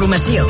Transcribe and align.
Informació. 0.00 0.46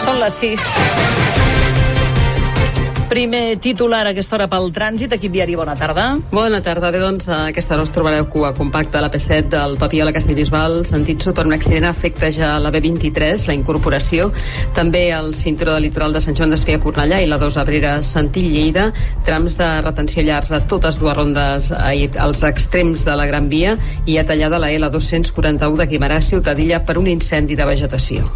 Són 0.00 0.16
les 0.24 0.40
6. 0.40 1.49
Primer 3.10 3.58
titular 3.58 4.04
a 4.06 4.12
aquesta 4.12 4.36
hora 4.36 4.46
pel 4.46 4.68
trànsit. 4.70 5.10
Equip 5.16 5.32
viari, 5.34 5.56
bona 5.58 5.72
tarda. 5.74 6.04
Bona 6.30 6.60
tarda. 6.62 6.92
Bé, 6.94 7.00
doncs, 7.02 7.26
a 7.26 7.40
aquesta 7.48 7.74
hora 7.74 7.82
us 7.82 7.90
trobareu 7.90 8.28
cua 8.30 8.52
compacta 8.54 9.00
a 9.00 9.02
la 9.02 9.10
P7 9.10 9.50
del 9.50 9.74
Papiol 9.80 10.12
a 10.12 10.12
Castellbisbal, 10.14 10.84
sentit 10.86 11.26
sud 11.26 11.34
per 11.34 11.42
un 11.48 11.56
accident 11.56 11.88
afecta 11.88 12.30
ja 12.30 12.52
la 12.62 12.70
B23, 12.70 13.48
la 13.50 13.56
incorporació, 13.58 14.28
també 14.78 15.08
el 15.10 15.34
cinturó 15.34 15.74
del 15.74 15.88
litoral 15.88 16.14
de 16.14 16.22
Sant 16.22 16.38
Joan 16.38 16.54
d'Espí 16.54 16.78
a 16.78 16.82
Cornellà 16.84 17.18
i 17.18 17.26
la 17.26 17.40
2 17.42 17.58
Abrera 17.58 17.96
Santill 18.06 18.46
Lleida, 18.54 18.92
trams 19.26 19.58
de 19.58 19.72
retenció 19.82 20.22
llargs 20.22 20.54
a 20.54 20.62
totes 20.70 21.02
dues 21.02 21.18
rondes 21.18 21.72
als 21.74 22.44
extrems 22.46 23.02
de 23.02 23.18
la 23.18 23.26
Gran 23.26 23.50
Via 23.50 23.74
i 24.06 24.20
a 24.22 24.24
tallada 24.24 24.62
la 24.62 24.70
L241 24.70 25.82
de 25.82 25.90
Guimarà 25.90 26.22
Ciutadilla 26.22 26.84
per 26.86 27.00
un 27.02 27.10
incendi 27.10 27.58
de 27.58 27.66
vegetació. 27.74 28.30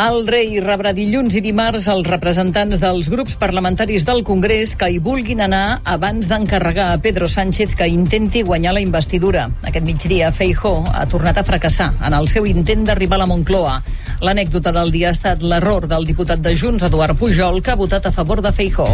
El 0.00 0.22
rei 0.24 0.54
rebrà 0.64 0.94
dilluns 0.96 1.34
i 1.36 1.42
dimarts 1.44 1.84
els 1.92 2.06
representants 2.08 2.80
dels 2.80 3.10
grups 3.12 3.34
parlamentaris 3.36 4.06
del 4.08 4.22
Congrés 4.24 4.72
que 4.80 4.88
hi 4.88 4.96
vulguin 4.96 5.42
anar 5.44 5.82
abans 5.84 6.30
d'encarregar 6.30 6.86
a 6.94 7.02
Pedro 7.04 7.28
Sánchez 7.28 7.74
que 7.76 7.90
intenti 7.92 8.40
guanyar 8.40 8.72
la 8.72 8.80
investidura. 8.80 9.50
Aquest 9.60 9.84
migdia, 9.84 10.32
Feijó 10.32 10.78
ha 10.88 11.04
tornat 11.04 11.36
a 11.36 11.44
fracassar 11.44 11.90
en 12.00 12.16
el 12.16 12.32
seu 12.32 12.48
intent 12.48 12.88
d'arribar 12.88 13.18
a 13.20 13.26
la 13.26 13.28
Moncloa. 13.28 13.76
L'anècdota 14.24 14.72
del 14.72 14.88
dia 14.96 15.10
ha 15.10 15.18
estat 15.18 15.44
l'error 15.44 15.84
del 15.90 16.08
diputat 16.08 16.40
de 16.40 16.56
Junts, 16.56 16.88
Eduard 16.88 17.20
Pujol, 17.20 17.60
que 17.60 17.76
ha 17.76 17.82
votat 17.84 18.08
a 18.08 18.16
favor 18.16 18.40
de 18.40 18.56
Feijó. 18.56 18.88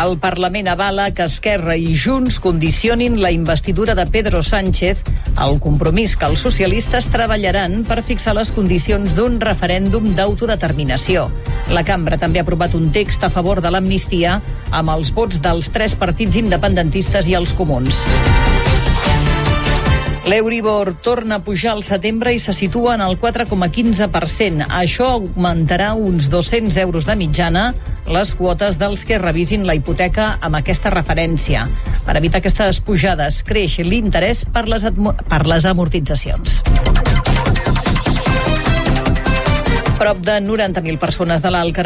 El 0.00 0.14
Parlament 0.16 0.64
avala 0.72 1.10
que 1.12 1.26
Esquerra 1.28 1.74
i 1.76 1.90
Junts 1.92 2.38
condicionin 2.40 3.18
la 3.20 3.32
investidura 3.36 3.92
de 3.94 4.06
Pedro 4.08 4.40
Sánchez 4.42 5.02
al 5.36 5.58
compromís 5.60 6.14
que 6.16 6.24
els 6.30 6.40
socialistes 6.40 7.10
treballaran 7.12 7.82
per 7.84 8.00
fixar 8.08 8.32
les 8.38 8.48
condicions 8.56 9.12
d'un 9.18 9.36
referèndum 9.44 10.14
d'autodeterminació. 10.16 11.28
La 11.68 11.84
cambra 11.84 12.16
també 12.16 12.40
ha 12.40 12.48
aprovat 12.48 12.78
un 12.80 12.88
text 12.96 13.28
a 13.28 13.32
favor 13.34 13.60
de 13.60 13.74
l'amnistia 13.74 14.38
amb 14.70 14.96
els 14.96 15.12
vots 15.12 15.44
dels 15.44 15.68
tres 15.68 15.98
partits 16.00 16.40
independentistes 16.40 17.28
i 17.28 17.36
els 17.36 17.52
comuns. 17.52 18.00
L'Euribor 20.28 20.94
torna 21.00 21.36
a 21.36 21.42
pujar 21.44 21.72
al 21.72 21.82
setembre 21.82 22.34
i 22.36 22.38
se 22.38 22.52
situa 22.52 22.94
en 22.98 23.04
el 23.04 23.16
4,15%. 23.20 24.66
Això 24.68 25.08
augmentarà 25.16 25.94
uns 25.96 26.28
200 26.28 26.76
euros 26.82 27.08
de 27.08 27.16
mitjana 27.16 27.70
les 28.10 28.34
quotes 28.36 28.76
dels 28.78 29.06
que 29.08 29.20
revisin 29.22 29.64
la 29.66 29.76
hipoteca 29.78 30.34
amb 30.44 30.60
aquesta 30.60 30.92
referència. 30.92 31.66
Per 32.04 32.18
evitar 32.20 32.44
aquestes 32.44 32.82
pujades, 32.84 33.40
creix 33.46 33.78
l'interès 33.86 34.44
per, 34.44 34.66
les 34.68 34.84
per 35.30 35.44
les 35.48 35.68
amortitzacions. 35.72 36.60
Prop 40.00 40.16
de 40.24 40.38
90.000 40.40 40.96
persones 40.96 41.42
de 41.44 41.50
l'Alt 41.52 41.76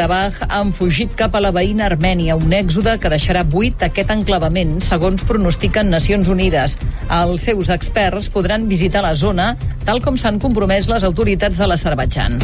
han 0.47 0.69
fugit 0.71 1.11
cap 1.19 1.33
a 1.35 1.41
la 1.43 1.51
veïna 1.51 1.89
Armènia, 1.89 2.37
un 2.39 2.53
èxode 2.55 2.93
que 3.03 3.11
deixarà 3.11 3.41
buit 3.43 3.83
aquest 3.83 4.13
enclavament, 4.15 4.77
segons 4.79 5.25
pronostiquen 5.27 5.91
Nacions 5.91 6.31
Unides. 6.31 6.77
Els 7.11 7.49
seus 7.49 7.73
experts 7.75 8.31
podran 8.31 8.69
visitar 8.71 9.03
la 9.03 9.17
zona, 9.19 9.57
tal 9.83 9.99
com 9.99 10.15
s'han 10.15 10.39
compromès 10.39 10.87
les 10.87 11.03
autoritats 11.03 11.59
de 11.59 11.67
l'Azerbaidjan. 11.67 12.39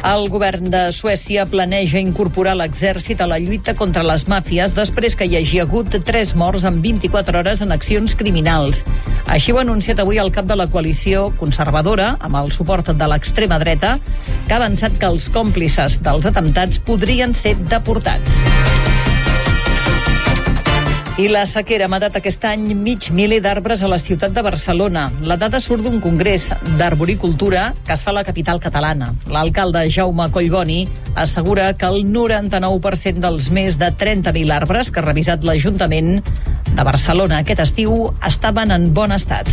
El 0.00 0.30
govern 0.32 0.70
de 0.72 0.86
Suècia 0.96 1.44
planeja 1.44 2.00
incorporar 2.00 2.54
l'exèrcit 2.56 3.20
a 3.20 3.26
la 3.28 3.36
lluita 3.38 3.74
contra 3.76 4.04
les 4.06 4.24
màfies 4.32 4.72
després 4.76 5.16
que 5.16 5.28
hi 5.28 5.36
hagi 5.36 5.60
hagut 5.60 5.92
tres 6.08 6.32
morts 6.32 6.64
en 6.64 6.80
24 6.80 7.42
hores 7.42 7.60
en 7.60 7.74
accions 7.76 8.16
criminals. 8.16 8.80
Així 9.28 9.52
ho 9.52 9.60
ha 9.60 9.64
anunciat 9.66 10.00
avui 10.00 10.18
el 10.22 10.32
cap 10.32 10.48
de 10.48 10.56
la 10.56 10.70
coalició 10.72 11.28
conservadora, 11.36 12.14
amb 12.18 12.40
el 12.40 12.48
suport 12.56 12.88
de 12.96 13.10
l'extrema 13.12 13.60
dreta, 13.60 13.98
que 14.46 14.56
ha 14.56 14.62
avançat 14.62 14.96
que 14.96 15.12
els 15.12 15.28
còmplices 15.28 16.00
dels 16.00 16.30
atemptats 16.32 16.80
podrien 16.80 17.36
ser 17.36 17.58
deportats. 17.68 18.40
I 21.20 21.26
la 21.28 21.42
sequera 21.44 21.84
ha 21.84 21.90
matat 21.92 22.14
aquest 22.16 22.44
any 22.48 22.62
mig 22.72 23.10
miler 23.12 23.42
d'arbres 23.44 23.82
a 23.84 23.88
la 23.92 23.98
ciutat 24.00 24.32
de 24.32 24.40
Barcelona. 24.40 25.02
La 25.20 25.36
dada 25.36 25.58
surt 25.60 25.84
d'un 25.84 25.98
congrés 26.00 26.46
d'arboricultura 26.78 27.74
que 27.84 27.92
es 27.92 28.00
fa 28.00 28.14
a 28.14 28.16
la 28.16 28.22
capital 28.24 28.56
catalana. 28.62 29.10
L'alcalde 29.28 29.82
Jaume 29.92 30.30
Collboni 30.32 30.78
assegura 31.20 31.74
que 31.76 31.90
el 31.92 32.06
99% 32.08 33.20
dels 33.20 33.50
més 33.52 33.76
de 33.76 33.90
30.000 33.92 34.56
arbres 34.56 34.88
que 34.88 35.02
ha 35.02 35.08
revisat 35.10 35.44
l'Ajuntament 35.44 36.22
de 36.72 36.88
Barcelona 36.88 37.44
aquest 37.44 37.66
estiu 37.68 38.14
estaven 38.24 38.72
en 38.72 38.88
bon 38.96 39.12
estat. 39.12 39.52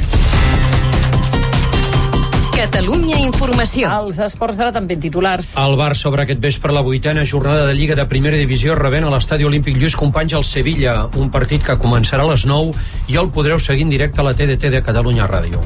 Catalunya 2.58 3.20
Informació. 3.22 3.86
Els 4.02 4.18
esports 4.26 4.58
d'ara 4.58 4.72
també 4.74 4.96
en 4.98 5.02
titulars. 5.04 5.52
El 5.62 5.76
Barça 5.78 6.08
obre 6.10 6.24
aquest 6.24 6.40
vespre 6.42 6.74
la 6.74 6.82
vuitena 6.82 7.22
jornada 7.22 7.68
de 7.68 7.76
Lliga 7.78 7.94
de 8.00 8.08
Primera 8.10 8.40
Divisió 8.40 8.74
rebent 8.80 9.06
a 9.06 9.12
l'Estadi 9.14 9.46
Olímpic 9.46 9.78
Lluís 9.78 9.98
Companys 10.00 10.34
al 10.40 10.48
Sevilla, 10.48 10.96
un 11.22 11.30
partit 11.30 11.62
que 11.62 11.78
començarà 11.78 12.26
a 12.26 12.32
les 12.32 12.48
9 12.50 12.74
i 13.14 13.22
el 13.22 13.30
podreu 13.30 13.62
seguir 13.62 13.86
en 13.86 13.94
directe 13.94 14.26
a 14.26 14.26
la 14.26 14.34
TDT 14.34 14.74
de 14.74 14.82
Catalunya 14.90 15.30
Ràdio. 15.30 15.62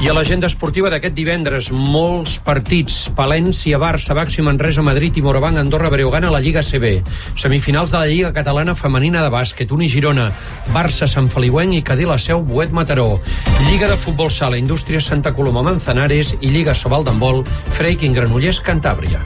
I 0.00 0.08
a 0.08 0.14
l'agenda 0.16 0.48
esportiva 0.48 0.88
d'aquest 0.88 1.12
divendres, 1.12 1.66
molts 1.76 2.38
partits. 2.40 3.10
Palència, 3.12 3.76
Barça, 3.76 4.14
Baxi, 4.16 4.40
Manresa, 4.40 4.80
Madrid 4.80 5.18
i 5.20 5.24
Morabanc, 5.26 5.60
Andorra, 5.60 5.90
Breogana 5.92 6.30
a 6.30 6.32
la 6.32 6.40
Lliga 6.40 6.62
CB. 6.64 7.02
Semifinals 7.36 7.92
de 7.92 7.98
la 7.98 8.08
Lliga 8.08 8.32
Catalana 8.32 8.72
Femenina 8.74 9.20
de 9.20 9.28
Bàsquet, 9.34 9.76
Uni 9.76 9.90
Girona, 9.92 10.30
Barça, 10.72 11.04
Sant 11.04 11.28
Feliuenc 11.28 11.76
i 11.76 11.82
Cadí 11.84 12.08
la 12.08 12.16
Seu, 12.16 12.40
Buet 12.40 12.72
Mataró. 12.72 13.20
Lliga 13.68 13.92
de 13.92 14.00
Futbol 14.00 14.32
Sala, 14.32 14.56
Indústria 14.56 15.04
Santa 15.04 15.34
Coloma, 15.36 15.60
Manzanares 15.68 16.32
i 16.40 16.48
Lliga 16.48 16.72
Sobal 16.72 17.04
d'Embol, 17.04 17.44
Freiking, 17.76 18.16
Granollers, 18.16 18.64
Cantàbria. 18.64 19.20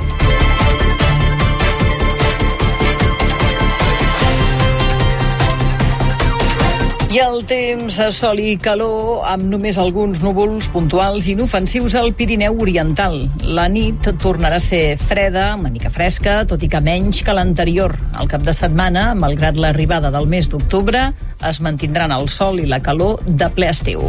I 7.14 7.20
el 7.22 7.44
temps 7.46 7.94
sol 8.10 8.40
i 8.42 8.56
calor 8.58 9.20
amb 9.30 9.46
només 9.46 9.76
alguns 9.78 10.18
núvols 10.18 10.66
puntuals 10.72 11.28
inofensius 11.30 11.94
al 12.00 12.10
Pirineu 12.18 12.58
Oriental. 12.64 13.14
La 13.54 13.68
nit 13.70 14.08
tornarà 14.24 14.58
a 14.58 14.64
ser 14.64 14.96
freda, 14.98 15.44
una 15.54 15.70
mica 15.70 15.92
fresca, 15.94 16.40
tot 16.50 16.66
i 16.66 16.70
que 16.72 16.82
menys 16.82 17.22
que 17.22 17.36
l'anterior. 17.38 17.94
Al 18.18 18.26
cap 18.32 18.42
de 18.42 18.56
setmana, 18.58 19.12
malgrat 19.14 19.62
l'arribada 19.62 20.10
del 20.10 20.26
mes 20.26 20.50
d'octubre, 20.50 21.12
es 21.38 21.62
mantindran 21.62 22.10
el 22.18 22.26
sol 22.26 22.58
i 22.58 22.66
la 22.66 22.82
calor 22.82 23.22
de 23.22 23.52
ple 23.54 23.70
estiu. 23.70 24.08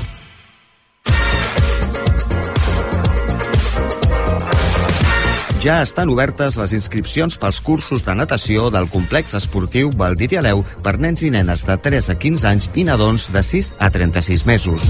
Ja 5.61 5.83
estan 5.85 6.09
obertes 6.09 6.55
les 6.57 6.71
inscripcions 6.73 7.37
pels 7.37 7.61
cursos 7.61 8.01
de 8.01 8.15
natació 8.17 8.73
del 8.73 8.89
complex 8.89 9.37
esportiu 9.37 9.93
Valdivialeu 9.93 10.65
per 10.81 10.97
nens 10.97 11.21
i 11.21 11.29
nenes 11.29 11.61
de 11.69 11.77
3 11.77 12.09
a 12.09 12.17
15 12.17 12.49
anys 12.49 12.65
i 12.73 12.81
nadons 12.87 13.29
de 13.29 13.43
6 13.45 13.77
a 13.77 13.93
36 13.93 14.41
mesos. 14.49 14.81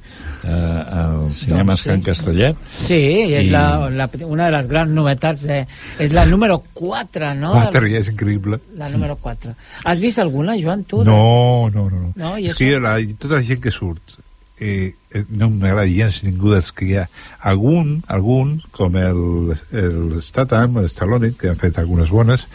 eh, 0.45 0.49
al 0.49 1.35
Cinema 1.35 1.73
Doncs 1.75 1.83
sí. 1.83 1.89
Can 1.91 2.03
Castellet 2.07 2.57
Sí, 2.73 2.95
i 3.29 3.35
és 3.35 3.47
I- 3.47 3.51
la, 3.53 3.89
la, 3.91 4.09
una 4.27 4.47
de 4.47 4.55
les 4.57 4.69
grans 4.69 4.91
novetats. 4.91 5.45
De, 5.49 5.67
és 5.99 6.13
la 6.13 6.25
número 6.27 6.63
4, 6.73 7.35
no? 7.37 7.53
Quatre, 7.53 7.91
ja 7.93 8.01
és 8.01 8.09
increïble. 8.15 8.61
La 8.81 8.89
número 8.89 9.17
4. 9.21 9.53
Has 9.85 9.99
vist 10.01 10.19
alguna, 10.25 10.57
Joan, 10.61 10.85
tu? 10.85 11.03
de- 11.05 11.11
No, 11.11 11.69
no, 11.75 11.89
no. 11.91 12.01
no. 12.01 12.13
No, 12.17 12.33
i 12.39 12.47
és 12.49 12.55
això? 12.57 12.59
que 12.65 12.81
la, 12.81 12.97
tota 13.19 13.35
la 13.39 13.43
gent 13.45 13.61
que 13.61 13.71
surt 13.75 14.17
eh, 14.61 14.95
eh, 15.13 15.25
no 15.29 15.51
m'agrada 15.51 15.87
gens 15.89 16.23
ningú 16.27 16.53
dels 16.55 16.71
que 16.73 16.87
hi 16.89 16.99
ha. 16.99 17.07
Algun, 17.41 17.99
algun 18.09 18.59
com 18.75 18.97
el, 19.01 19.57
el 19.73 20.21
Statham, 20.25 20.79
el 20.83 20.91
Stallone, 20.93 21.35
que 21.39 21.51
han 21.53 21.61
fet 21.61 21.79
algunes 21.79 22.11
bones, 22.15 22.47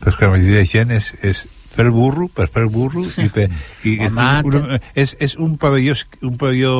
però 0.00 0.14
que 0.16 0.28
la 0.28 0.36
majoria 0.36 0.62
de 0.62 0.70
gent 0.70 0.94
és, 0.94 1.12
és 1.22 1.46
fer 1.72 1.86
el 1.86 1.92
burro 1.94 2.28
per 2.28 2.48
fer 2.52 2.66
el 2.66 2.70
burro 2.72 3.04
i, 3.16 3.28
per, 3.34 3.48
i 3.88 3.96
Home, 4.04 4.28
un, 4.48 4.80
és, 4.98 5.14
és 5.24 5.36
un 5.40 5.56
pavelló 5.60 5.94
un 6.20 6.36
pavelló 6.40 6.74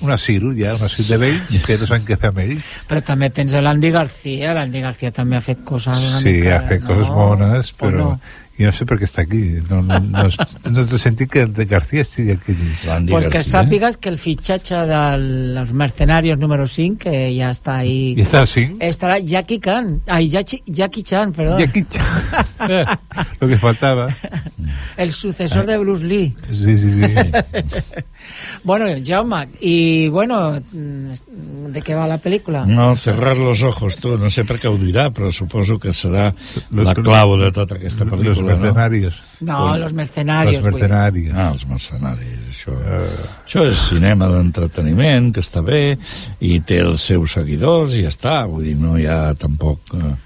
un 0.00 0.12
asil 0.14 0.46
ja, 0.58 0.76
un 0.78 0.86
asil 0.86 1.08
de 1.10 1.18
vells 1.20 1.56
que 1.66 1.78
no 1.80 1.88
saben 1.88 2.06
què 2.08 2.18
fer 2.20 2.30
amb 2.30 2.42
ells 2.44 2.68
Però 2.90 3.02
també 3.04 3.28
tens 3.34 3.52
l'Andy 3.52 3.90
García. 3.94 4.54
L'Andy 4.56 4.84
García 4.84 5.10
també 5.16 5.38
ha 5.38 5.44
fet 5.44 5.64
coses 5.66 5.98
una 5.98 6.22
sí, 6.22 6.38
mica... 6.38 6.56
ha 6.58 6.62
fet 6.68 6.84
no? 6.84 6.92
coses 6.92 7.10
bones 7.14 7.74
però 7.80 7.96
no? 7.98 8.12
No 8.66 8.72
sé 8.76 8.86
per 8.88 8.98
què 9.00 9.08
està 9.08 9.24
aquí 9.24 9.42
no, 9.70 9.80
no, 9.82 9.98
no, 10.00 10.26
no 10.74 10.84
he 10.84 11.00
sentit 11.00 11.30
que 11.32 11.46
de 11.46 11.66
García 11.70 12.02
estigui 12.06 12.36
aquí 12.36 12.56
Pues 13.10 13.26
que 13.32 13.42
sàpigues 13.44 13.96
que 13.96 14.08
el 14.10 14.18
fitxatge 14.18 14.82
de 14.86 15.00
los 15.54 15.72
mercenarios 15.72 16.38
número 16.38 16.66
5, 16.66 16.98
que 16.98 17.34
ya 17.34 17.50
está 17.50 17.78
ahí... 17.78 18.14
¿Y 18.16 18.22
está 18.22 18.42
así? 18.42 18.76
Estará 18.80 19.18
Jackie 19.18 19.58
Chan. 19.60 20.02
Ay, 20.06 20.28
Jackie, 20.28 20.62
Jackie 20.66 21.02
Chan, 21.02 21.32
perdón. 21.32 21.60
Jackie 21.60 21.84
Chan. 21.84 22.98
lo 23.40 23.48
que 23.48 23.58
faltaba 23.58 24.08
El 24.96 25.12
sucesor 25.12 25.66
de 25.66 25.78
Bruce 25.78 26.04
Lee. 26.04 26.34
sí, 26.50 26.76
sí, 26.76 26.90
sí 26.90 27.04
Bueno, 28.62 28.86
Jaume, 29.04 29.48
y 29.60 30.08
bueno, 30.08 30.52
mm, 30.72 31.66
¿de 31.72 31.82
qué 31.82 31.94
va 31.94 32.06
la 32.06 32.18
película? 32.18 32.64
No, 32.66 32.96
cerrar 32.96 33.36
los 33.36 33.62
ojos, 33.62 33.96
tu, 33.96 34.16
no 34.18 34.30
sé 34.30 34.44
per 34.44 34.58
què 34.60 34.68
ho 34.68 34.76
dirà, 34.80 35.08
però 35.14 35.30
suposo 35.32 35.78
que 35.80 35.94
serà 35.96 36.30
la 36.76 36.94
clau 36.94 37.36
de 37.40 37.50
tota 37.54 37.78
aquesta 37.78 38.04
pel·lícula, 38.04 38.30
Los 38.30 38.42
mercenarios. 38.42 39.20
No, 39.40 39.76
los 39.78 39.92
mercenarios. 39.92 40.62
Los 40.62 40.72
mercenarios. 40.72 41.34
No? 41.34 41.40
Ah, 41.40 41.50
els 41.52 41.66
mercenaris, 41.66 42.40
això, 42.52 42.76
això 43.46 43.66
és 43.66 43.84
cinema 43.88 44.28
d'entreteniment, 44.32 45.30
que 45.34 45.44
està 45.44 45.62
bé, 45.64 45.96
i 46.40 46.58
té 46.60 46.82
els 46.84 47.06
seus 47.12 47.38
seguidors, 47.38 47.96
i 47.96 48.04
ja 48.04 48.12
està, 48.12 48.40
vull 48.50 48.66
dir, 48.68 48.76
no 48.80 48.98
hi 48.98 49.06
ha 49.06 49.22
tampoc... 49.38 49.94
Eh, 49.96 50.16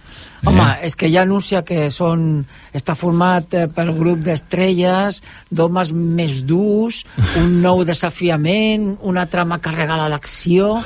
Home, 0.45 0.67
és 0.85 0.95
que 0.99 1.09
ja 1.09 1.23
anuncia 1.25 1.63
que 1.65 1.89
són, 1.93 2.45
està 2.77 2.95
format 2.99 3.55
eh, 3.57 3.65
pel 3.73 3.95
grup 3.97 4.21
d'estrelles, 4.27 5.23
d'homes 5.51 5.93
més 5.95 6.43
durs, 6.45 7.03
un 7.41 7.61
nou 7.65 7.85
desafiament, 7.89 8.95
una 9.03 9.25
trama 9.31 9.61
carregada 9.65 10.11
d'acció, 10.13 10.77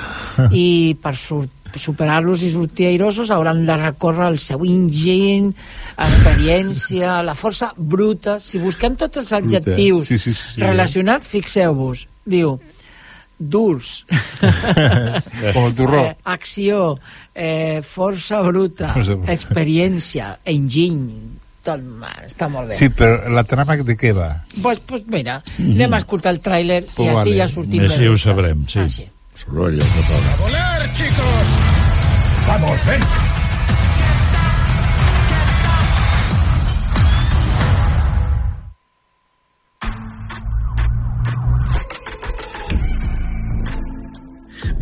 i 0.54 0.94
per 1.02 1.14
superar-los 1.18 2.42
i 2.46 2.52
sortir 2.52 2.88
airosos 2.92 3.32
hauran 3.34 3.64
de 3.66 3.76
recórrer 3.76 4.30
el 4.32 4.38
seu 4.42 4.64
ingent, 4.66 5.50
experiència, 5.98 7.18
la 7.26 7.34
força 7.38 7.72
bruta. 7.76 8.38
Si 8.40 8.62
busquem 8.62 8.96
tots 8.98 9.24
els 9.24 9.34
adjectius 9.36 10.08
Sí, 10.08 10.18
sí, 10.18 10.32
sí, 10.32 10.54
sí. 10.54 10.62
relacionats, 10.62 11.28
fixeu-vos, 11.28 12.06
diu 12.28 12.56
durs, 13.38 14.04
Com 15.54 15.66
el 15.68 15.74
turró. 15.78 16.04
eh, 16.04 16.16
acció, 16.24 16.98
eh, 17.34 17.80
força 17.86 18.40
bruta, 18.42 18.92
experiència, 19.30 20.38
enginy, 20.44 21.36
tot, 21.62 21.80
està 22.26 22.48
molt 22.50 22.70
bé. 22.72 22.78
Sí, 22.78 22.88
però 22.90 23.28
la 23.30 23.44
trama 23.44 23.76
de 23.76 23.96
què 23.98 24.12
va? 24.16 24.30
Pues, 24.62 24.80
pues 24.80 25.06
mira, 25.06 25.40
anem 25.58 25.94
a 25.94 26.00
escoltar 26.02 26.32
el 26.34 26.42
tràiler 26.42 26.82
i 26.84 26.90
Pues 26.96 27.08
així 27.14 27.30
vale. 27.34 27.36
ja 27.42 27.48
sortim 27.48 27.84
Així 27.86 28.08
ho 28.08 28.16
sabrem, 28.18 28.66
sí. 28.68 28.78
Ah, 28.80 28.88
sí. 28.88 29.06
Toca. 29.48 30.36
volar, 30.42 30.92
chicos! 30.92 31.54
Vamos, 32.48 32.86
ven. 32.86 33.02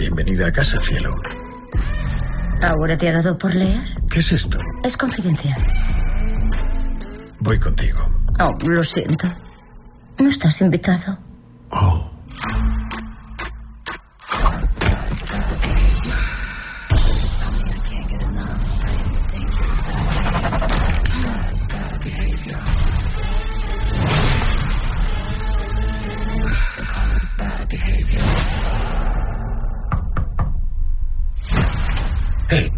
Bienvenida 0.06 0.46
a 0.46 0.52
casa, 0.52 0.76
cielo. 0.76 1.16
¿Ahora 2.62 2.96
te 2.96 3.08
ha 3.08 3.14
dado 3.14 3.36
por 3.36 3.52
leer? 3.52 3.82
¿Qué 4.08 4.20
es 4.20 4.30
esto? 4.30 4.56
Es 4.84 4.96
confidencial. 4.96 5.60
Voy 7.40 7.58
contigo. 7.58 8.08
Oh, 8.38 8.48
lo 8.68 8.84
siento. 8.84 9.26
No 10.18 10.28
estás 10.28 10.60
invitado. 10.60 11.18
Oh. 11.70 12.08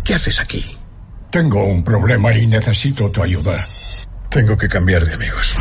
¿Qué 0.09 0.15
haces 0.15 0.41
aquí? 0.41 0.65
Tengo 1.31 1.67
un 1.67 1.85
problema 1.85 2.33
y 2.33 2.47
necesito 2.47 3.11
tu 3.11 3.23
ayuda. 3.23 3.59
Tengo 4.31 4.57
que 4.57 4.67
cambiar 4.67 5.05
de 5.05 5.13
amigos. 5.13 5.55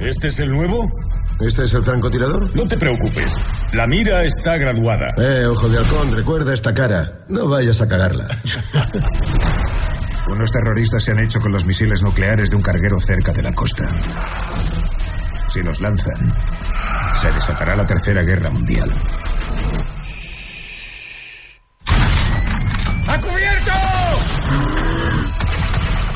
¿Este 0.00 0.26
es 0.26 0.40
el 0.40 0.50
nuevo? 0.50 0.90
¿Este 1.38 1.62
es 1.62 1.74
el 1.74 1.84
francotirador? 1.84 2.54
No 2.56 2.66
te 2.66 2.76
preocupes. 2.76 3.36
La 3.74 3.86
mira 3.86 4.22
está 4.24 4.56
graduada. 4.56 5.14
Eh, 5.18 5.46
ojo 5.46 5.68
de 5.68 5.78
halcón, 5.78 6.10
recuerda 6.10 6.52
esta 6.52 6.74
cara. 6.74 7.24
No 7.28 7.48
vayas 7.48 7.80
a 7.80 7.86
cagarla. 7.86 8.26
Unos 10.28 10.50
terroristas 10.50 11.04
se 11.04 11.12
han 11.12 11.20
hecho 11.20 11.38
con 11.38 11.52
los 11.52 11.64
misiles 11.64 12.02
nucleares 12.02 12.50
de 12.50 12.56
un 12.56 12.62
carguero 12.62 12.98
cerca 12.98 13.30
de 13.30 13.42
la 13.42 13.52
costa. 13.52 13.84
Si 15.48 15.60
los 15.60 15.80
lanzan, 15.80 16.34
se 17.20 17.30
desatará 17.30 17.76
la 17.76 17.86
tercera 17.86 18.22
guerra 18.22 18.50
mundial. 18.50 18.90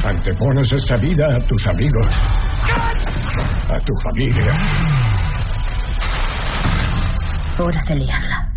Antepones 0.06 0.72
esta 0.72 0.94
vida 0.98 1.26
a 1.34 1.38
tus 1.40 1.66
amigos, 1.66 2.06
a 3.68 3.78
tu 3.80 3.92
familia. 4.04 4.52
Hora 7.58 7.82
de 7.88 7.96
liarla. 7.96 8.52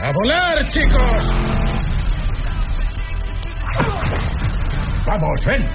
¡A 0.00 0.12
volar, 0.12 0.66
chicos! 0.66 1.32
Vamos, 5.06 5.44
ven. 5.46 5.68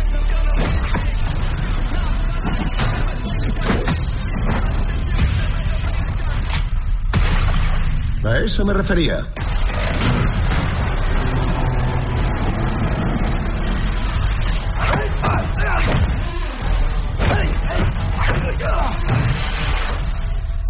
A 8.25 8.37
eso 8.39 8.65
me 8.65 8.73
refería. 8.73 9.36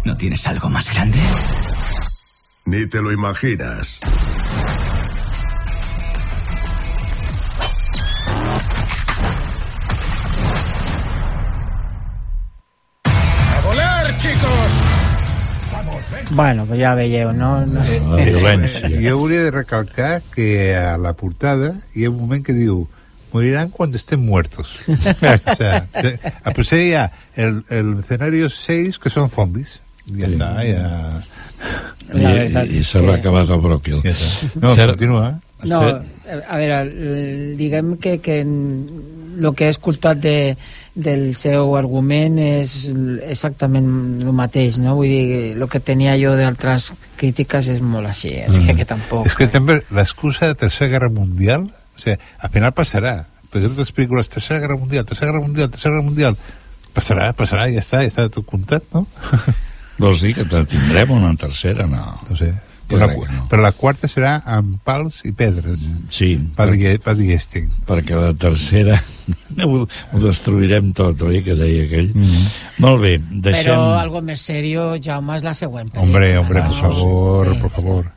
¿No 0.08 0.16
tienes 0.16 0.46
algo 0.46 0.70
más 0.70 0.90
grande? 0.90 1.18
Ni 2.64 2.86
te 2.86 3.02
lo 3.02 3.12
imaginas. 3.12 4.00
¡A 13.04 13.60
volar, 13.62 14.16
chicos! 14.16 14.50
Bueno, 16.30 16.64
pues 16.64 16.80
ja 16.80 16.94
veieu, 16.94 17.34
no? 17.34 17.66
no 17.66 17.84
sé. 17.84 18.00
La 18.00 18.24
violència. 18.24 18.88
Jo 18.88 19.10
hauria 19.18 19.42
de 19.42 19.50
recalcar 19.50 20.22
que 20.34 20.74
a 20.74 20.96
la 20.96 21.12
portada 21.12 21.74
hi 21.92 22.06
ha 22.06 22.10
un 22.10 22.16
moment 22.16 22.46
que 22.46 22.54
diu 22.56 22.86
morirán 23.34 23.68
cuando 23.68 23.98
estén 23.98 24.24
muertos. 24.24 24.78
o 24.88 25.54
sea, 25.54 25.84
te, 25.84 26.18
a 26.24 26.54
pues 26.54 26.70
ya 26.70 27.12
el, 27.36 27.62
el 27.68 27.98
escenario 27.98 28.48
6 28.48 28.98
que 28.98 29.10
son 29.10 29.28
zombies. 29.28 29.82
Ya 30.08 30.26
Sí. 30.28 30.32
está, 30.34 30.64
ya... 30.64 31.22
I, 32.14 32.78
i 32.78 32.82
se 32.86 33.00
l'ha 33.02 33.18
acabat 33.18 33.50
el 33.50 33.60
bròquil. 33.60 34.00
Ja 34.06 34.14
està. 34.14 34.48
No, 34.62 34.74
Cert- 34.76 34.94
continua. 34.96 35.40
No, 35.66 35.80
a 35.82 36.56
veure, 36.56 36.76
diguem 37.58 37.96
que, 37.98 38.20
que 38.22 38.40
el 38.42 39.48
que 39.58 39.66
he 39.66 39.72
escoltat 39.72 40.20
de, 40.22 40.54
del 40.94 41.32
seu 41.34 41.72
argument 41.76 42.38
és 42.38 42.92
exactament 43.26 43.88
el 44.22 44.30
mateix, 44.38 44.78
no? 44.78 44.94
Vull 44.94 45.10
dir, 45.10 45.40
el 45.58 45.66
que 45.70 45.80
tenia 45.82 46.14
jo 46.20 46.36
d'altres 46.38 46.92
crítiques 47.18 47.68
és 47.74 47.82
molt 47.82 48.06
així, 48.06 48.36
així 48.46 48.62
que, 48.68 48.76
que 48.78 48.86
tampoc... 48.86 49.26
Es 49.26 49.34
que 49.34 49.48
també 49.50 49.80
l'excusa 49.90 50.46
de 50.52 50.54
Tercera 50.62 50.92
Guerra 50.94 51.10
Mundial, 51.10 51.66
o 51.68 51.98
sea, 51.98 52.16
al 52.38 52.50
final 52.54 52.72
pasará. 52.72 53.26
Pues 53.50 53.64
en 53.64 53.72
otras 53.72 53.90
películas, 53.90 54.28
Tercera 54.28 54.60
Guerra 54.60 54.76
Mundial, 54.76 55.04
Tercera 55.06 55.32
Guerra 55.32 55.42
Mundial, 55.44 55.70
Tercera 55.70 55.94
Guerra 55.96 56.04
Mundial, 56.06 56.36
pasará, 56.94 57.32
pasará, 57.32 57.68
ya 57.68 57.80
está, 57.80 58.02
ya 58.02 58.08
está 58.08 58.28
tot 58.28 58.46
comptat, 58.46 58.84
no? 58.94 59.06
Vols 59.98 60.22
dir 60.22 60.34
que 60.36 60.46
tindrem 60.48 61.10
una 61.16 61.34
tercera? 61.36 61.86
No. 61.90 62.14
No 62.28 62.36
sé. 62.38 62.54
Però 62.88 63.04
la, 63.04 63.12
no. 63.12 63.42
però 63.50 63.60
la 63.60 63.72
quarta 63.76 64.08
serà 64.08 64.38
amb 64.48 64.78
pals 64.84 65.20
i 65.28 65.32
pedres. 65.36 65.82
Sí, 66.14 66.30
Per, 66.56 66.70
perquè, 66.70 66.94
per 67.04 67.14
Diesting. 67.18 67.66
perquè 67.84 68.16
la 68.16 68.32
tercera 68.32 68.96
ho, 69.66 69.82
ho 69.84 70.20
destruirem 70.22 70.94
tot, 70.96 71.20
oi, 71.28 71.42
que 71.44 71.56
deia 71.58 71.84
aquell. 71.84 72.08
Mm 72.14 72.24
-hmm. 72.24 72.46
Molt 72.78 73.02
bé, 73.02 73.18
deixem... 73.28 73.66
Però 73.66 73.98
algo 73.98 74.22
més 74.22 74.40
serio, 74.40 74.94
Jaume, 75.04 75.36
és 75.36 75.44
la 75.44 75.52
següent 75.52 75.90
pel·lícula. 75.92 76.06
Hombre, 76.06 76.38
hombre, 76.38 76.62
no? 76.62 76.68
por 76.68 76.76
favor, 76.80 77.52
Sí, 77.54 77.60
por 77.60 77.70
favor. 77.70 78.12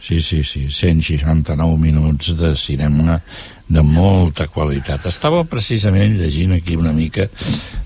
Sí, 0.00 0.20
sí, 0.20 0.42
sí, 0.44 0.70
169 0.70 1.76
minuts 1.76 2.36
de 2.38 2.54
cinema 2.56 3.20
de 3.68 3.82
molta 3.82 4.46
qualitat. 4.46 5.06
Estava 5.06 5.44
precisament 5.44 6.16
llegint 6.16 6.52
aquí 6.54 6.76
una 6.76 6.92
mica 6.92 7.28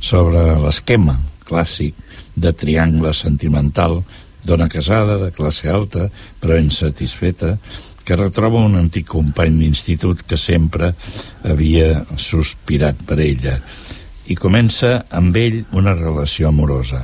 sobre 0.01 0.61
l'esquema 0.61 1.19
clàssic 1.49 1.95
de 2.35 2.53
triangle 2.53 3.13
sentimental 3.15 4.01
dona 4.45 4.69
casada, 4.69 5.19
de 5.21 5.31
classe 5.37 5.69
alta, 5.69 6.09
però 6.41 6.57
insatisfeta, 6.57 7.59
que 8.05 8.17
retroba 8.17 8.63
un 8.65 8.79
antic 8.79 9.07
company 9.07 9.59
d'institut 9.61 10.25
que 10.27 10.39
sempre 10.41 10.95
havia 11.45 12.05
sospirat 12.17 13.05
per 13.07 13.21
ella 13.21 13.59
i 14.31 14.37
comença 14.39 15.05
amb 15.11 15.37
ell 15.37 15.65
una 15.77 15.93
relació 15.99 16.49
amorosa. 16.49 17.03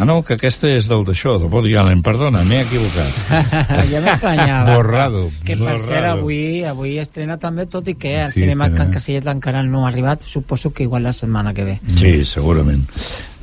Ah, 0.00 0.06
no, 0.08 0.22
que 0.24 0.32
aquesta 0.38 0.64
és 0.72 0.86
del 0.88 1.02
d'això, 1.04 1.34
de 1.42 1.44
Woody 1.52 1.74
Allen, 1.76 2.00
perdona, 2.00 2.40
m'he 2.48 2.62
equivocat. 2.62 3.18
ja 3.92 4.00
m'estranyava. 4.00 4.72
Borrado. 4.78 5.26
Que 5.44 5.52
per 5.58 5.74
Borrado. 5.74 5.82
cert, 5.84 6.06
avui, 6.08 6.38
avui 6.64 6.94
estrena 7.02 7.36
també, 7.42 7.66
tot 7.68 7.90
i 7.92 7.98
que 8.00 8.14
al 8.22 8.32
Sí, 8.32 8.46
cinema 8.46 8.70
estrena. 8.70 8.78
Can 8.86 8.94
Castellet 8.96 9.28
encara 9.28 9.60
no 9.66 9.84
ha 9.84 9.90
arribat, 9.90 10.24
suposo 10.24 10.72
que 10.72 10.86
igual 10.88 11.04
la 11.04 11.12
setmana 11.12 11.52
que 11.52 11.66
ve. 11.68 11.76
Sí, 12.00 12.24
segurament. 12.24 12.86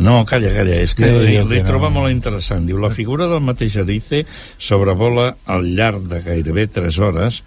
No, 0.01 0.23
calla, 0.25 0.49
calla, 0.55 0.81
és 0.81 0.95
que 0.97 1.05
Ja 1.05 1.21
li, 1.45 1.61
no. 1.61 1.67
troba 1.69 1.91
molt 1.93 2.09
interessant. 2.09 2.65
Diu, 2.65 2.81
la 2.81 2.89
figura 2.89 3.29
del 3.29 3.45
mateix 3.45 3.77
Erice 3.77 4.23
sobrevola 4.57 5.35
al 5.45 5.69
llarg 5.77 6.09
de 6.09 6.23
gairebé 6.25 6.65
3 6.73 6.99
hores. 7.05 7.43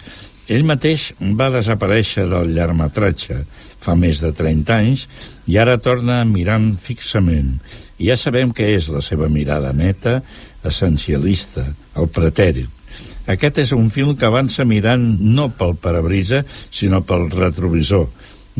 Ell 0.50 0.62
mateix 0.66 1.10
va 1.38 1.50
desaparèixer 1.50 2.28
del 2.30 2.54
llargmetratge 2.54 3.42
fa 3.80 3.94
més 3.96 4.18
de 4.22 4.30
30 4.36 4.74
anys 4.76 5.06
i 5.50 5.56
ara 5.58 5.78
torna 5.82 6.22
mirant 6.28 6.76
fixament. 6.78 7.56
Ja 8.00 8.16
sabem 8.16 8.52
què 8.56 8.70
és 8.78 8.88
la 8.88 9.02
seva 9.04 9.28
mirada 9.28 9.72
neta, 9.76 10.20
essencialista, 10.64 11.66
el 12.00 12.08
pretèrit. 12.08 12.68
Aquest 13.30 13.60
és 13.62 13.72
un 13.76 13.90
film 13.92 14.16
que 14.18 14.26
avança 14.26 14.64
mirant 14.66 15.04
no 15.20 15.50
pel 15.54 15.76
parabrisa, 15.78 16.42
sinó 16.72 17.02
pel 17.06 17.28
retrovisor. 17.30 18.08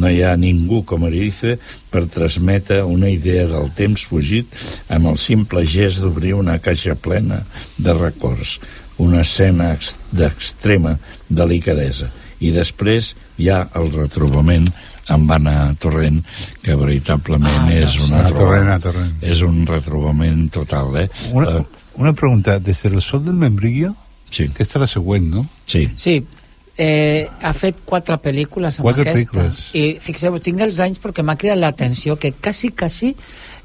No 0.01 0.09
hi 0.09 0.21
ha 0.23 0.37
ningú 0.39 0.83
com 0.87 1.03
Erice 1.09 1.57
per 1.91 2.05
transmetre 2.13 2.83
una 2.87 3.09
idea 3.11 3.49
del 3.51 3.73
temps 3.77 4.05
fugit 4.07 4.53
amb 4.89 5.11
el 5.11 5.19
simple 5.19 5.65
gest 5.67 6.05
d'obrir 6.05 6.37
una 6.39 6.59
caixa 6.63 6.95
plena 6.95 7.41
de 7.77 7.97
records, 7.97 8.59
una 9.03 9.25
escena 9.25 9.73
ex- 9.75 9.97
d'extrema 10.13 10.95
delicadesa. 11.29 12.13
I 12.41 12.53
després 12.55 13.15
hi 13.41 13.51
ha 13.51 13.65
el 13.77 13.91
retrobament 13.93 14.71
amb 15.11 15.31
Anna 15.37 15.75
Torrent, 15.79 16.23
que 16.63 16.75
veritablement 16.75 17.67
Ah, 17.69 17.75
és, 17.75 17.97
una 18.09 18.21
Anna 18.25 18.33
Torrent, 18.37 18.67
Anna 18.69 18.79
Torrent. 18.81 19.15
és 19.23 19.43
un 19.43 19.65
retrobament 19.67 20.49
total, 20.55 20.97
eh? 21.05 21.09
Una, 21.33 21.49
Eh, 21.61 21.65
una 21.97 22.13
pregunta, 22.15 22.59
desde 22.59 22.89
el 22.89 23.01
sol 23.03 23.25
del 23.25 23.35
membrillo, 23.35 23.95
sí, 24.31 24.49
que 24.49 24.63
esta 24.63 24.79
es 24.79 24.81
la 24.81 24.87
següent, 24.87 25.29
no? 25.35 25.49
sí. 25.67 25.89
Sí, 25.97 26.25
eh, 26.79 27.29
ha 27.43 27.53
fet 27.53 27.83
quatre 27.85 28.17
pel·lícules 28.17 28.79
amb 28.79 28.87
Quatre 28.87 29.03
aquesta. 29.11 29.33
pel·lícules. 29.33 29.65
I 29.77 29.99
fixeu, 30.01 30.39
tinc 30.41 30.61
els 30.65 30.79
anys 30.81 31.01
perquè 31.03 31.23
m'ha 31.23 31.37
cridat 31.37 31.59
l'atenció 31.59 32.17
que 32.17 32.33
quasi, 32.33 32.71
quasi 32.71 33.15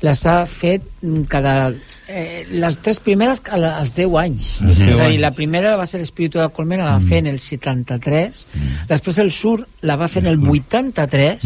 les 0.01 0.25
ha 0.25 0.45
fet 0.45 0.81
mm, 1.01 1.21
cada... 1.31 1.71
Eh, 2.07 2.43
les 2.51 2.75
tres 2.85 2.99
primeres 2.99 3.39
als 3.49 3.95
10 3.95 4.11
anys. 4.19 4.49
Als 4.61 4.77
És 4.77 4.85
10 4.91 4.99
a 4.99 5.07
dir, 5.09 5.17
la 5.23 5.31
primera 5.33 5.75
va 5.75 5.87
ser 5.89 5.97
l'Espíritu 6.03 6.37
de 6.37 6.43
la 6.43 6.51
Colmena, 6.53 6.83
la 6.85 6.99
va 6.99 7.01
fer 7.01 7.17
en 7.23 7.27
el 7.31 7.39
73, 7.39 8.43
després 8.89 9.17
el 9.23 9.31
Sur 9.31 9.63
la 9.85 9.97
va 9.99 10.09
fer 10.11 10.23
en 10.25 10.31
el 10.33 10.39
83 10.41 11.45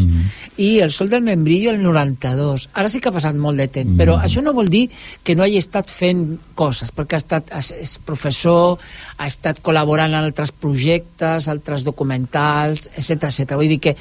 i 0.60 0.70
el 0.84 0.90
Sol 0.92 1.10
del 1.10 1.22
Membrillo 1.22 1.70
el 1.70 1.82
92. 1.82 2.68
Ara 2.74 2.90
sí 2.92 3.00
que 3.00 3.10
ha 3.10 3.14
passat 3.14 3.36
molt 3.36 3.60
de 3.60 3.68
temps, 3.72 3.96
però 3.98 4.18
això 4.20 4.42
no 4.44 4.54
vol 4.56 4.68
dir 4.72 4.86
que 5.24 5.36
no 5.36 5.44
hagi 5.44 5.60
estat 5.60 5.90
fent 5.92 6.24
coses, 6.58 6.92
perquè 6.92 7.16
ha 7.16 7.22
estat, 7.22 7.52
és, 7.80 7.96
professor, 8.04 8.78
ha 9.18 9.28
estat 9.28 9.62
col·laborant 9.64 10.12
en 10.12 10.20
altres 10.20 10.52
projectes, 10.52 11.48
altres 11.48 11.84
documentals, 11.86 12.88
etc 12.96 13.30
etc. 13.30 13.56
Vull 13.56 13.70
dir 13.76 13.80
que 13.80 13.96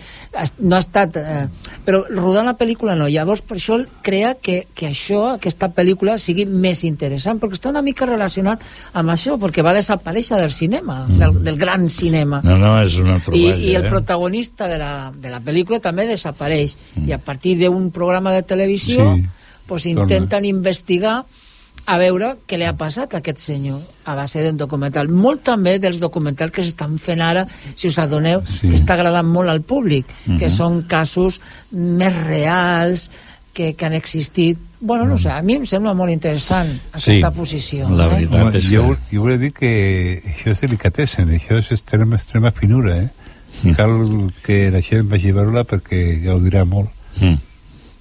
no 0.60 0.78
ha 0.78 0.84
estat... 0.84 1.20
Eh, 1.20 1.46
però 1.86 2.04
rodant 2.10 2.50
la 2.50 2.56
pel·lícula 2.58 2.96
no. 2.98 3.08
Llavors, 3.10 3.42
per 3.46 3.58
això 3.58 3.80
crea 4.06 4.36
que, 4.42 4.62
que 4.78 4.90
això, 4.92 5.36
aquesta 5.38 5.72
pel·lícula, 5.74 6.18
sigui 6.22 6.46
més 6.46 6.84
interessant, 6.88 7.40
perquè 7.42 7.58
està 7.58 7.72
una 7.72 7.84
mica 7.86 8.08
relacionat 8.10 8.64
amb 9.00 9.16
això, 9.16 9.40
perquè 9.42 9.64
va 9.66 9.74
desaparèixer 9.78 10.40
del 10.42 10.54
cinema, 10.56 11.02
del, 11.10 11.40
del 11.46 11.58
gran 11.60 11.88
cinema. 11.94 12.44
No, 12.46 12.60
no, 12.62 12.76
és 12.84 13.00
una 13.02 13.18
I, 13.18 13.24
troballa, 13.26 13.58
i 13.58 13.76
el 13.80 13.88
eh? 13.88 13.90
protagonista 13.90 14.29
de 14.30 14.78
la, 14.78 15.12
de 15.16 15.30
la 15.30 15.40
pel·lícula 15.42 15.80
també 15.82 16.06
desapareix 16.08 16.78
i 17.06 17.12
a 17.12 17.18
partir 17.18 17.58
d'un 17.60 17.92
programa 17.92 18.32
de 18.34 18.44
televisió 18.44 19.16
Sí, 19.16 19.26
pues 19.68 19.84
torna. 19.84 20.02
intenten 20.04 20.46
investigar 20.46 21.24
a 21.86 21.98
veure 21.98 22.36
què 22.48 22.58
li 22.58 22.66
ha 22.66 22.76
passat 22.78 23.14
a 23.16 23.18
aquest 23.18 23.40
senyor 23.40 23.80
a 24.06 24.14
base 24.14 24.44
d'un 24.44 24.58
documental. 24.58 25.08
Molt 25.10 25.42
també 25.44 25.80
dels 25.80 26.00
documentals 26.00 26.52
que 26.52 26.62
s'estan 26.62 27.00
fent 27.00 27.22
ara, 27.22 27.48
si 27.76 27.88
us 27.88 27.98
adoneu, 27.98 28.44
Sí. 28.46 28.70
que 28.70 28.76
està 28.76 28.94
agradant 28.94 29.26
molt 29.26 29.50
al 29.50 29.62
públic, 29.62 30.06
que 30.38 30.48
Mhm. 30.50 30.50
són 30.52 30.82
casos 30.84 31.40
més 31.72 32.14
reals 32.26 33.10
que, 33.54 33.74
que 33.76 33.86
han 33.86 33.94
existit. 33.94 34.58
Bueno, 34.82 35.06
no 35.06 35.18
sé, 35.18 35.30
a 35.30 35.42
mi 35.42 35.56
em 35.56 35.66
sembla 35.66 35.94
molt 35.94 36.12
interessant 36.12 36.70
aquesta 36.94 37.32
Sí, 37.32 37.36
posició. 37.38 37.90
la 37.90 38.06
eh? 38.06 38.10
veritat 38.10 38.42
Home, 38.42 38.58
és 38.58 38.70
jo, 38.70 38.84
que... 38.96 39.16
jo 39.16 39.22
volia 39.22 39.38
dir 39.38 39.52
que 39.54 40.22
això 40.26 40.52
és 40.52 40.62
delicatessen, 40.62 41.28
això 41.30 41.58
és 41.58 41.72
extrema, 41.72 42.16
extrema 42.16 42.52
finura, 42.52 42.98
eh? 42.98 43.10
Cal 43.76 44.32
que 44.46 44.70
la 44.72 44.82
gent 44.82 45.10
vagi 45.12 45.30
a 45.32 45.38
veure-la 45.40 45.64
perquè 45.68 46.22
gaudirà 46.24 46.66
molt. 46.66 46.90
Mm. 47.20 47.38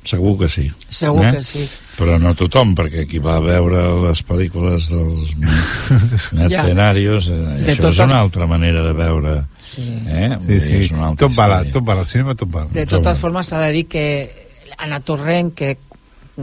Segur 0.09 0.39
que 0.39 0.49
sí. 0.49 0.71
Segur 0.89 1.27
eh? 1.27 1.33
que 1.37 1.43
sí. 1.45 1.67
Però 1.99 2.15
no 2.23 2.31
tothom, 2.39 2.75
perquè 2.79 3.03
qui 3.11 3.19
va 3.19 3.41
veure 3.43 3.81
les 4.07 4.21
pel·lícules 4.25 4.87
dels 4.89 5.33
Ja. 6.39 6.47
escenarios, 6.47 7.29
eh, 7.29 7.35
De 7.65 7.73
això 7.73 7.83
totes- 7.89 7.99
és 7.99 8.05
una 8.11 8.21
altra 8.21 8.47
manera 8.47 8.83
de 8.87 8.93
veure... 8.93 9.35
Sí. 9.59 9.83
Eh? 10.07 10.37
Sí, 10.41 10.47
dir, 10.47 10.63
sí. 10.63 10.73
És 10.85 10.91
una 10.93 11.09
altra 11.11 11.27
Tot 11.27 11.37
val, 11.37 11.71
tot 11.75 11.85
val, 11.85 11.99
al 11.99 12.07
cinema 12.07 12.35
tot 12.39 12.49
val. 12.51 12.71
De 12.73 12.87
totes 12.87 13.19
formes, 13.19 13.47
s'ha 13.51 13.61
de 13.67 13.73
dir 13.73 13.87
que 13.89 14.05
Anna 14.79 15.01
Torrent, 15.01 15.53
que 15.59 15.77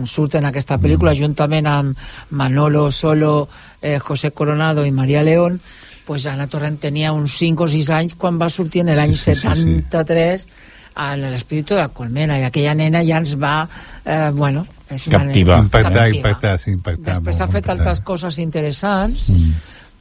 surt 0.06 0.36
en 0.36 0.46
aquesta 0.46 0.76
pel·lícula 0.78 1.14
Mm. 1.16 1.22
juntament 1.24 1.68
amb 1.72 1.98
Manolo 2.32 2.92
Solo, 2.92 3.48
eh, 3.82 3.98
José 3.98 4.32
Coronado 4.32 4.86
i 4.86 4.92
Maria 4.92 5.24
León, 5.24 5.62
pues 6.06 6.26
Anna 6.28 6.48
Torrent 6.48 6.80
tenia 6.80 7.12
uns 7.14 7.34
5 7.40 7.64
o 7.64 7.68
6 7.68 7.90
anys 7.90 8.16
quan 8.16 8.40
va 8.42 8.50
sortir 8.50 8.82
en 8.86 8.94
l'any 8.96 9.16
Sí, 9.16 9.34
sí, 9.34 9.42
sí, 9.42 9.42
sí. 9.42 9.64
73 9.90 10.48
en 10.96 11.22
l'Espíritu 11.32 11.74
de 11.76 11.82
la 11.82 11.90
Colmena 11.90 12.38
i 12.40 12.44
aquella 12.48 12.74
nena 12.76 13.02
ja 13.04 13.18
ens 13.20 13.34
va 13.42 13.68
eh, 14.06 14.30
bueno, 14.34 14.66
és 14.90 15.08
una 15.08 15.20
Captivar. 15.26 15.58
nena- 15.58 15.66
Impactar, 15.66 15.94
captivar. 15.94 16.16
impactar, 16.16 16.60
sí, 16.60 16.72
impactar. 16.72 17.16
Després 17.16 17.42
ha 17.42 17.48
fet 17.48 17.64
impactar. 17.66 17.78
altres 17.80 18.00
coses 18.02 18.38
interessants 18.40 19.30
Mm. 19.30 19.52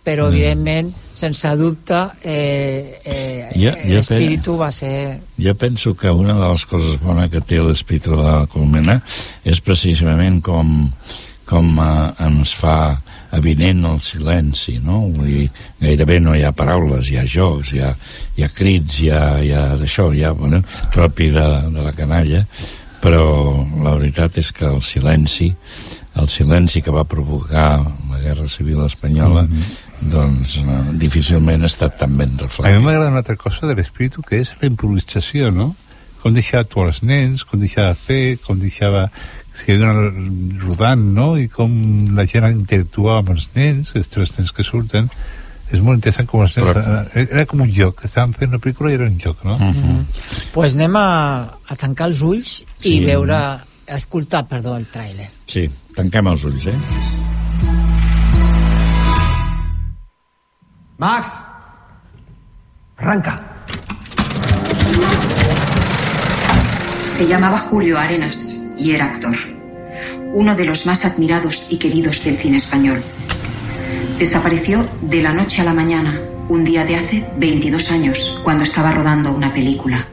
però 0.04 0.26
evidentment 0.28 0.92
sense 1.14 1.48
dubte 1.56 1.96
eh, 2.22 3.00
eh, 3.04 3.50
Ja- 3.56 3.72
ja 3.72 3.94
l'espíritu 3.94 4.58
va 4.58 4.70
ser 4.70 5.20
Jo 5.40 5.54
penso 5.54 5.94
que 5.96 6.10
una 6.10 6.34
de 6.34 6.48
les 6.52 6.66
coses 6.66 7.00
bones 7.00 7.30
que 7.30 7.40
té 7.40 7.58
l'espíritu 7.58 8.10
de 8.10 8.22
la 8.22 8.46
colmena 8.46 9.00
és 9.44 9.60
precisament 9.62 10.42
com, 10.42 10.90
com 11.46 11.78
eh, 11.80 12.12
ens 12.26 12.54
fa 12.54 13.00
evident 13.36 13.84
el 13.84 14.00
silenci, 14.00 14.78
no? 14.82 15.08
Dir, 15.18 15.48
gairebé 15.80 16.20
no 16.20 16.34
hi 16.36 16.44
ha 16.44 16.52
paraules, 16.52 17.10
hi 17.10 17.18
ha 17.20 17.26
jocs, 17.26 17.72
hi 17.74 17.82
ha, 17.84 17.92
hi 18.36 18.46
ha 18.46 18.48
crits, 18.54 19.00
hi 19.02 19.10
ha, 19.10 19.24
hi 19.42 19.52
ha 19.52 19.66
d'això, 19.80 20.10
hi 20.12 20.24
ha, 20.24 20.32
bueno, 20.32 20.62
propi 20.94 21.30
de, 21.34 21.46
de 21.74 21.84
la 21.84 21.92
canalla, 21.96 22.44
però 23.04 23.26
la 23.84 23.94
veritat 23.98 24.38
és 24.40 24.50
que 24.54 24.64
el 24.70 24.80
silenci, 24.82 25.50
el 26.20 26.28
silenci 26.32 26.80
que 26.82 26.94
va 26.94 27.04
provocar 27.04 27.82
la 27.82 28.20
Guerra 28.22 28.48
Civil 28.48 28.84
Espanyola, 28.86 29.42
mm 29.42 29.54
-hmm. 29.54 30.10
doncs 30.10 30.56
eh, 30.56 30.82
difícilment 30.92 31.62
ha 31.62 31.66
estat 31.66 31.98
tan 31.98 32.16
ben 32.16 32.36
A 32.38 32.42
reflectit. 32.42 32.76
mi 32.76 32.84
m'agrada 32.84 33.10
una 33.10 33.18
altra 33.18 33.36
cosa 33.36 33.66
de 33.66 33.74
l'espíritu, 33.74 34.22
que 34.22 34.40
és 34.40 34.52
la 34.60 34.68
improvisació, 34.68 35.50
no? 35.50 35.74
Com 36.22 36.32
deixava 36.32 36.62
actuar 36.62 36.86
els 36.86 37.02
nens, 37.02 37.44
com 37.44 37.60
deixava 37.60 37.94
fer, 37.94 38.38
com 38.38 38.58
deixava 38.58 39.10
havia 39.62 39.92
rodant, 40.64 41.04
no? 41.14 41.36
I 41.38 41.48
com 41.48 41.70
la 42.16 42.26
gent 42.26 42.46
interactuava 42.50 43.18
amb 43.22 43.30
els 43.36 43.48
nens, 43.54 43.94
els 43.94 44.08
tres 44.08 44.32
nens 44.38 44.52
que 44.52 44.62
surten. 44.66 45.08
És 45.72 45.80
molt 45.80 45.96
interessant 45.96 46.26
com 46.28 46.42
els 46.44 46.56
nens... 46.56 46.68
Però- 46.70 47.24
Era 47.24 47.46
com 47.46 47.60
un 47.64 47.70
joc, 47.72 48.02
estaven 48.04 48.34
fent 48.36 48.50
una 48.52 48.58
pel·lícula 48.60 48.90
i 48.90 48.94
era 48.98 49.06
un 49.08 49.18
joc, 49.18 49.44
no? 49.44 49.56
Mm 49.58 49.72
-hmm. 49.72 50.04
pues 50.52 50.74
anem 50.76 50.96
a, 50.96 51.08
a 51.68 51.76
tancar 51.76 52.08
els 52.08 52.20
ulls 52.22 52.60
i 52.82 52.82
Sí. 52.82 53.04
veure, 53.04 53.34
a 53.34 53.96
escoltar, 53.96 54.46
perdó, 54.46 54.76
el 54.76 54.86
tràiler. 54.92 55.28
Sí, 55.46 55.70
tanquem 55.96 56.26
els 56.26 56.44
ulls, 56.44 56.66
eh? 56.66 56.74
Max, 60.98 61.30
arranca. 62.96 63.40
Se 67.08 67.26
llamaba 67.26 67.58
Julio 67.58 67.98
Arenas 67.98 68.60
y 68.78 68.92
era 68.92 69.06
actor. 69.06 69.36
Uno 70.32 70.54
de 70.54 70.64
los 70.64 70.86
más 70.86 71.04
admirados 71.04 71.68
y 71.70 71.78
queridos 71.78 72.24
del 72.24 72.36
cine 72.36 72.56
español. 72.56 73.02
Desapareció 74.18 74.88
de 75.02 75.22
la 75.22 75.32
noche 75.32 75.62
a 75.62 75.64
la 75.64 75.74
mañana, 75.74 76.18
un 76.48 76.64
día 76.64 76.84
de 76.84 76.96
hace 76.96 77.26
22 77.38 77.90
años, 77.90 78.40
cuando 78.44 78.64
estaba 78.64 78.92
rodando 78.92 79.32
una 79.32 79.52
película. 79.52 80.06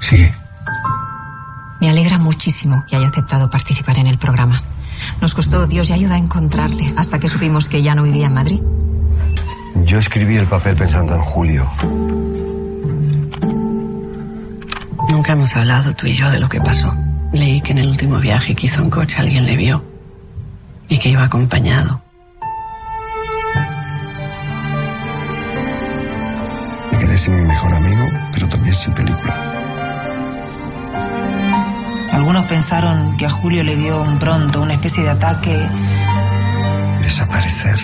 Sigue. 0.00 0.34
Me 1.80 1.90
alegra 1.90 2.18
muchísimo 2.18 2.84
que 2.88 2.96
haya 2.96 3.08
aceptado 3.08 3.50
participar 3.50 3.98
en 3.98 4.06
el 4.06 4.18
programa. 4.18 4.62
Nos 5.20 5.34
costó 5.34 5.66
Dios 5.66 5.90
y 5.90 5.92
ayuda 5.92 6.14
a 6.14 6.18
encontrarle 6.18 6.92
hasta 6.96 7.18
que 7.18 7.28
supimos 7.28 7.68
que 7.68 7.82
ya 7.82 7.94
no 7.94 8.04
vivía 8.04 8.26
en 8.26 8.34
Madrid. 8.34 8.60
Yo 9.84 9.98
escribí 9.98 10.36
el 10.36 10.46
papel 10.46 10.76
pensando 10.76 11.14
en 11.14 11.22
Julio. 11.22 11.68
Nunca 15.12 15.32
hemos 15.32 15.54
hablado 15.56 15.94
tú 15.94 16.06
y 16.06 16.14
yo 16.14 16.30
de 16.30 16.40
lo 16.40 16.48
que 16.48 16.58
pasó. 16.58 16.96
Leí 17.34 17.60
que 17.60 17.72
en 17.72 17.78
el 17.78 17.88
último 17.88 18.18
viaje 18.18 18.54
que 18.54 18.64
hizo 18.64 18.80
en 18.80 18.88
coche 18.88 19.18
alguien 19.18 19.44
le 19.44 19.56
vio 19.56 19.84
y 20.88 20.96
que 20.96 21.10
iba 21.10 21.22
acompañado. 21.22 22.02
Me 26.90 26.98
quedé 26.98 27.18
sin 27.18 27.36
mi 27.36 27.42
mejor 27.42 27.74
amigo, 27.74 28.06
pero 28.32 28.48
también 28.48 28.74
sin 28.74 28.94
película. 28.94 29.34
Algunos 32.12 32.44
pensaron 32.44 33.14
que 33.18 33.26
a 33.26 33.30
Julio 33.30 33.62
le 33.64 33.76
dio 33.76 34.00
un 34.00 34.18
pronto, 34.18 34.62
una 34.62 34.72
especie 34.72 35.02
de 35.02 35.10
ataque. 35.10 35.68
Desaparecer. 37.02 37.76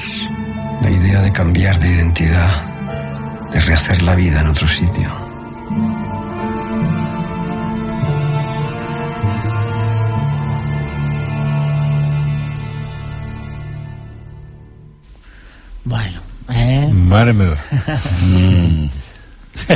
La 0.80 0.90
idea 0.90 1.20
de 1.20 1.30
cambiar 1.30 1.78
de 1.78 1.92
identidad. 1.92 3.50
De 3.52 3.60
rehacer 3.60 4.02
la 4.02 4.14
vida 4.14 4.40
en 4.40 4.46
otro 4.46 4.66
sitio. 4.66 5.27
Mare 17.08 17.32
meva. 17.36 17.56
Mm. 18.22 18.88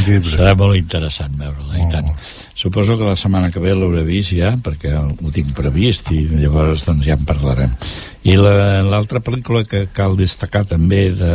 Increïble. 0.00 0.30
Serà 0.32 0.54
molt 0.58 0.74
interessant 0.78 1.36
veure-la, 1.38 1.76
i 1.78 1.84
tant. 1.92 2.08
Suposo 2.58 2.96
que 2.98 3.06
la 3.06 3.16
setmana 3.20 3.50
que 3.54 3.60
ve 3.62 3.72
l'hauré 3.76 4.02
vist 4.06 4.32
ja, 4.36 4.50
perquè 4.60 4.90
ho 4.98 5.30
tinc 5.34 5.52
previst 5.56 6.10
i 6.14 6.24
llavors 6.40 6.84
doncs 6.88 7.06
ja 7.06 7.14
en 7.18 7.22
parlarem. 7.28 7.70
I 8.26 8.34
la- 8.40 8.82
l'altra 8.86 9.22
pel·lícula 9.24 9.62
que 9.68 9.84
cal 9.94 10.16
destacar 10.18 10.64
també 10.68 11.06
de, 11.14 11.32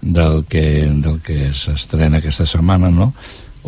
del 0.00 0.44
que, 0.48 0.64
del 1.04 1.18
que 1.26 1.50
s'estrena 1.58 2.22
aquesta 2.22 2.46
setmana, 2.46 2.90
no? 2.94 3.12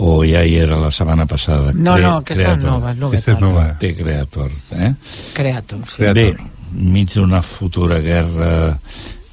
O 0.00 0.20
ja 0.24 0.44
hi 0.46 0.54
era 0.62 0.78
la 0.80 0.92
setmana 0.94 1.26
passada? 1.28 1.74
No, 1.74 1.98
no, 2.00 2.14
aquesta 2.22 2.54
és 2.54 2.62
nova, 2.64 2.94
és 2.94 3.00
novetat. 3.02 3.18
Aquesta 3.18 3.34
és 3.34 3.42
nova. 3.42 3.66
Té 3.82 3.90
Creator, 3.98 4.50
eh? 4.78 4.92
Creator, 5.34 5.82
sí. 5.90 6.06
Bé, 6.16 6.28
enmig 6.70 7.16
d'una 7.18 7.42
futura 7.44 7.98
guerra 8.00 8.78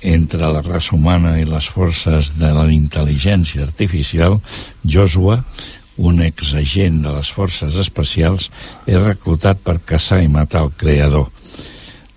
entre 0.02 0.50
la 0.52 0.62
raça 0.62 0.96
humana 0.96 1.38
i 1.40 1.46
les 1.48 1.68
forces 1.70 2.34
de 2.38 2.52
la 2.54 2.68
intel·ligència 2.74 3.64
artificial, 3.66 4.40
Joshua, 4.86 5.42
un 5.98 6.22
exagent 6.22 7.02
de 7.02 7.14
les 7.16 7.32
forces 7.34 7.76
especials, 7.82 8.52
és 8.86 9.02
reclutat 9.02 9.60
per 9.66 9.80
caçar 9.86 10.22
i 10.22 10.30
matar 10.30 10.68
el 10.68 10.76
creador. 10.78 11.32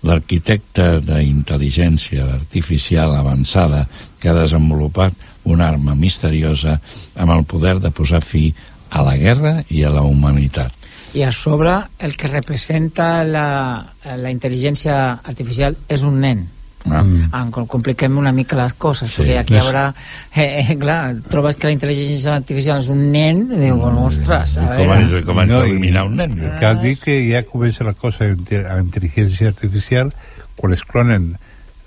L'arquitecte 0.05 0.99
d'intel·ligència 1.05 2.25
artificial 2.39 3.13
avançada 3.17 3.85
que 4.19 4.29
ha 4.29 4.37
desenvolupat 4.37 5.13
una 5.43 5.67
arma 5.69 5.95
misteriosa 5.97 6.79
amb 7.15 7.33
el 7.33 7.45
poder 7.49 7.79
de 7.81 7.91
posar 7.93 8.21
fi 8.21 8.51
a 8.89 9.01
la 9.05 9.17
guerra 9.17 9.61
i 9.69 9.83
a 9.83 9.91
la 9.93 10.05
humanitat. 10.05 10.73
I 11.13 11.25
a 11.27 11.31
sobre, 11.35 11.73
el 11.99 12.15
que 12.15 12.29
representa 12.31 13.23
la, 13.27 13.83
la 14.05 14.31
intel·ligència 14.31 14.95
artificial 15.27 15.75
és 15.91 16.05
un 16.07 16.21
nen. 16.23 16.45
Ah. 16.89 17.03
Ah, 17.31 17.45
com- 17.51 17.67
compliquem 17.67 18.17
una 18.17 18.31
mica 18.31 18.55
les 18.57 18.73
coses, 18.73 19.11
Sí. 19.11 19.21
perquè 19.21 19.37
aquí 19.39 19.53
hi 19.53 19.57
És- 19.57 19.63
haurà... 19.65 19.93
Eh, 20.35 20.65
eh, 20.71 20.77
clar, 20.79 21.15
trobes 21.29 21.55
que 21.55 21.67
la 21.67 21.73
intel·ligència 21.75 22.33
artificial 22.35 22.79
és 22.81 22.87
un 22.89 23.11
nen, 23.11 23.43
i 23.53 23.59
diu, 23.67 23.77
bueno, 23.77 24.05
ostres, 24.07 24.57
a 24.57 24.65
com 24.65 24.87
veure... 24.87 25.19
és- 25.19 25.25
com 25.25 25.39
és 25.43 25.49
eliminar 25.59 26.05
un 26.07 26.15
nen? 26.17 26.35
Cal 26.59 26.81
dir 26.81 26.97
que 26.97 27.19
ja 27.29 27.43
comença 27.43 27.83
la 27.83 27.93
cosa 27.93 28.25
a 28.25 28.29
inte- 28.33 28.65
a 28.65 28.79
intel·ligència 28.81 29.47
artificial 29.53 30.11
quan 30.55 30.73
es 30.73 30.83
clonen 30.83 31.35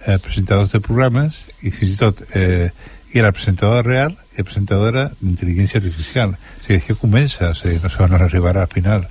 eh, 0.07 0.19
presentadors 0.19 0.71
de 0.73 0.81
programes 0.81 1.47
i 1.63 1.71
fins 1.71 1.95
i 1.95 1.97
tot 1.99 2.23
eh, 2.35 2.71
hi 3.13 3.19
ha 3.21 3.23
la 3.27 3.33
presentadora 3.33 3.83
real 3.83 4.17
i 4.35 4.39
la 4.43 4.45
presentadora 4.45 5.05
d'intel·ligència 5.21 5.79
artificial. 5.83 6.35
O 6.35 6.63
sigui, 6.65 6.79
això 6.81 6.97
comença, 6.99 7.51
o 7.51 7.55
sigui, 7.55 7.81
no 7.83 7.89
se 7.91 7.99
van 8.03 8.13
arribar 8.15 8.57
al 8.59 8.69
final. 8.69 9.09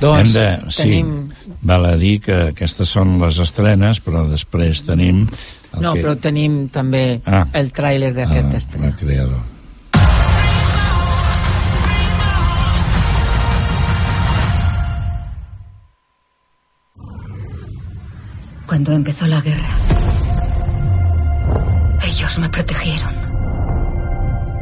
Doncs 0.00 0.28
Hem 0.28 0.32
de, 0.34 0.70
sí, 0.70 0.82
tenim- 0.82 1.56
val 1.62 1.84
a 1.86 1.96
dir 2.00 2.20
que 2.24 2.36
aquestes 2.52 2.88
són 2.96 3.16
les 3.22 3.38
estrenes, 3.42 4.00
però 4.04 4.26
després 4.30 4.84
tenim... 4.86 5.26
No, 5.80 5.94
que... 5.94 6.02
però 6.04 6.14
tenim 6.22 6.68
també 6.70 7.20
Ah. 7.26 7.44
el 7.52 7.72
tràiler 7.74 8.12
d'aquest 8.14 8.52
ah, 8.52 8.56
estrena. 8.62 8.92
el 8.92 8.96
creador. 9.00 9.42
Cuando 18.66 18.92
empezó 18.92 19.26
la 19.26 19.40
guerra, 19.40 19.68
ellos 22.02 22.38
me 22.38 22.48
protegieron. 22.48 23.14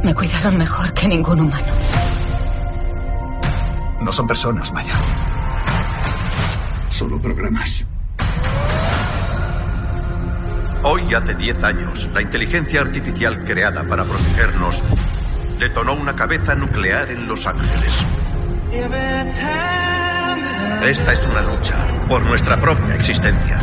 Me 0.03 0.14
cuidaron 0.14 0.57
mejor 0.57 0.92
que 0.92 1.09
ningún 1.09 1.40
humano. 1.40 1.72
No 4.03 4.11
son 4.12 4.27
personas, 4.27 4.73
Maya. 4.73 4.95
Solo 6.91 7.21
programas. 7.23 7.85
Hoy 10.83 11.15
hace 11.15 11.35
10 11.35 11.62
años, 11.62 12.11
la 12.12 12.23
inteligencia 12.23 12.81
artificial 12.81 13.45
creada 13.45 13.87
para 13.87 14.05
protegernos 14.05 14.83
detonó 15.61 15.95
una 15.95 16.17
cabeza 16.17 16.57
nuclear 16.57 17.11
en 17.12 17.29
Los 17.29 17.47
Ángeles. 17.47 18.05
Esta 20.85 21.12
es 21.12 21.27
una 21.27 21.43
lucha 21.43 21.87
por 22.09 22.25
nuestra 22.25 22.61
propia 22.61 22.97
existencia. 22.97 23.59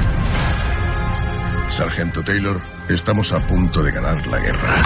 Sargento 1.67 2.23
Taylor, 2.23 2.61
estamos 2.87 3.33
a 3.33 3.41
punto 3.41 3.83
de 3.83 3.91
ganar 3.91 4.25
la 4.25 4.39
guerra. 4.39 4.81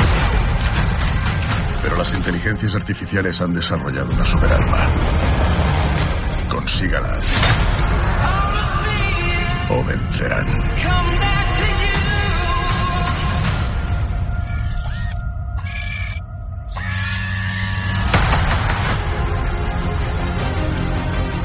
Pero 1.84 1.98
las 1.98 2.13
inteligencias 2.13 2.74
artificiales 2.74 3.39
han 3.42 3.54
desarrollado 3.54 4.12
una 4.12 4.26
superarma. 4.26 4.88
Consígala. 6.63 7.19
O 9.69 9.84
vencerán. 9.84 10.47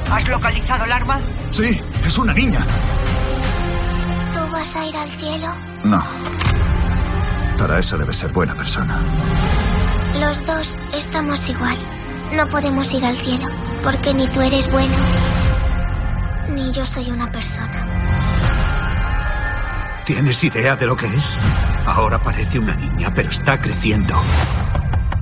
¿Has 0.08 0.28
localizado 0.28 0.84
el 0.84 0.92
arma? 0.92 1.18
Sí, 1.50 1.80
es 2.04 2.16
una 2.16 2.32
niña. 2.32 2.64
¿Tú 4.32 4.40
vas 4.52 4.76
a 4.76 4.86
ir 4.86 4.96
al 4.96 5.08
cielo? 5.08 5.52
No. 5.82 6.00
Para 7.58 7.80
eso 7.80 7.98
debe 7.98 8.14
ser 8.14 8.32
buena 8.32 8.54
persona. 8.54 9.02
Los 10.20 10.44
dos 10.46 10.78
estamos 10.94 11.48
igual. 11.48 11.97
No 12.32 12.46
podemos 12.48 12.92
ir 12.94 13.04
al 13.04 13.14
cielo, 13.16 13.46
porque 13.82 14.12
ni 14.14 14.28
tú 14.28 14.40
eres 14.40 14.70
bueno, 14.70 14.96
Ni 16.50 16.72
yo 16.72 16.84
soy 16.84 17.10
una 17.10 17.30
persona. 17.30 17.86
¿Tienes 20.04 20.42
idea 20.44 20.76
de 20.76 20.86
lo 20.86 20.96
que 20.96 21.06
es? 21.06 21.36
Ahora 21.86 22.18
parece 22.20 22.58
una 22.58 22.74
niña, 22.76 23.12
pero 23.14 23.28
está 23.30 23.60
creciendo. 23.60 24.14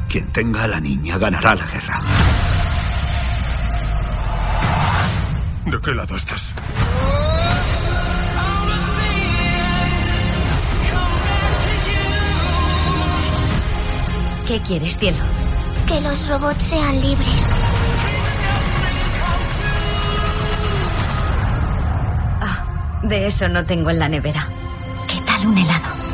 Quien 0.08 0.30
tenga 0.32 0.64
a 0.64 0.68
la 0.68 0.80
niña 0.80 1.18
ganará 1.18 1.54
la 1.54 1.66
guerra. 1.66 2.00
¿De 5.66 5.80
qué 5.80 5.92
lado 5.92 6.14
estás? 6.14 6.54
¿Qué 14.46 14.60
quieres, 14.62 14.96
cielo? 14.96 15.35
Que 15.86 16.00
los 16.00 16.26
robots 16.26 16.62
sean 16.64 17.00
libres. 17.00 17.48
Ah, 22.40 22.98
de 23.02 23.26
eso 23.26 23.48
no 23.48 23.64
tengo 23.64 23.90
en 23.90 23.98
la 24.00 24.08
nevera. 24.08 24.48
¿Qué 25.06 25.20
tal 25.20 25.46
un 25.46 25.58
helado? 25.58 26.05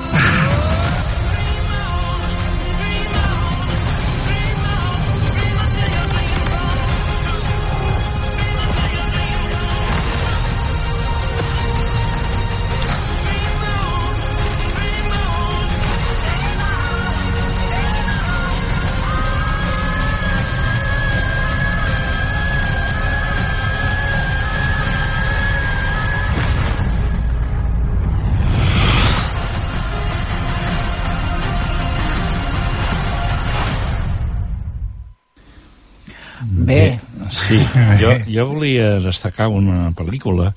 Jo, 38.01 38.14
jo 38.29 38.47
volia 38.53 38.97
destacar 39.03 39.49
una 39.53 39.90
pel·lícula 39.97 40.53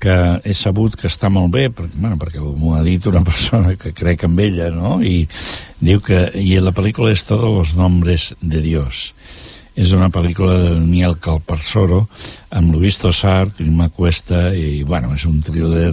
que 0.00 0.16
he 0.48 0.54
sabut 0.56 0.96
que 0.96 1.10
està 1.10 1.28
molt 1.28 1.52
bé, 1.52 1.68
perquè, 1.68 1.92
bueno, 2.00 2.16
perquè 2.18 2.40
m'ho 2.40 2.74
ha 2.78 2.82
dit 2.82 3.04
una 3.10 3.20
persona 3.26 3.76
que 3.76 3.92
crec 3.92 4.24
en 4.24 4.38
ella, 4.40 4.70
no? 4.72 4.98
I 5.04 5.28
diu 5.78 6.00
que... 6.00 6.24
I 6.40 6.56
la 6.64 6.72
pel·lícula 6.72 7.12
és 7.12 7.26
Todos 7.28 7.52
los 7.52 7.76
nombres 7.76 8.32
de 8.40 8.64
Dios. 8.64 9.10
És 9.80 9.92
una 9.96 10.08
pel·lícula 10.12 10.56
de 10.58 10.72
Daniel 10.74 11.14
Calparsoro 11.22 12.00
amb 12.56 12.74
Luis 12.74 12.98
Tosar, 13.00 13.52
Tilma 13.54 13.88
Cuesta 13.94 14.50
i, 14.56 14.82
bueno, 14.88 15.12
és 15.14 15.24
un 15.28 15.38
thriller 15.44 15.92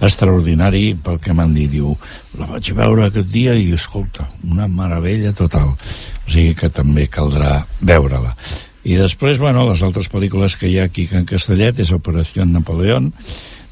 extraordinari 0.00 0.94
pel 0.94 1.18
que 1.20 1.34
m'han 1.34 1.56
dit. 1.56 1.72
Diu, 1.72 1.96
la 2.38 2.48
vaig 2.52 2.70
veure 2.76 3.08
aquest 3.08 3.28
dia 3.32 3.56
i, 3.58 3.72
escolta, 3.76 4.28
una 4.46 4.68
meravella 4.68 5.34
total. 5.36 5.74
O 5.74 6.30
sigui 6.30 6.54
que 6.56 6.70
també 6.72 7.08
caldrà 7.10 7.64
veure-la. 7.80 8.36
I 8.84 8.96
després, 8.96 9.38
bueno, 9.38 9.66
les 9.68 9.82
altres 9.84 10.08
pel·lícules 10.08 10.56
que 10.56 10.68
hi 10.70 10.78
ha 10.80 10.86
aquí 10.88 11.06
en 11.12 11.26
Castellet 11.28 11.80
és 11.82 11.92
Operació 11.92 12.46
Napoleón, 12.48 13.10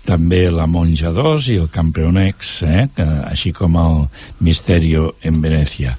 també 0.09 0.47
La 0.53 0.67
Monja 0.69 1.13
2 1.13 1.51
i 1.53 1.59
El 1.61 1.69
Campeonex, 1.73 2.53
eh? 2.65 2.87
que, 2.97 3.05
així 3.29 3.53
com 3.57 3.77
el 3.81 3.99
Misterio 4.45 5.15
en 5.25 5.41
Venècia. 5.45 5.97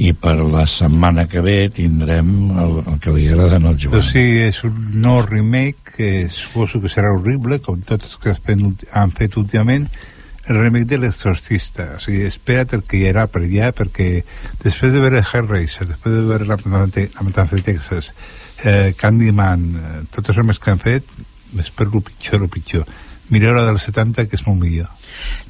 I 0.00 0.12
per 0.16 0.36
la 0.38 0.64
setmana 0.70 1.26
que 1.28 1.42
ve 1.44 1.56
tindrem 1.74 2.30
el, 2.62 2.76
el 2.86 3.00
que 3.02 3.14
li 3.14 3.26
agrada 3.28 3.58
al 3.58 3.74
Joan. 3.74 3.96
Però 3.96 4.04
sí, 4.06 4.22
és 4.46 4.62
un 4.66 4.78
nou 5.02 5.20
remake 5.26 5.96
que 5.96 6.12
suposo 6.32 6.80
que 6.80 6.90
serà 6.92 7.10
horrible, 7.12 7.58
com 7.62 7.82
tots 7.86 8.16
que 8.22 8.34
han 8.34 9.14
fet 9.18 9.36
últimament, 9.36 9.90
el 10.46 10.58
remake 10.58 10.88
de 10.94 11.00
l'exorcista. 11.02 11.92
O 11.98 12.02
sigui, 12.02 12.24
espera't 12.26 12.78
el 12.78 12.86
que 12.86 12.98
hi 12.98 13.06
haurà 13.10 13.26
per 13.30 13.44
allà, 13.44 13.70
perquè 13.76 14.10
després 14.62 14.94
de 14.94 15.02
veure 15.02 15.22
Hellraiser, 15.22 15.90
després 15.90 16.16
de 16.16 16.26
veure 16.26 16.48
La 16.48 16.58
Matanza 16.64 17.58
de 17.58 17.66
Texas, 17.66 18.14
eh, 18.64 18.94
Candyman, 18.96 19.66
eh, 19.76 20.00
tots 20.10 20.30
els 20.30 20.40
remakes 20.40 20.62
que 20.62 20.74
han 20.74 20.82
fet, 20.82 21.04
m'espero 21.52 21.98
el 21.98 22.06
pitjor, 22.06 22.42
el 22.42 22.52
pitjor. 22.52 22.86
Mireu 23.30 23.54
la 23.54 23.66
del 23.68 23.78
70, 23.78 24.26
que 24.26 24.38
és 24.38 24.46
molt 24.46 24.58
millor. 24.58 24.90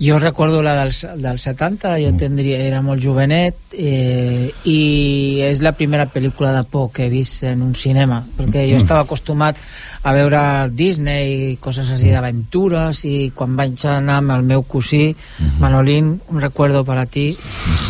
Jo 0.01 0.19
recordo 0.19 0.63
la 0.63 0.75
dels, 0.77 1.03
del 1.21 1.39
70, 1.39 1.95
jo 2.03 2.11
tindria, 2.19 2.59
era 2.65 2.81
molt 2.85 3.03
jovenet 3.03 3.75
eh, 3.77 4.51
i 4.69 5.41
és 5.45 5.61
la 5.65 5.73
primera 5.77 6.07
pel·lícula 6.13 6.53
de 6.57 6.65
por 6.69 6.91
que 6.93 7.07
he 7.07 7.13
vist 7.13 7.45
en 7.49 7.63
un 7.65 7.75
cinema 7.77 8.23
perquè 8.39 8.65
jo 8.71 8.81
estava 8.81 9.05
acostumat 9.05 9.61
a 10.03 10.15
veure 10.17 10.41
Disney 10.73 11.53
i 11.53 11.57
coses 11.61 11.93
així 11.93 12.13
d'aventures 12.13 13.05
i 13.09 13.31
quan 13.37 13.57
vaig 13.57 13.85
anar 13.89 14.21
amb 14.23 14.37
el 14.39 14.49
meu 14.49 14.65
cosí 14.65 15.15
Manolín, 15.61 16.15
un 16.29 16.41
recuerdo 16.41 16.85
para 16.85 17.05
ti 17.07 17.37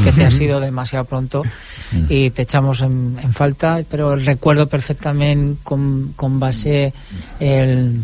que 0.03 0.13
te 0.13 0.27
ha 0.27 0.31
sido 0.31 0.61
demasiado 0.61 1.05
pronto 1.05 1.45
y 2.09 2.31
te 2.31 2.43
echamos 2.43 2.83
en, 2.83 3.19
en 3.23 3.33
falta 3.33 3.81
però 3.91 4.15
recuerdo 4.17 4.67
perfectament 4.69 5.59
com, 5.63 6.13
com 6.17 6.39
va 6.43 6.53
ser 6.53 6.93
el 7.41 8.03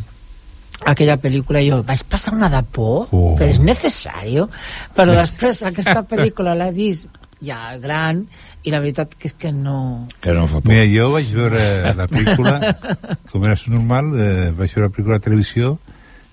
aquella 0.85 1.17
pel·lícula 1.17 1.63
i 1.63 1.71
jo, 1.71 1.83
vaig 1.87 2.03
passar 2.05 2.35
una 2.35 2.51
de 2.53 2.63
por 2.63 3.07
Oh. 3.13 3.37
però 3.39 3.49
és 3.49 3.61
necessari 3.61 4.37
però 4.97 5.15
després 5.15 5.63
aquesta 5.63 6.03
pel·lícula 6.11 6.57
l'he 6.59 6.73
vist 6.75 7.09
ja 7.41 7.77
gran 7.79 8.25
i 8.67 8.73
la 8.73 8.81
veritat 8.83 9.15
que 9.15 9.29
és 9.29 9.35
que 9.39 9.53
no 9.53 10.09
Que 10.21 10.33
no 10.35 10.47
fa 10.51 10.61
por. 10.61 10.73
Mira, 10.73 10.87
jo 10.91 11.11
vaig 11.13 11.29
veure 11.37 11.95
la 11.95 12.07
pel·lícula, 12.11 12.57
com 13.31 13.45
era 13.45 13.57
normal, 13.71 14.09
eh, 14.19 14.51
vaig 14.57 14.73
veure 14.75 14.89
la 14.89 14.95
pel·lícula 14.95 15.21
a 15.21 15.23
televisió 15.23 15.77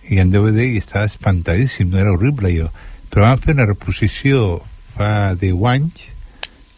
i 0.09 0.17
en 0.19 0.31
DVD 0.33 0.65
i 0.73 0.79
estava 0.81 1.05
espantadíssim, 1.05 1.91
no 1.91 1.99
era 2.01 2.11
horrible 2.11 2.51
jo. 2.55 2.71
Però 3.13 3.27
van 3.27 3.37
fer 3.43 3.53
una 3.53 3.67
reposició 3.69 4.63
fa 4.97 5.35
10 5.39 5.61
anys 5.69 6.07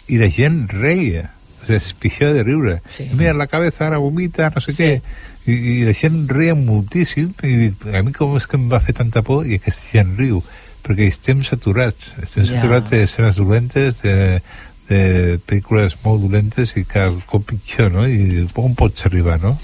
i 0.07 0.17
la 0.21 0.29
gent 0.29 0.67
reia, 0.69 1.31
o 1.61 1.65
sigui, 1.65 1.77
es 1.77 1.93
pixava 1.97 2.33
de 2.33 2.43
riure. 2.43 2.75
Sí. 2.87 3.07
Mira, 3.17 3.33
la 3.33 3.47
cabeza 3.47 3.87
ara 3.87 3.97
vomita, 3.97 4.51
no 4.53 4.61
sé 4.61 4.71
Sí. 4.73 4.83
què. 4.83 5.01
I, 5.47 5.53
I 5.53 5.73
la 5.85 5.93
gent 5.93 6.27
reia 6.29 6.55
moltíssim 6.57 7.33
i 7.43 7.55
dic, 7.67 7.83
a 7.93 8.01
mi 8.03 8.11
com 8.13 8.35
és 8.37 8.47
que 8.49 8.57
em 8.57 8.69
va 8.69 8.79
fer 8.81 8.95
tanta 8.97 9.21
por 9.21 9.45
i 9.45 9.59
aquesta 9.59 9.91
gent 9.91 10.15
riu 10.17 10.39
perquè 10.85 11.05
estem 11.09 11.43
saturats 11.45 12.13
estem 12.23 12.45
Ja. 12.45 12.55
saturats 12.61 12.89
d'escenes 12.89 13.35
dolentes 13.37 14.01
de, 14.01 14.41
de 14.89 15.37
pel·lícules 15.45 15.95
molt 16.03 16.21
dolentes 16.21 16.75
i 16.77 16.83
cada 16.85 17.13
cop 17.25 17.45
pitjor, 17.49 17.91
no? 17.93 18.07
I 18.07 18.47
on 18.55 18.73
pots 18.77 19.05
arribar, 19.05 19.39
no? 19.41 19.57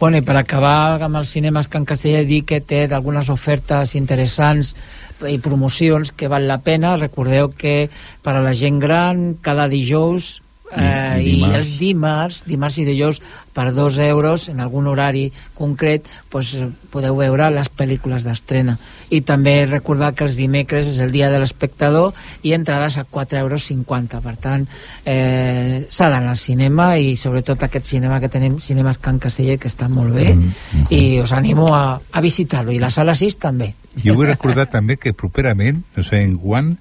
Bueno, 0.00 0.16
i 0.16 0.24
per 0.24 0.36
acabar 0.40 1.00
amb 1.02 1.16
els 1.20 1.28
cinemes 1.32 1.68
Can 1.68 1.84
Castellà 1.84 2.24
dir 2.24 2.42
que 2.48 2.60
té 2.60 2.86
algunes 2.88 3.28
ofertes 3.28 3.94
interessants 3.94 4.74
i 5.28 5.38
promocions 5.42 6.12
que 6.12 6.30
val 6.30 6.46
la 6.48 6.60
pena. 6.64 6.96
Recordeu 7.00 7.50
que 7.56 7.90
per 8.24 8.36
a 8.36 8.44
la 8.44 8.54
gent 8.56 8.80
gran 8.80 9.34
cada 9.42 9.68
dijous 9.68 10.38
eh, 10.76 11.18
I- 11.18 11.20
i 11.20 11.28
i, 11.30 11.34
dimarts. 11.36 11.56
els 11.56 11.78
dimarts, 11.78 12.44
dimarts 12.46 12.78
i 12.78 12.84
dijous 12.84 13.20
per 13.52 13.72
dos 13.74 13.98
euros 13.98 14.48
en 14.48 14.60
algun 14.60 14.86
horari 14.86 15.32
concret 15.54 16.06
pues, 16.30 16.54
podeu 16.90 17.16
veure 17.16 17.50
les 17.50 17.68
pel·lícules 17.70 18.22
d'estrena. 18.24 18.78
I 19.10 19.20
també 19.26 19.66
recordar 19.66 20.12
que 20.14 20.24
els 20.24 20.36
dimecres 20.38 20.86
és 20.86 21.00
el 21.02 21.10
dia 21.12 21.30
de 21.30 21.38
l'espectador 21.42 22.14
i 22.42 22.52
entrades 22.54 22.96
a 22.98 23.04
4,50 23.04 23.38
euros 23.40 24.22
per 24.22 24.36
tant 24.36 24.66
eh, 25.04 25.84
s'ha 25.88 26.08
d'anar 26.10 26.30
al 26.36 26.40
cinema 26.40 26.96
i 26.98 27.16
sobretot 27.16 27.62
aquest 27.66 27.86
cinema 27.86 28.20
que 28.20 28.28
tenim 28.28 28.58
cinemes 28.60 28.98
Can 28.98 29.18
Castellet 29.18 29.60
que 29.60 29.68
està 29.70 29.88
molt 29.88 30.14
bé 30.14 30.36
i 30.90 31.20
us 31.20 31.32
animo 31.32 31.74
a, 31.74 32.00
a 32.12 32.20
visitar-lo. 32.20 32.72
I 32.72 32.78
la 32.78 32.90
sala 32.90 33.14
6 33.14 33.38
també. 33.42 33.74
Jo 34.04 34.14
vull 34.14 34.30
recordar 34.30 34.68
també 34.70 34.96
que 34.96 35.12
properament, 35.12 35.82
no 35.96 36.02
sé 36.06 36.22
en 36.22 36.36
quan, 36.38 36.76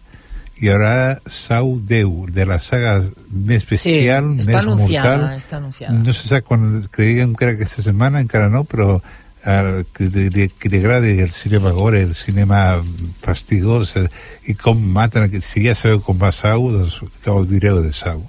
hi 0.60 0.70
haurà 0.74 1.20
Sau 1.32 1.78
10, 1.80 2.34
de 2.36 2.46
la 2.46 2.60
saga 2.60 2.98
més 3.32 3.64
bestial, 3.68 4.34
sí, 4.36 4.44
està 4.44 4.52
més 4.52 4.66
anunciada, 4.66 5.16
mortal. 5.16 5.38
està 5.40 5.58
anunciada. 5.58 5.96
No 6.04 6.16
se 6.16 6.28
sap 6.28 6.48
quan, 6.50 6.68
creiem 6.92 7.36
que 7.36 7.48
era 7.48 7.56
aquesta 7.56 7.86
setmana, 7.86 8.22
encara 8.26 8.50
no, 8.52 8.66
però 8.68 8.98
eh, 9.00 9.86
que, 9.96 10.10
li, 10.10 10.50
que 10.60 10.72
li 10.72 10.82
agradi 10.82 11.16
el 11.24 11.32
cinema 11.32 11.72
gore, 11.76 12.04
el 12.10 12.16
cinema 12.18 12.82
fastigós, 13.24 13.96
eh, 14.02 14.10
i 14.52 14.58
com 14.60 14.82
maten, 15.00 15.30
si 15.46 15.64
ja 15.68 15.78
sabeu 15.78 16.04
com 16.04 16.20
va 16.20 16.34
Sau, 16.36 16.70
doncs 16.76 17.00
que 17.24 17.32
ho 17.32 17.46
direu 17.48 17.82
de 17.84 17.94
Sau. 17.96 18.26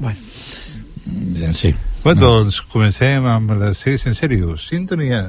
Bueno. 0.00 0.18
Sí. 1.52 1.74
Bueno, 2.02 2.20
doncs 2.20 2.62
comencem 2.64 3.26
amb 3.28 3.52
les 3.60 3.80
sèries 3.82 4.06
en 4.08 4.16
sèrio. 4.16 4.56
Sintonia. 4.60 5.26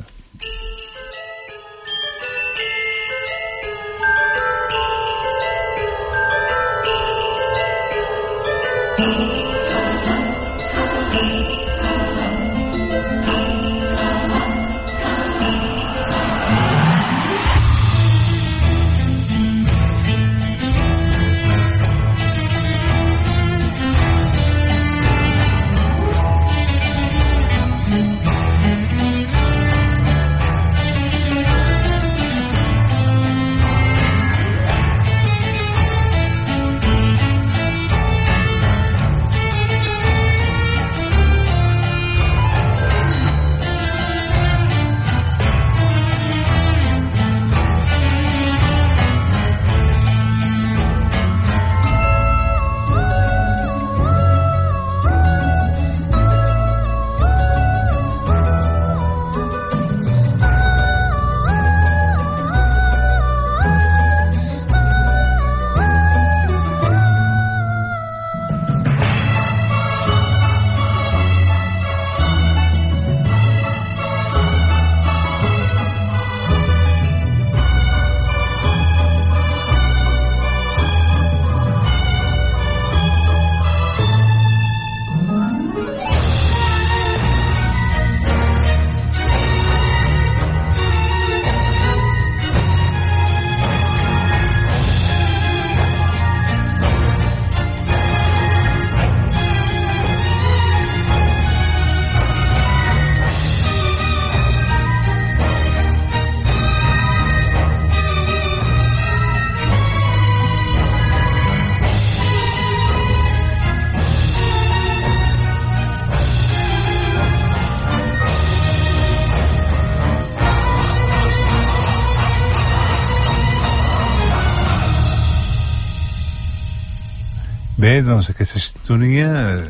Doncs 128.01 128.31
aquesta 128.31 128.57
sintonia 128.57 129.27
eh, 129.29 129.65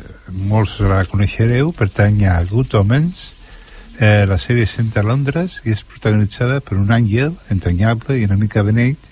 molts 0.48 0.78
la 0.80 1.02
coneixereu, 1.04 1.68
pertany 1.76 2.22
a 2.24 2.38
Good 2.48 2.72
Omens, 2.78 3.34
eh, 3.98 4.24
la 4.28 4.38
sèrie 4.40 4.64
sent 4.64 4.94
a 4.96 5.02
Londres 5.04 5.58
i 5.66 5.74
és 5.74 5.82
protagonitzada 5.84 6.62
per 6.64 6.78
un 6.80 6.88
àngel 6.94 7.34
entranyable 7.52 8.16
i 8.16 8.24
una 8.24 8.38
mica 8.40 8.64
beneit 8.64 9.10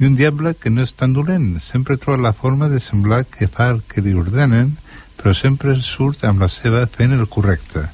i 0.00 0.08
un 0.08 0.16
diable 0.18 0.56
que 0.58 0.72
no 0.72 0.82
és 0.82 0.94
tan 0.98 1.14
dolent, 1.14 1.60
sempre 1.62 1.98
troba 2.00 2.24
la 2.24 2.34
forma 2.34 2.66
de 2.72 2.80
semblar 2.82 3.22
que 3.30 3.46
fa 3.46 3.68
el 3.76 3.84
que 3.86 4.02
li 4.02 4.16
ordenen, 4.18 4.74
però 5.14 5.34
sempre 5.36 5.76
surt 5.78 6.26
amb 6.26 6.42
la 6.42 6.50
seva 6.50 6.82
fent 6.90 7.14
el 7.14 7.28
correcte. 7.30 7.86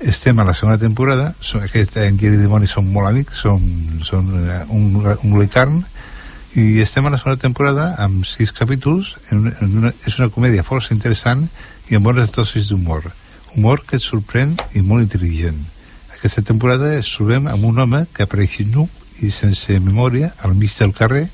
Estem 0.00 0.40
a 0.40 0.46
la 0.48 0.56
segona 0.56 0.80
temporada, 0.80 1.34
aquest 1.60 2.00
àngel 2.00 2.38
i 2.38 2.42
dimoni 2.46 2.70
són 2.70 2.88
molt 2.94 3.12
amics, 3.12 3.44
són, 3.44 3.68
són 4.08 4.32
eh, 4.40 4.64
un, 4.72 4.88
un 5.04 5.36
licarn, 5.36 5.82
i 6.58 6.80
estem 6.82 7.06
a 7.06 7.10
la 7.12 7.18
segona 7.20 7.38
temporada 7.38 7.84
amb 8.02 8.24
sis 8.26 8.50
capítols. 8.50 9.12
En 9.30 9.44
una, 9.44 9.52
en 9.62 9.74
una, 9.78 9.90
és 10.08 10.16
una 10.18 10.30
comèdia 10.34 10.64
força 10.66 10.90
interessant 10.94 11.44
i 11.88 11.98
amb 11.98 12.08
bones 12.08 12.32
dosis 12.34 12.70
d'humor. 12.72 13.04
Humor 13.54 13.84
que 13.86 13.98
et 14.00 14.04
sorprèn 14.04 14.56
i 14.74 14.82
molt 14.82 15.04
intel·ligent. 15.06 15.60
Aquesta 16.16 16.42
temporada 16.48 16.90
es 16.96 17.10
trobem 17.14 17.46
amb 17.52 17.68
un 17.68 17.78
home 17.84 18.00
que 18.14 18.26
apareix 18.26 18.58
nu 18.72 18.88
i 19.22 19.30
sense 19.34 19.78
memòria 19.84 20.32
al 20.42 20.56
mig 20.58 20.74
del 20.80 20.96
carrer 20.98 21.28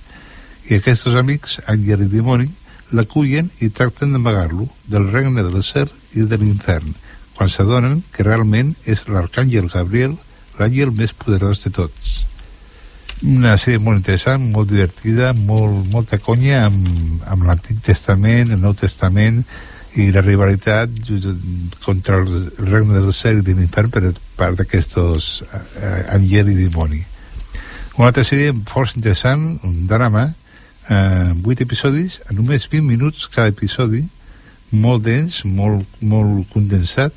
i 0.68 0.76
aquests 0.76 1.16
amics, 1.22 1.56
Àngel 1.72 2.04
i 2.04 2.10
Dimoni 2.12 2.50
l'acullen 2.92 3.48
i 3.64 3.70
tracten 3.72 4.12
d'amagar-lo 4.12 4.68
del 4.92 5.08
regne 5.14 5.46
del 5.46 5.64
cel 5.64 5.88
i 6.12 6.28
de 6.28 6.40
l'infern 6.40 6.92
quan 7.34 7.48
s'adonen 7.48 8.02
que 8.12 8.28
realment 8.28 8.76
és 8.84 9.08
l'arcàngel 9.08 9.72
Gabriel 9.72 10.20
l'àngel 10.60 10.92
més 11.00 11.16
poderós 11.16 11.64
de 11.64 11.72
tots 11.80 12.14
una 13.24 13.54
sèrie 13.56 13.80
molt 13.80 14.02
interessant, 14.02 14.42
molt 14.52 14.68
divertida, 14.68 15.32
molt, 15.32 15.86
molta 15.92 16.18
conya 16.20 16.66
amb, 16.66 17.22
amb 17.30 17.46
l'Antic 17.48 17.80
Testament, 17.84 18.52
el 18.52 18.60
Nou 18.60 18.74
Testament 18.76 19.40
i 19.96 20.10
la 20.12 20.24
rivalitat 20.24 20.90
contra 21.84 22.18
el 22.20 22.50
regne 22.58 22.98
del 22.98 23.12
cel 23.16 23.40
i 23.40 23.44
de 23.46 23.54
l'infern 23.56 23.92
per 23.94 24.10
part 24.36 24.58
d'aquests 24.58 24.98
eh, 25.46 26.16
Angel 26.16 26.50
i 26.52 26.56
Dimoni. 26.58 27.00
Una 27.96 28.10
altra 28.10 28.24
sèrie 28.26 28.52
força 28.68 28.98
interessant, 28.98 29.44
un 29.64 29.86
drama, 29.88 30.26
eh, 30.90 31.30
8 31.32 31.64
episodis, 31.64 32.18
a 32.28 32.34
només 32.34 32.66
20 32.68 32.88
minuts 32.90 33.28
cada 33.30 33.54
episodi, 33.54 34.02
molt 34.74 35.06
dens, 35.06 35.44
molt, 35.46 35.86
molt 36.02 36.50
condensat, 36.52 37.14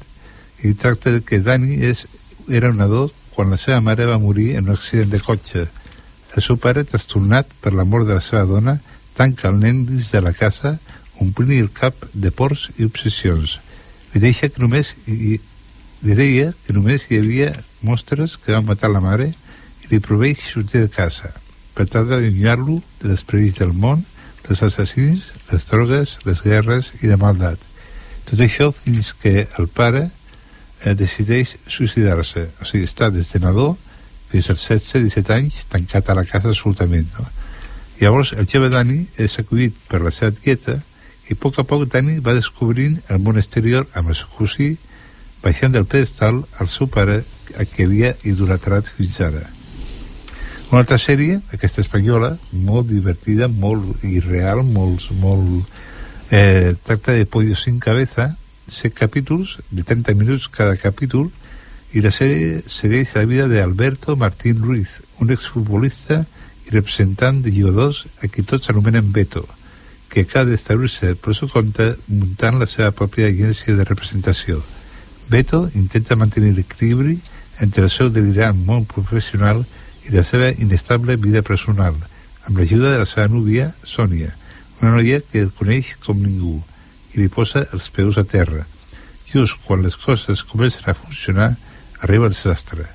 i 0.64 0.72
tracta 0.74 1.18
que 1.26 1.42
Dani 1.42 1.82
és, 1.86 2.06
era 2.48 2.70
un 2.70 2.80
nadó 2.80 3.10
quan 3.34 3.52
la 3.52 3.60
seva 3.62 3.82
mare 3.82 4.06
va 4.10 4.22
morir 4.22 4.56
en 4.56 4.70
un 4.70 4.78
accident 4.78 5.12
de 5.12 5.20
cotxe 5.22 5.68
el 6.38 6.46
seu 6.46 6.58
pare, 6.62 6.86
trastornat 6.86 7.50
per 7.62 7.74
la 7.74 7.86
mort 7.86 8.08
de 8.08 8.18
la 8.18 8.24
seva 8.24 8.46
dona, 8.46 8.78
tanca 9.18 9.50
el 9.50 9.58
nen 9.60 9.86
dins 9.90 10.12
de 10.14 10.22
la 10.22 10.34
casa, 10.38 10.78
omplint 11.24 11.56
el 11.58 11.72
cap 11.74 12.06
de 12.14 12.32
pors 12.32 12.68
i 12.78 12.86
obsessions. 12.86 13.58
Li 14.14 14.22
deixa 14.22 14.50
que 14.50 14.62
només 14.62 14.94
hi, 15.10 15.40
li 16.06 16.18
deia 16.18 16.52
que 16.66 16.76
només 16.78 17.08
hi 17.10 17.20
havia 17.22 17.50
mostres 17.82 18.38
que 18.38 18.54
van 18.54 18.68
matar 18.68 18.92
la 18.94 19.02
mare 19.02 19.32
i 19.32 19.90
li 19.92 20.00
proveix 20.04 20.44
sortir 20.46 20.86
de 20.86 20.94
casa 20.94 21.34
per 21.78 21.86
tal 21.90 22.08
d'allunyar-lo 22.10 22.80
de 23.02 23.12
les 23.12 23.24
perills 23.26 23.60
del 23.60 23.74
món, 23.74 24.04
dels 24.48 24.64
assassins, 24.66 25.28
les 25.52 25.66
drogues, 25.70 26.16
les 26.26 26.42
guerres 26.42 26.90
i 27.04 27.10
la 27.10 27.20
maldat. 27.22 27.62
Tot 28.26 28.42
això 28.42 28.72
fins 28.74 29.12
que 29.22 29.46
el 29.60 29.68
pare 29.70 30.08
eh, 30.08 30.94
decideix 30.98 31.54
suïcidar-se, 31.70 32.48
o 32.62 32.66
sigui, 32.66 32.88
està 32.90 33.12
des 33.14 33.30
de 33.34 33.44
nadó 33.44 33.76
fins 34.32 34.50
als 34.52 34.66
16-17 34.70 35.34
anys 35.36 35.64
tancat 35.72 36.10
a 36.10 36.18
la 36.18 36.26
casa 36.28 36.52
absolutament 36.52 37.08
no? 37.18 37.26
llavors 38.02 38.34
el 38.34 38.48
jove 38.52 38.70
Dani 38.74 39.00
és 39.18 39.40
acollit 39.42 39.76
per 39.90 40.04
la 40.04 40.14
seva 40.14 40.36
tieta 40.36 40.78
i 41.28 41.36
a 41.36 41.40
poc 41.40 41.60
a 41.60 41.66
poc 41.68 41.88
Dani 41.92 42.20
va 42.24 42.36
descobrint 42.38 43.00
el 43.12 43.20
món 43.24 43.40
exterior 43.40 43.88
amb 43.94 44.14
el 44.14 44.20
seu 44.20 44.32
cosí 44.38 44.74
baixant 45.44 45.76
del 45.76 45.86
pedestal 45.86 46.42
al 46.60 46.72
seu 46.72 46.90
pare 46.92 47.22
a 47.58 47.66
qui 47.66 47.86
havia 47.88 48.16
idolatrat 48.24 48.90
fins 48.98 49.20
ara 49.22 49.46
una 50.68 50.82
altra 50.82 50.98
sèrie, 51.00 51.38
aquesta 51.56 51.80
espanyola 51.80 52.34
molt 52.52 52.90
divertida, 52.92 53.48
molt 53.48 54.04
irreal 54.04 54.66
molt, 54.68 55.06
molt 55.22 55.64
eh, 56.32 56.76
tracta 56.84 57.16
de 57.16 57.26
Pollo 57.26 57.56
sin 57.56 57.80
cabeza 57.80 58.34
set 58.68 58.94
capítols 58.94 59.58
de 59.72 59.84
30 59.84 60.16
minuts 60.20 60.50
cada 60.52 60.76
capítol 60.76 61.30
y 61.94 62.02
la 62.02 62.12
serie 62.12 62.64
segueix 62.68 63.16
la 63.16 63.26
vida 63.26 63.48
de 63.48 63.62
Alberto 63.62 64.16
Martín 64.16 64.62
Ruiz, 64.62 64.90
un 65.20 65.32
exfutbolista 65.32 66.26
i 66.68 66.72
representant 66.72 67.42
de 67.44 67.52
2 67.52 68.06
a 68.24 68.28
qui 68.28 68.44
tots 68.44 68.70
anomenen 68.70 69.14
Beto, 69.14 69.46
que 70.10 70.22
acaba 70.22 70.50
d'establir-se 70.50 71.16
per 71.16 71.36
seu 71.36 71.48
compte 71.48 71.96
muntant 72.08 72.60
la 72.60 72.68
seva 72.68 72.92
pròpia 72.92 73.30
agència 73.32 73.76
de 73.76 73.86
representació. 73.88 74.60
Beto 75.30 75.70
intenta 75.76 76.20
mantenir 76.20 76.54
l'equilibri 76.56 77.20
entre 77.60 77.88
el 77.88 77.92
seu 77.92 78.10
delirant 78.10 78.60
món 78.68 78.86
professional 78.86 79.64
i 80.08 80.14
la 80.16 80.24
seva 80.24 80.52
inestable 80.52 81.16
vida 81.16 81.42
personal, 81.42 81.96
amb 82.46 82.60
l'ajuda 82.60 82.92
de 82.92 83.00
la 83.00 83.08
seva 83.08 83.28
núvia, 83.32 83.72
Sònia, 83.84 84.36
una 84.82 84.92
noia 84.96 85.22
que 85.24 85.40
el 85.40 85.52
coneix 85.56 85.96
com 86.04 86.20
ningú 86.20 86.60
i 87.16 87.24
li 87.24 87.32
posa 87.32 87.66
els 87.74 87.90
peus 87.90 88.20
a 88.20 88.24
terra. 88.24 88.66
Just 89.32 89.58
quan 89.66 89.84
les 89.84 89.96
coses 90.00 90.44
comencen 90.48 90.88
a 90.88 90.96
funcionar, 90.96 91.56
arriba 92.02 92.28
el 92.28 92.36
desastre. 92.36 92.86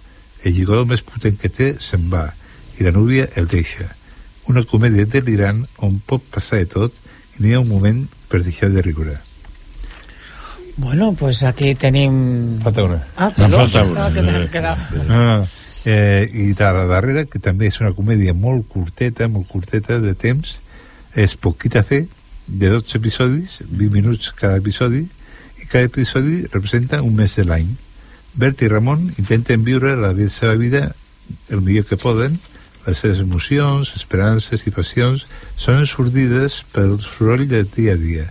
El 0.43 0.55
lligador 0.57 0.87
més 0.91 1.03
potent 1.07 1.39
que 1.39 1.51
té 1.51 1.73
se'n 1.81 2.09
va 2.13 2.29
i 2.79 2.87
la 2.87 2.93
núvia 2.95 3.29
el 3.37 3.49
deixa. 3.49 3.89
Una 4.51 4.65
comèdia 4.67 5.07
delirant 5.07 5.65
on 5.87 6.01
pot 6.07 6.25
passar 6.35 6.63
de 6.63 6.71
tot 6.71 6.97
i 7.39 7.45
n'hi 7.45 7.55
ha 7.55 7.63
un 7.63 7.71
moment 7.71 8.03
per 8.29 8.43
deixar 8.43 8.71
de 8.73 8.83
riure. 8.83 9.19
Bueno, 10.77 11.13
pues 11.13 11.43
aquí 11.43 11.75
tenim... 11.75 12.59
Falta 12.61 12.85
una. 12.85 13.03
Ah, 13.17 13.31
perdó, 13.31 13.59
falta 13.59 13.83
pensava 13.83 14.21
una. 14.21 14.33
que 14.33 14.51
que 14.51 14.61
dar... 14.61 14.79
Ah, 15.09 15.45
eh, 15.85 16.31
I 16.33 16.53
de 16.53 16.73
la 16.73 16.87
darrera, 16.87 17.25
que 17.27 17.39
també 17.39 17.69
és 17.69 17.81
una 17.81 17.93
comèdia 17.93 18.33
molt 18.35 18.67
curteta, 18.69 19.29
molt 19.29 19.49
curteta 19.49 20.01
de 20.01 20.15
temps, 20.15 20.57
és 21.15 21.37
Poquita 21.37 21.83
Fe, 21.85 22.07
de 22.47 22.71
12 22.73 22.99
episodis, 22.99 23.59
20 23.69 23.93
minuts 23.93 24.33
cada 24.37 24.57
episodi, 24.57 25.05
i 25.61 25.67
cada 25.67 25.85
episodi 25.85 26.47
representa 26.53 27.03
un 27.03 27.15
mes 27.21 27.37
de 27.37 27.45
l'any. 27.45 27.69
Bert 28.35 28.63
i 28.65 28.69
Ramon 28.73 29.11
intenten 29.21 29.65
viure 29.65 29.93
la 30.01 30.15
seva 30.33 30.55
vida 30.57 30.87
el 31.53 31.61
millor 31.61 31.85
que 31.85 31.99
poden, 32.01 32.39
les 32.87 33.03
seves 33.05 33.21
emocions, 33.21 33.93
esperances 33.99 34.65
i 34.67 34.73
passions 34.73 35.27
són 35.61 35.83
ensordides 35.83 36.63
pel 36.73 36.97
soroll 37.05 37.45
del 37.51 37.69
dia 37.77 37.93
a 37.93 38.01
dia. 38.01 38.25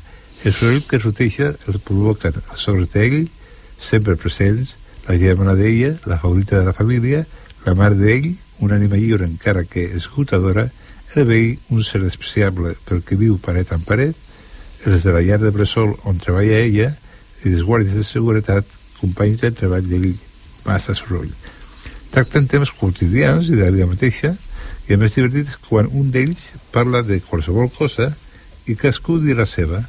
El 0.43 0.55
soroll 0.57 0.81
que 0.89 0.99
roteja 0.99 1.51
els 1.53 1.77
provoquen 1.85 2.41
els 2.41 2.65
sogres 2.65 2.89
d'ell, 2.95 3.29
sempre 3.77 4.17
presents, 4.17 4.73
la 5.05 5.19
germana 5.21 5.53
d'ella, 5.55 5.93
la 6.09 6.17
favorita 6.17 6.57
de 6.57 6.65
la 6.65 6.73
família, 6.73 7.21
la 7.67 7.77
mare 7.77 7.95
d'ell, 8.01 8.31
una 8.59 8.81
ànima 8.81 8.97
lliure 8.97 9.29
encara 9.29 9.67
que 9.69 9.85
esgotadora, 9.85 10.67
el 11.13 11.29
veí, 11.29 11.55
un 11.69 11.85
ser 11.85 12.01
despreciable 12.01 12.73
pel 12.89 13.05
que 13.05 13.19
viu 13.21 13.37
paret 13.37 13.71
en 13.77 13.85
paret, 13.85 14.17
els 14.85 15.05
de 15.05 15.13
la 15.13 15.21
llar 15.21 15.43
de 15.45 15.53
Bressol 15.53 15.93
on 16.09 16.17
treballa 16.17 16.57
ella 16.57 16.93
i 17.45 17.51
els 17.53 17.65
guàrdies 17.67 17.97
de 18.01 18.05
seguretat 18.07 18.80
companys 19.01 19.41
de 19.43 19.51
treball 19.57 19.87
d'ell 19.89 20.13
massa 20.65 20.95
soroll. 20.97 21.31
Tracten 22.11 22.47
temes 22.51 22.71
quotidians 22.75 23.49
i 23.49 23.57
de 23.57 23.65
la 23.65 23.75
vida 23.75 23.89
mateixa 23.89 24.35
i 24.87 24.95
el 24.95 25.01
més 25.01 25.15
divertit 25.15 25.51
és 25.53 25.59
quan 25.67 25.89
un 25.91 26.11
d'ells 26.13 26.51
parla 26.75 27.01
de 27.07 27.21
qualsevol 27.23 27.71
cosa 27.75 28.11
i 28.67 28.75
cadascú 28.75 29.19
dirà 29.21 29.45
la 29.45 29.49
seva. 29.49 29.83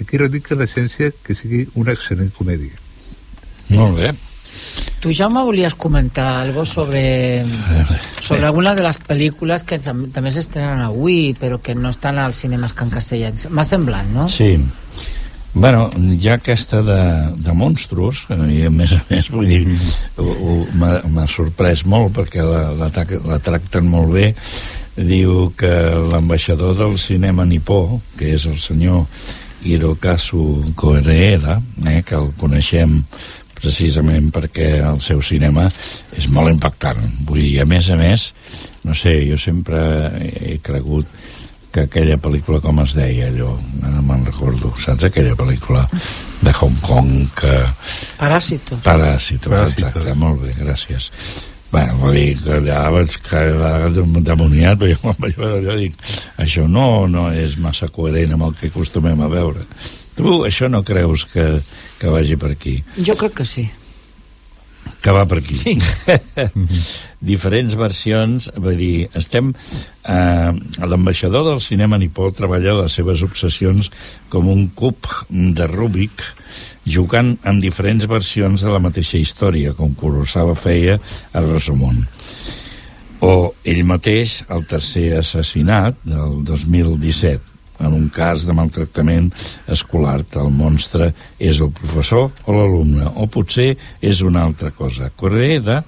Aquí 0.00 0.18
radica 0.18 0.56
l'essència 0.56 1.12
que 1.24 1.36
sigui 1.36 1.66
una 1.80 1.94
excel·lent 1.96 2.32
comèdia. 2.36 2.76
Molt 3.70 3.98
bé. 3.98 4.10
Tu, 5.00 5.12
Jaume, 5.16 5.42
volies 5.46 5.74
comentar 5.74 6.42
algo 6.42 6.66
sobre, 6.66 7.44
sobre 8.20 8.44
alguna 8.44 8.74
de 8.76 8.82
les 8.84 8.98
pel·lícules 9.00 9.64
que 9.64 9.78
també 9.80 10.32
s'estrenen 10.34 10.82
avui, 10.84 11.32
però 11.38 11.60
que 11.62 11.74
no 11.74 11.92
estan 11.94 12.18
als 12.20 12.42
cinemes 12.42 12.74
can 12.76 12.92
castellà. 12.92 13.30
M'ha 13.48 13.64
semblat, 13.64 14.10
no? 14.12 14.26
Sí. 14.28 14.52
Bueno, 15.52 15.90
hi 15.96 16.28
ha 16.28 16.36
aquesta 16.38 16.78
de, 16.86 17.00
de 17.42 17.52
monstros, 17.58 18.22
i 18.30 18.60
a 18.68 18.70
més 18.70 18.92
a 18.94 19.00
més, 19.08 19.30
vull 19.34 19.48
dir, 19.50 19.64
m'ha 20.78 21.26
sorprès 21.26 21.82
molt 21.90 22.14
perquè 22.20 22.44
la, 22.46 22.68
la, 22.78 22.90
la 23.26 23.38
tracten 23.42 23.88
molt 23.90 24.14
bé. 24.14 24.28
Diu 24.94 25.50
que 25.58 25.72
l'ambaixador 26.12 26.76
del 26.78 26.94
cinema 27.02 27.46
nipó, 27.48 27.98
que 28.18 28.30
és 28.36 28.46
el 28.46 28.60
senyor 28.62 29.06
Hirokazu 29.66 30.72
Koreeda, 30.78 31.58
eh, 31.82 31.98
que 32.06 32.14
el 32.20 32.30
coneixem 32.38 33.00
precisament 33.60 34.30
perquè 34.32 34.70
el 34.86 35.02
seu 35.04 35.18
cinema 35.20 35.66
és 36.16 36.30
molt 36.30 36.54
impactant. 36.54 37.02
Vull 37.26 37.42
dir, 37.42 37.58
a 37.64 37.66
més 37.68 37.90
a 37.90 37.98
més, 37.98 38.30
no 38.86 38.94
sé, 38.94 39.18
jo 39.26 39.38
sempre 39.40 39.82
he 40.30 40.60
cregut 40.62 41.10
que 41.70 41.86
aquella 41.86 42.18
pel·lícula 42.18 42.60
com 42.64 42.80
es 42.82 42.96
deia 42.98 43.28
allò, 43.30 43.52
no 43.84 44.02
me'n 44.06 44.26
recordo 44.26 44.72
saps 44.82 45.06
aquella 45.06 45.36
pel·lícula 45.38 45.84
de 46.40 46.52
Hong 46.56 46.80
Kong 46.82 47.30
que... 47.38 47.54
Paràsito 48.18 48.80
Paràsito, 48.84 49.54
exacte, 49.66 50.14
molt 50.18 50.42
bé, 50.42 50.56
gràcies 50.58 51.10
Bueno, 51.70 51.94
vull 52.00 52.16
dir 52.18 52.30
que 52.42 52.56
allà 52.58 52.80
vaig 52.90 53.12
quedar 53.22 53.90
demoniat, 54.26 54.78
perquè 54.80 54.96
quan 55.02 55.18
vaig 55.22 55.36
veure 55.38 55.60
allò 55.60 55.76
dic, 55.78 55.98
això 56.42 56.66
no, 56.66 57.06
no 57.06 57.28
és 57.30 57.54
massa 57.62 57.88
coherent 57.94 58.34
amb 58.34 58.48
el 58.48 58.56
que 58.58 58.72
acostumem 58.72 59.22
a 59.22 59.30
veure. 59.30 59.62
Tu 60.18 60.32
això 60.48 60.68
no 60.68 60.82
creus 60.86 61.24
que, 61.30 61.44
que 62.00 62.10
vagi 62.10 62.36
per 62.40 62.50
aquí? 62.56 62.80
Jo 62.98 63.14
crec 63.20 63.38
que 63.40 63.46
sí. 63.46 63.68
Que 65.00 65.12
va 65.16 65.24
per 65.28 65.38
aquí. 65.40 65.56
Sí. 65.56 65.78
Diferents 67.32 67.76
versions, 67.78 68.50
vull 68.56 68.76
dir, 68.80 68.96
estem... 69.16 69.54
Eh, 70.04 70.50
L'ambaixador 70.80 71.46
del 71.46 71.60
cinema 71.64 71.98
nipó 72.00 72.30
treballa 72.36 72.78
les 72.82 72.96
seves 72.96 73.24
obsessions 73.24 73.90
com 74.32 74.48
un 74.48 74.66
cub 74.76 75.08
de 75.30 75.68
Rubik 75.70 76.24
jugant 76.90 77.34
amb 77.46 77.62
diferents 77.62 78.06
versions 78.08 78.64
de 78.64 78.72
la 78.72 78.80
mateixa 78.82 79.20
història, 79.20 79.74
com 79.76 79.94
Kurosawa 79.94 80.56
feia 80.58 80.98
a 81.32 81.44
Rosomon. 81.44 82.00
O 83.20 83.52
ell 83.68 83.82
mateix, 83.84 84.40
el 84.48 84.64
tercer 84.68 85.10
assassinat 85.18 85.98
del 86.08 86.40
2017, 86.48 87.49
en 87.80 87.96
un 87.96 88.08
cas 88.12 88.44
de 88.46 88.54
maltractament 88.56 89.30
escolar. 89.68 90.20
El 90.36 90.52
monstre 90.52 91.10
és 91.38 91.60
el 91.64 91.72
professor 91.74 92.30
o 92.44 92.54
l'alumne, 92.54 93.08
o 93.16 93.26
potser 93.32 93.72
és 94.00 94.22
una 94.26 94.44
altra 94.44 94.70
cosa. 94.70 95.10
Correeda 95.16 95.80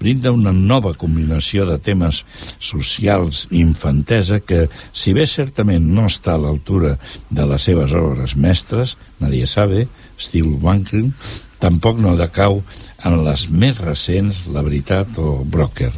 brinda 0.00 0.32
una 0.32 0.52
nova 0.52 0.94
combinació 0.96 1.66
de 1.68 1.76
temes 1.82 2.22
socials 2.58 3.46
i 3.50 3.60
infantesa 3.60 4.40
que, 4.40 4.66
si 4.92 5.12
bé 5.16 5.26
certament 5.28 5.90
no 5.92 6.06
està 6.08 6.36
a 6.36 6.42
l'altura 6.46 6.96
de 7.28 7.46
les 7.50 7.68
seves 7.68 7.92
obres 7.96 8.36
mestres, 8.36 8.96
Nadie 9.20 9.46
sabe, 9.46 9.86
Steve 10.18 10.48
Wanklin, 10.62 11.12
tampoc 11.60 11.98
no 12.00 12.16
decau 12.16 12.62
en 13.04 13.18
les 13.26 13.46
més 13.52 13.76
recents 13.84 14.46
La 14.48 14.64
veritat 14.64 15.18
o 15.20 15.42
Broker. 15.44 15.92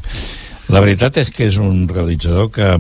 La 0.75 0.83
veritat 0.83 1.21
és 1.23 1.31
que 1.31 1.47
és 1.47 1.59
un 1.63 1.87
realitzador 1.89 2.51
que 2.51 2.75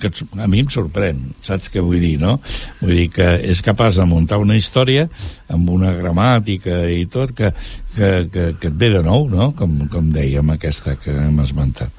que 0.00 0.10
a 0.38 0.48
mi 0.50 0.62
em 0.62 0.70
sorprèn, 0.72 1.20
saps 1.44 1.70
què 1.72 1.82
vull 1.84 2.00
dir, 2.02 2.16
no? 2.20 2.38
Vull 2.80 2.96
dir 2.96 3.08
que 3.14 3.28
és 3.52 3.62
capaç 3.64 4.00
de 4.00 4.06
muntar 4.08 4.40
una 4.42 4.58
història 4.58 5.06
amb 5.50 5.70
una 5.72 5.92
gramàtica 5.96 6.82
i 6.90 7.06
tot 7.10 7.34
que, 7.36 7.52
que, 7.96 8.10
que, 8.32 8.48
que 8.60 8.72
et 8.72 8.80
ve 8.80 8.90
de 8.96 9.04
nou, 9.06 9.28
no? 9.30 9.50
Com, 9.58 9.78
com 9.92 10.10
dèiem, 10.14 10.54
aquesta 10.56 10.96
que 11.00 11.14
hem 11.26 11.40
esmentat. 11.44 11.92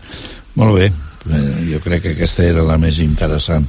Molt 0.59 0.77
bé, 0.77 0.91
eh, 1.31 1.47
jo 1.71 1.79
crec 1.85 2.05
que 2.05 2.15
aquesta 2.17 2.45
era 2.47 2.65
la 2.67 2.77
més 2.81 2.99
interessant. 3.03 3.67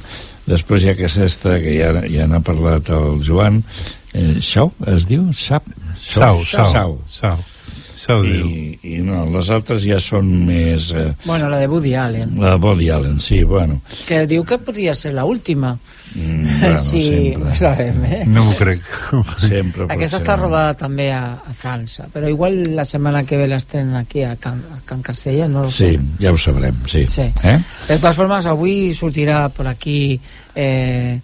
Després 0.49 0.83
hi 0.83 0.91
ha 0.91 0.97
aquesta, 0.97 1.57
que 1.63 1.77
ja, 1.77 1.93
ja 2.11 2.27
n'ha 2.27 2.43
parlat 2.43 2.91
el 2.93 3.23
Joan, 3.23 3.63
eh, 4.13 4.37
Xau, 4.43 4.73
es 4.93 5.07
diu? 5.09 5.29
Sap? 5.33 5.67
Sau, 6.03 6.43
sau, 6.43 6.43
Sau. 6.43 6.69
sau. 6.73 7.01
Sau 7.07 7.41
diu. 8.07 8.47
I, 8.47 8.79
I 8.83 8.97
no, 9.05 9.23
les 9.31 9.49
altres 9.53 9.83
ja 9.87 9.99
són 10.03 10.27
més... 10.47 10.89
Eh, 10.91 11.13
Bueno, 11.25 11.47
la 11.49 11.57
de 11.61 11.67
Woody 11.71 11.93
Allen, 11.95 12.33
la 12.41 12.55
de 12.57 12.61
Woody 12.65 12.89
Allen, 12.91 13.19
sí, 13.23 13.43
bueno. 13.43 13.81
que 14.07 14.25
diu 14.27 14.43
que 14.43 14.57
podria 14.57 14.93
ser 14.95 15.13
la 15.13 15.23
última. 15.25 15.77
Mm, 16.15 16.43
bueno, 16.61 16.77
sí, 16.77 17.03
sempre. 17.09 17.51
ho 17.51 17.55
sabem, 17.55 18.03
eh? 18.05 18.23
No 18.27 18.43
m'ho 18.45 18.53
crec. 18.59 18.81
Sempre 19.41 19.87
Aquesta 19.89 20.19
ser. 20.19 20.23
està 20.25 20.35
rodada 20.37 20.75
també 20.77 21.07
a, 21.15 21.23
a 21.41 21.53
França, 21.57 22.05
però 22.13 22.27
igual 22.29 22.59
la 22.75 22.85
setmana 22.85 23.23
que 23.25 23.37
ve 23.39 23.47
l'estrenen 23.49 23.95
aquí 23.97 24.21
a 24.27 24.35
Can, 24.35 24.59
a 24.75 24.81
Can 24.85 25.01
Castella, 25.01 25.47
no 25.47 25.63
ho 25.65 25.71
Sí, 25.71 25.93
sé. 25.95 25.99
ja 26.21 26.31
ho 26.33 26.37
sabrem, 26.37 26.75
sí. 26.91 27.07
Sí. 27.07 27.29
Eh? 27.43 27.57
De 27.87 27.97
totes 27.97 28.15
formes, 28.19 28.45
avui 28.45 28.91
sortirà 28.93 29.47
per 29.49 29.65
aquí 29.71 30.19
eh, 30.53 31.19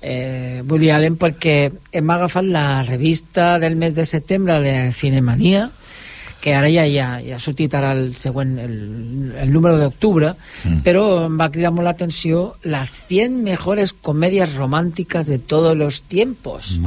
eh, 0.00 0.62
Woody 0.66 0.88
Allen 0.94 1.18
perquè 1.20 1.58
hem 1.92 2.10
agafat 2.14 2.46
la 2.48 2.82
revista 2.86 3.58
del 3.60 3.76
mes 3.76 3.94
de 3.94 4.04
setembre 4.08 4.60
de 4.64 4.76
Cinemania, 4.96 5.66
que 6.40 6.54
ara 6.56 6.70
ja, 6.72 6.86
ja, 6.88 7.20
ja 7.20 7.36
ha 7.36 7.38
sortit 7.42 7.74
ara 7.76 7.90
el 7.92 8.14
següent, 8.16 8.54
el, 8.58 9.32
el 9.42 9.50
número 9.52 9.76
d'octubre, 9.78 10.34
Mm. 10.64 10.82
però 10.84 11.02
em 11.26 11.38
va 11.40 11.50
cridar 11.52 11.70
molt 11.72 11.86
l'atenció 11.88 12.56
las 12.64 12.90
100 13.08 13.42
mejores 13.44 13.92
comedias 13.92 14.54
románticas 14.54 15.26
de 15.26 15.38
todos 15.38 15.76
los 15.76 16.02
tiempos. 16.02 16.78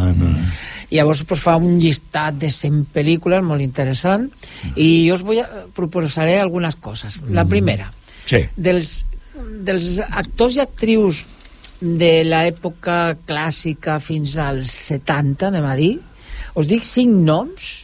I 0.89 0.96
llavors 0.98 1.24
pues, 1.24 1.39
fa 1.42 1.56
un 1.58 1.80
llistat 1.82 2.36
de 2.38 2.52
100 2.52 2.86
pel·lícules 2.94 3.42
molt 3.42 3.62
interessant 3.66 4.28
i 4.76 5.08
jo 5.08 5.16
us 5.16 5.24
vull 5.26 5.39
a, 5.42 5.48
proposaré 5.74 6.39
algunes 6.39 6.76
coses. 6.76 7.20
La 7.30 7.46
primera, 7.46 7.92
Sí. 8.26 8.44
dels, 8.56 9.06
dels 9.66 10.00
actors 10.06 10.56
i 10.58 10.62
actrius 10.62 11.26
de 11.82 12.24
l'època 12.24 13.16
clàssica 13.28 13.98
fins 14.00 14.38
als 14.38 14.72
70, 14.93 15.47
anem 15.49 15.66
a 15.66 15.74
dir, 15.76 15.99
us 16.56 16.68
dic 16.70 16.84
cinc 16.86 17.10
noms, 17.26 17.82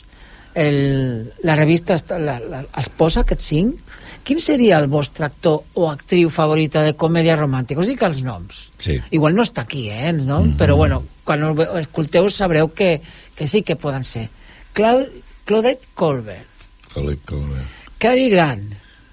el, 0.56 1.32
la 1.44 1.56
revista 1.56 1.98
la, 2.18 2.40
la, 2.40 2.64
els 2.64 2.90
posa 2.98 3.24
aquests 3.26 3.52
cinc, 3.54 3.86
quin 4.24 4.42
seria 4.44 4.78
el 4.78 4.90
vostre 4.92 5.26
actor 5.26 5.64
o 5.80 5.88
actriu 5.90 6.30
favorita 6.30 6.84
de 6.86 6.96
comèdia 7.00 7.38
romàntica? 7.40 7.82
Us 7.82 7.90
dic 7.90 8.04
els 8.06 8.22
noms. 8.26 8.68
Sí. 8.82 9.00
Igual 9.16 9.38
no 9.38 9.46
està 9.48 9.64
aquí, 9.66 9.88
eh, 9.90 10.10
els 10.12 10.26
noms, 10.28 10.58
però 10.60 10.76
bueno, 10.78 11.02
quan 11.26 11.44
ho 11.48 11.54
escolteu 11.80 12.30
sabreu 12.34 12.74
que, 12.74 13.00
que 13.36 13.48
sí 13.48 13.64
que 13.64 13.80
poden 13.80 14.04
ser. 14.04 14.28
Clau, 14.74 15.06
Claudette 15.50 15.90
Colbert, 15.98 16.70
Colec, 16.94 17.24
Colec. 17.26 17.80
Cary 18.00 18.30
Grant, 18.30 18.70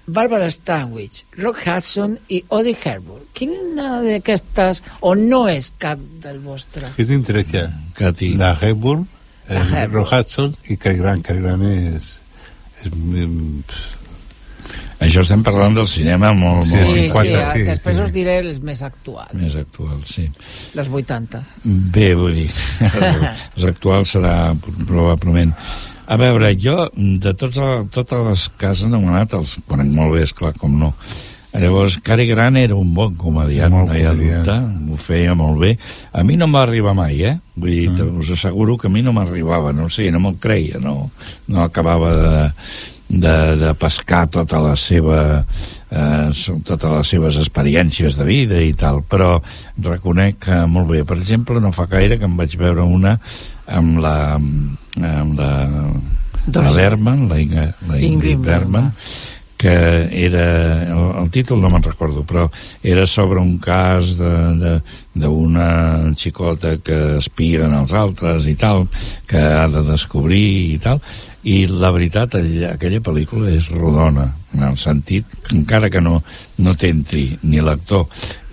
Barbara 0.07 0.49
Stanwyck, 0.49 1.25
Rock 1.37 1.65
Hudson 1.65 2.17
i 2.29 2.43
Audrey 2.49 2.77
Hepburn. 2.77 3.25
Quina 3.35 3.99
d'aquestes, 4.05 4.81
o 5.01 5.13
no 5.19 5.43
és 5.51 5.67
cap 5.81 5.99
del 6.23 6.39
vostre? 6.39 6.93
Què 6.95 7.05
t'interessa? 7.09 7.67
Cati. 7.97 8.31
La 8.39 8.53
Hepburn, 8.55 9.03
Hepburn. 9.49 9.93
Rock 9.93 10.13
Hudson 10.13 10.55
i 10.67 10.77
Cary 10.77 10.99
Grant. 10.99 11.23
Cary 11.25 11.41
Grant 11.45 11.63
és... 11.69 12.09
és 12.83 12.91
mm, 12.91 13.63
Això 15.05 15.21
estem 15.21 15.43
parlant 15.45 15.75
del 15.77 15.85
cinema 15.87 16.31
molt, 16.33 16.63
molt 16.65 16.71
Sí, 16.73 16.79
sí, 16.89 17.03
important. 17.05 17.51
sí, 17.53 17.65
després 17.67 17.99
us 18.01 18.13
diré 18.15 18.39
els 18.41 18.57
més 18.65 18.81
actuals, 18.83 19.35
Més 19.37 19.53
actual, 19.59 19.99
sí. 20.09 20.25
dels 20.73 20.89
80. 20.89 21.41
Bé, 21.93 22.07
vull 22.17 22.33
dir, 22.39 22.47
els 23.55 23.67
actuals 23.69 24.15
serà 24.17 24.33
probablement... 24.87 25.53
A 26.07 26.15
veure, 26.15 26.53
jo, 26.55 26.85
de 26.95 27.33
tots 27.35 27.57
el, 27.59 27.89
totes 27.91 28.21
les 28.23 28.43
que 28.57 28.69
has 28.69 28.81
anomenat, 28.85 29.33
els 29.35 29.57
conec 29.67 29.89
molt 29.91 30.13
bé, 30.15 30.21
esclar, 30.23 30.53
com 30.55 30.77
no. 30.79 30.93
Llavors, 31.59 31.97
Cary 32.05 32.27
Grant 32.29 32.57
era 32.57 32.75
un 32.75 32.93
bon 32.93 33.15
comediant, 33.15 33.71
Molt 33.73 33.89
no 33.89 33.97
hi 33.97 34.03
ha 34.05 34.13
dubte, 34.13 34.57
ho 34.93 34.97
feia 35.01 35.33
molt 35.35 35.59
bé. 35.59 35.77
A 36.13 36.23
mi 36.23 36.35
no 36.37 36.45
em 36.45 36.53
va 36.53 36.61
arribar 36.67 36.93
mai, 36.97 37.21
eh? 37.23 37.37
Vull 37.55 37.71
dir, 37.71 37.89
Mm. 37.89 38.19
us 38.19 38.29
asseguro 38.31 38.77
que 38.77 38.87
a 38.87 38.89
mi 38.93 39.01
no 39.01 39.13
m'arribava, 39.13 39.73
no 39.73 39.89
sé, 39.89 40.11
no 40.11 40.19
me'l 40.19 40.37
creia, 40.39 40.79
no, 40.79 41.09
no 41.47 41.63
acabava 41.63 42.11
de, 42.15 42.51
de, 43.09 43.55
de 43.57 43.73
pescar 43.73 44.27
tota 44.29 44.59
la 44.59 44.75
seva 44.75 45.45
eh, 45.89 46.29
totes 46.65 46.91
les 46.91 47.07
seves 47.07 47.37
experiències 47.37 48.17
de 48.19 48.25
vida 48.27 48.61
i 48.61 48.73
tal, 48.73 49.01
però 49.07 49.41
reconec 49.81 50.39
que 50.45 50.65
molt 50.67 50.89
bé. 50.91 51.03
Per 51.07 51.17
exemple, 51.17 51.59
no 51.63 51.71
fa 51.71 51.85
gaire 51.87 52.19
que 52.19 52.25
em 52.25 52.35
vaig 52.37 52.57
veure 52.59 52.83
una 52.83 53.17
amb 53.67 53.97
la 53.99 54.35
amb 54.35 55.39
la, 55.39 55.51
la 55.67 55.91
Doris- 56.47 56.75
Berman, 56.77 57.27
la, 57.29 57.39
Inga, 57.39 57.65
la 57.87 57.97
Ingrid 57.99 58.11
Ingrid 58.11 58.39
Berman, 58.45 58.91
que 59.57 59.71
era, 60.25 60.83
el, 60.93 61.23
el 61.23 61.29
títol 61.33 61.59
no 61.63 61.69
me'n 61.73 61.81
recordo, 61.81 62.21
però 62.23 62.43
era 62.85 63.07
sobre 63.09 63.39
un 63.41 63.55
cas 63.57 64.11
d'una 65.17 66.13
xicota 66.15 66.75
que 66.77 67.17
espia 67.17 67.65
en 67.65 67.73
els 67.73 67.93
altres 67.97 68.45
i 68.47 68.53
tal, 68.55 68.85
que 69.27 69.39
ha 69.41 69.65
de 69.71 69.81
descobrir 69.87 70.75
i 70.75 70.77
tal, 70.83 71.01
i 71.47 71.63
la 71.67 71.89
veritat, 71.95 72.35
aquella 72.69 73.01
pel·lícula 73.01 73.49
és 73.55 73.69
rodona, 73.71 74.27
en 74.53 74.63
el 74.67 74.77
sentit 74.77 75.25
que 75.45 75.55
encara 75.55 75.89
que 75.89 76.01
no, 76.01 76.19
no 76.63 76.73
t'entri 76.75 77.37
ni 77.43 77.61
l'actor, 77.63 78.07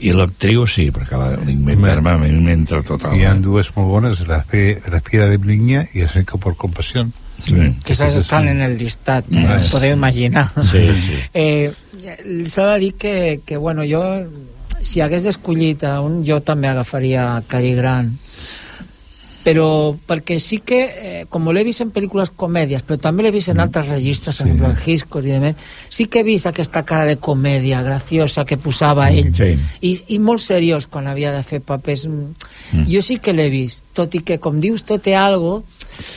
i 0.05 0.13
l'actriu 0.15 0.67
sí, 0.67 0.89
perquè 0.95 1.19
la- 1.21 1.37
l'Ingrid 1.37 1.77
Home. 1.79 1.89
Bergman 1.89 2.15
a 2.15 2.23
mi 2.25 2.33
m'entra 2.45 2.83
totalment. 2.83 3.21
Hi 3.21 3.27
ha 3.29 3.35
dues 3.35 3.71
molt 3.77 3.89
bones, 3.91 4.25
la, 4.29 4.43
fe, 4.43 4.81
la 4.91 5.01
Fiera 5.05 5.29
de 5.31 5.39
Bliña 5.39 5.87
i 5.95 6.01
el 6.05 6.09
Seco 6.09 6.39
por 6.39 6.57
Compasión. 6.57 7.13
Sí. 7.47 7.75
Que 7.85 7.93
esas 7.93 8.15
estan 8.17 8.49
en 8.49 8.61
el 8.63 8.79
llistat, 8.79 9.25
eh? 9.33 9.45
Vale. 9.47 9.69
podeu 9.71 9.93
imaginar. 9.93 10.51
Sí, 10.63 10.85
sí. 11.01 11.19
Eh, 11.35 11.73
S'ha 12.47 12.67
de 12.75 12.79
dir 12.81 12.95
que, 13.01 13.41
que, 13.47 13.57
bueno, 13.57 13.83
jo, 13.89 14.03
si 14.83 15.01
hagués 15.01 15.23
d'escollit 15.25 15.85
a 15.89 16.01
un, 16.05 16.23
jo 16.27 16.41
també 16.45 16.69
agafaria 16.69 17.43
Cary 17.49 17.73
Grant. 17.75 18.11
Però 19.45 19.93
perquè 20.09 20.39
sí 20.41 20.63
que, 20.65 20.79
eh, 20.89 21.25
com 21.29 21.51
l'he 21.53 21.63
vist 21.67 21.83
en 21.85 21.91
pel·lícules 21.93 22.31
comèdies, 22.33 22.81
però 22.89 22.97
també 22.97 23.23
l'he 23.27 23.33
vist 23.35 23.51
en 23.53 23.61
altres 23.61 23.91
registres, 23.91 24.39
per 24.39 24.47
exemple, 24.47 24.71
en 24.73 24.79
Hitchcock 24.81 25.25
i 25.27 25.35
demés, 25.35 25.57
sí 25.93 26.07
que 26.09 26.21
he 26.23 26.25
vist 26.25 26.47
aquesta 26.49 26.81
cara 26.89 27.05
de 27.05 27.19
comèdia 27.21 27.83
graciosa 27.85 28.47
que 28.49 28.57
posava 28.57 29.11
ell, 29.13 29.35
Sí. 29.37 29.51
i, 29.85 29.93
i 30.17 30.19
molt 30.19 30.41
seriós 30.41 30.87
quan 30.87 31.07
havia 31.13 31.31
de 31.37 31.43
fer 31.45 31.61
papers. 31.61 32.07
Mm. 32.09 32.33
Mm. 32.73 32.87
Jo 32.89 33.03
sí 33.05 33.19
que 33.21 33.35
l'he 33.37 33.51
vist, 33.53 33.85
tot 33.93 34.15
i 34.17 34.21
que, 34.25 34.39
com 34.41 34.61
dius, 34.65 34.83
tot 34.89 35.03
té 35.05 35.13
algo 35.15 35.63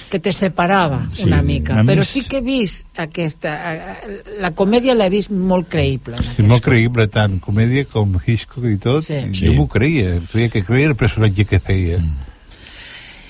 que 0.09 0.19
te 0.19 0.31
separava 0.33 1.07
Sí, 1.13 1.23
una 1.23 1.41
mica, 1.43 1.79
a 1.79 1.83
però 1.83 2.01
més- 2.01 2.07
sí 2.09 2.23
que 2.23 2.37
he 2.37 2.41
vist 2.41 2.85
aquesta... 2.99 3.55
eh, 3.73 4.21
La 4.41 4.51
comèdia 4.51 4.95
l'he 4.95 5.09
vist 5.09 5.31
molt 5.31 5.67
creïble. 5.69 6.15
aquest. 6.15 6.39
molt 6.47 6.63
creïble, 6.63 7.07
tant 7.09 7.39
comèdia 7.39 7.85
com 7.85 8.15
Hitchcock 8.25 8.65
i 8.65 8.77
tot. 8.77 9.01
Sí. 9.03 9.19
Jo 9.31 9.51
Sí. 9.51 9.55
m'ho 9.55 9.67
creia, 9.67 10.19
creia 10.31 10.49
que 10.49 10.63
creia 10.63 10.87
el 10.87 10.95
personatge 10.95 11.45
que 11.45 11.59
feia. 11.59 11.99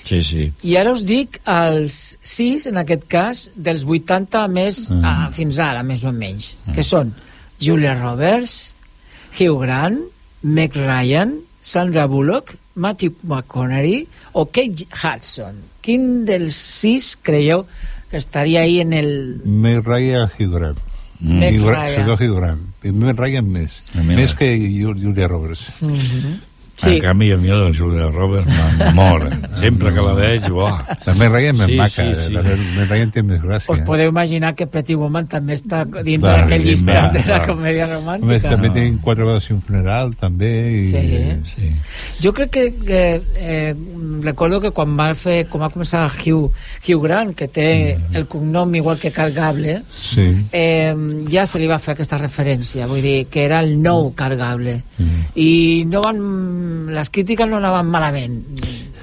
Sí, 0.07 0.21
sí. 0.23 0.53
I 0.63 0.77
ara 0.79 0.91
us 0.95 1.01
dic 1.05 1.41
els 1.51 2.17
6, 2.23 2.67
en 2.69 2.77
aquest 2.79 3.03
cas, 3.11 3.49
dels 3.55 3.83
80 3.83 4.47
més 4.47 4.89
Mm. 4.89 5.03
ah, 5.03 5.29
fins 5.35 5.57
ara, 5.59 5.83
més 5.83 6.05
o 6.05 6.13
menys, 6.13 6.57
que 6.73 6.83
són 6.83 7.13
Julia 7.59 7.93
Roberts, 7.99 8.73
Hugh 9.37 9.59
Grant, 9.61 9.99
Meg 10.43 10.75
Ryan, 10.75 11.33
Sandra 11.61 12.05
Bullock, 12.07 12.55
Matthew 12.75 13.15
McConaughey 13.23 14.07
o 14.33 14.45
Kate 14.45 14.85
Hudson. 15.03 15.55
Quin 15.87 16.25
dels 16.27 16.57
sis 16.59 17.13
creieu 17.23 17.63
que 18.11 18.19
estaria 18.19 18.61
ahí 18.67 18.81
en 18.83 18.91
el... 18.93 19.41
Meg 19.45 19.85
Ryan 19.87 20.27
Hugh 20.35 20.51
Grant. 20.57 20.79
Mm. 21.19 21.39
Meg 21.39 21.55
Hugh 21.55 21.65
Grant, 21.69 21.79
Ryan. 21.87 21.95
sobretot 21.95 22.21
Hugh 22.27 22.35
Grant. 22.41 22.61
I 22.83 22.91
Meg 22.91 23.17
Ryan 23.19 23.47
més. 23.55 23.79
mi 23.95 24.15
Més 24.19 24.35
que 24.37 24.51
Ju- 24.59 24.97
Julia 24.99 25.27
Roberts. 25.31 25.69
Mhm. 25.81 26.35
Sí. 26.77 26.91
En 26.97 27.01
canvi, 27.01 27.31
a 27.33 27.37
mi 27.41 27.49
el 27.49 27.71
Julia 27.75 28.05
Roberts 28.13 28.47
m'enamora. 28.53 29.31
Sempre 29.57 29.89
que 29.95 30.01
la 30.05 30.11
veig, 30.13 30.45
uah. 30.53 30.75
La 31.07 31.13
Meg 31.17 31.31
Ryan 31.33 31.55
més 31.57 31.71
Sí, 31.71 31.75
maca. 31.79 31.89
sí, 31.89 32.03
sí. 32.27 32.33
La 32.35 32.43
Meg 32.45 32.91
Ryan 32.91 33.11
té 33.15 33.23
més 33.25 33.39
gràcia. 33.41 33.73
Us 33.73 33.79
podeu 33.87 34.11
imaginar 34.11 34.53
que 34.53 34.67
Pretty 34.69 34.93
Woman 34.93 35.25
també 35.25 35.55
està 35.57 35.79
dintre 36.05 36.35
d'aquell 36.35 36.61
llistat 36.67 37.13
de 37.15 37.23
la 37.25 37.25
clar. 37.25 37.47
comèdia 37.47 37.85
A 37.85 37.87
més, 37.87 37.97
romàntica. 37.97 38.49
també 38.51 38.69
tenen 38.69 38.99
quatre 39.01 39.25
vegades 39.25 39.49
un 39.55 39.61
funeral, 39.65 40.13
també. 40.21 40.51
I... 40.77 40.81
Sí. 40.81 41.01
sí. 41.55 41.71
Jo 42.21 42.31
crec 42.37 42.51
que, 42.51 42.67
que 42.85 43.01
eh, 43.41 43.73
recordo 44.21 44.61
que 44.61 44.69
quan 44.69 44.93
va 44.99 45.09
fer, 45.15 45.47
quan 45.49 45.63
va 45.65 45.71
començar 45.73 46.05
Hugh, 46.13 46.51
Hugh 46.87 47.01
Grant, 47.03 47.33
que 47.35 47.47
té 47.47 47.97
el 48.13 48.27
cognom 48.27 48.75
igual 48.75 48.99
que 48.99 49.11
Cargable, 49.11 49.81
Sí. 49.97 50.29
eh, 50.51 50.93
ja 51.27 51.47
se 51.49 51.57
li 51.57 51.65
va 51.65 51.79
fer 51.79 51.95
aquesta 51.97 52.19
referència, 52.21 52.85
vull 52.85 53.01
dir, 53.01 53.25
que 53.33 53.45
era 53.49 53.61
el 53.65 53.81
nou 53.81 54.13
Cargable. 54.13 54.83
I 55.35 55.83
no 55.89 56.01
van, 56.01 56.21
les 56.89 57.09
crítiques 57.09 57.47
no 57.47 57.57
anaven 57.57 57.85
malament. 57.93 58.41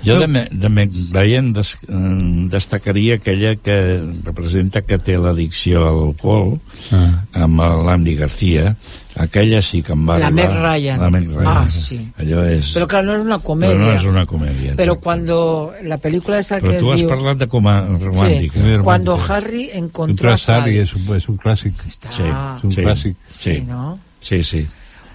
Jo 0.04 0.18
de, 0.20 0.26
me, 0.28 0.42
de 0.52 0.68
me, 0.68 0.82
veient 1.14 1.54
des, 1.56 1.78
eh, 1.88 2.48
destacaria 2.52 3.14
aquella 3.16 3.54
que 3.56 4.02
representa 4.26 4.82
que 4.84 4.98
té 5.00 5.14
l'addicció 5.16 5.86
a 5.88 5.92
l'alcohol 5.96 6.58
Ah. 6.92 7.22
amb 7.32 7.60
l'Andy 7.86 8.12
García 8.18 8.74
aquella 9.16 9.62
sí 9.62 9.80
que 9.82 9.92
em 9.96 10.02
va 10.06 10.18
La 10.18 10.26
arribar 10.26 10.50
Meg 10.50 10.60
Ryan. 10.60 11.00
la 11.00 11.08
Meg 11.10 11.28
Ryan 11.30 11.46
Ah, 11.46 11.70
sí. 11.70 11.96
allò 12.18 12.42
és 12.44 12.74
Però 12.76 12.86
clar, 12.86 13.02
no 13.06 13.14
és 13.16 13.22
una 13.24 13.38
però 13.38 13.44
comèdia. 13.46 13.78
no 13.78 13.92
és 13.94 14.04
una 14.04 14.26
comèdia 14.26 14.76
Però 14.76 14.98
cuando 15.00 15.72
la 15.84 15.96
película 15.96 16.38
esa 16.38 16.58
però 16.60 16.68
que 16.72 16.78
tu 16.80 16.86
es 16.88 16.92
has 16.92 17.00
diu... 17.00 17.08
parlat 17.08 17.38
de 17.38 17.46
com 17.48 17.66
a 17.66 17.80
romàntica 17.86 18.60
Sí, 18.60 18.82
cuando 18.84 19.18
Harry 19.28 19.70
encontró 19.72 20.32
a 20.32 20.36
Sally, 20.36 20.74
Sally. 20.74 20.78
és 20.84 20.94
un, 20.94 21.16
és 21.16 21.28
un 21.30 21.38
clàssic. 21.38 21.72
sí, 21.88 22.22
Ah. 22.28 22.56
És 22.58 22.64
un 22.64 22.70
sí, 22.72 22.82
clàssic. 22.82 23.16
sí, 23.26 23.54
Sí, 23.54 23.60
no? 23.66 23.98
sí, 24.20 24.42
sí. 24.42 24.66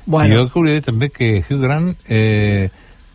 Bueno. 0.10 0.34
Jo 0.34 0.47
que 0.47 0.57
volia 0.57 0.80
dir 0.80 0.86
també 0.88 1.12
que 1.14 1.43
Hugh 1.43 1.62
Grant 1.62 1.91
eh, 2.10 2.72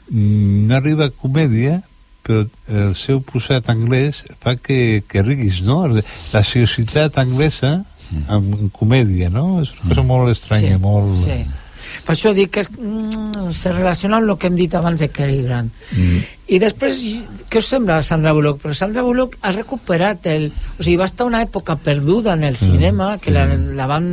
mm, 0.08 0.68
no 0.68 0.76
arriba 0.78 1.10
a 1.10 1.14
comèdia 1.14 1.80
però 2.24 2.44
el 2.72 2.94
seu 2.96 3.18
posat 3.20 3.66
anglès 3.68 4.22
fa 4.40 4.54
que, 4.56 5.02
que 5.04 5.22
riguis, 5.26 5.60
no? 5.66 5.82
La 5.92 6.40
seriositat 6.40 7.18
anglesa 7.20 7.74
amb 8.32 8.70
comèdia, 8.72 9.28
no? 9.32 9.60
És 9.60 9.74
una 9.74 9.90
cosa 9.90 10.06
molt 10.08 10.32
estranya, 10.32 10.78
Sí, 10.78 10.80
molt... 10.80 11.20
sí. 11.24 11.38
Per 12.04 12.14
això 12.14 12.32
dic 12.34 12.50
que 12.56 12.62
mm, 12.64 13.52
se 13.54 13.70
relaciona 13.72 14.18
amb 14.18 14.32
el 14.32 14.38
que 14.40 14.48
hem 14.48 14.56
dit 14.58 14.72
abans 14.74 14.98
de 14.98 15.10
Cary 15.14 15.42
Grant. 15.44 15.68
Mm. 15.92 16.24
I 16.56 16.58
després, 16.60 16.98
què 17.52 17.60
us 17.60 17.68
sembla 17.70 18.00
Sandra 18.02 18.32
Bullock? 18.34 18.62
Però 18.64 18.74
Sandra 18.76 19.04
Bullock 19.06 19.38
ha 19.42 19.52
recuperat 19.54 20.26
el... 20.32 20.48
O 20.78 20.82
sigui, 20.82 20.96
va 21.00 21.08
estar 21.08 21.28
una 21.28 21.42
època 21.44 21.76
perduda 21.76 22.34
en 22.34 22.44
el 22.48 22.56
cinema, 22.60 23.14
que 23.22 23.32
la, 23.34 23.46
la 23.52 23.86
van 23.90 24.08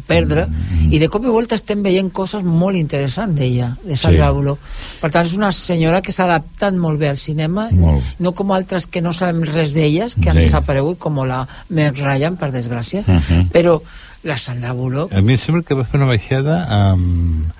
perdre, 0.00 0.46
i 0.90 0.98
de 0.98 1.08
cop 1.08 1.24
i 1.24 1.28
volta 1.28 1.54
estem 1.54 1.82
veient 1.82 2.10
coses 2.12 2.42
molt 2.42 2.76
interessants 2.76 3.34
d'ella, 3.36 3.76
de 3.84 3.96
Sandra 3.96 4.28
Sí. 4.28 4.34
Bullock. 4.34 4.58
Per 5.00 5.10
tant, 5.10 5.26
és 5.26 5.36
una 5.36 5.52
senyora 5.52 6.02
que 6.02 6.12
s'ha 6.12 6.24
adaptat 6.24 6.74
molt 6.74 6.98
bé 6.98 7.08
al 7.08 7.16
cinema, 7.16 7.68
Molt. 7.72 8.02
no 8.18 8.32
com 8.32 8.52
altres 8.52 8.86
que 8.86 9.00
no 9.02 9.12
sabem 9.12 9.42
res 9.42 9.72
d'elles, 9.74 10.14
que 10.14 10.30
han 10.30 10.36
Sí. 10.36 10.42
desaparegut, 10.42 10.98
com 10.98 11.16
la 11.26 11.46
Meg 11.68 11.96
Ryan, 11.96 12.36
per 12.36 12.50
desgràcia, 12.52 13.04
Mhm. 13.06 13.50
però 13.50 13.80
la 14.24 14.36
Sandra 14.36 14.72
Bullock 14.72 15.14
A 15.14 15.20
mi 15.22 15.32
em 15.32 15.38
sembla 15.38 15.62
que 15.62 15.74
va 15.74 15.84
fer 15.84 15.96
una 16.00 16.06
baixada 16.06 16.66
amb 16.90 17.50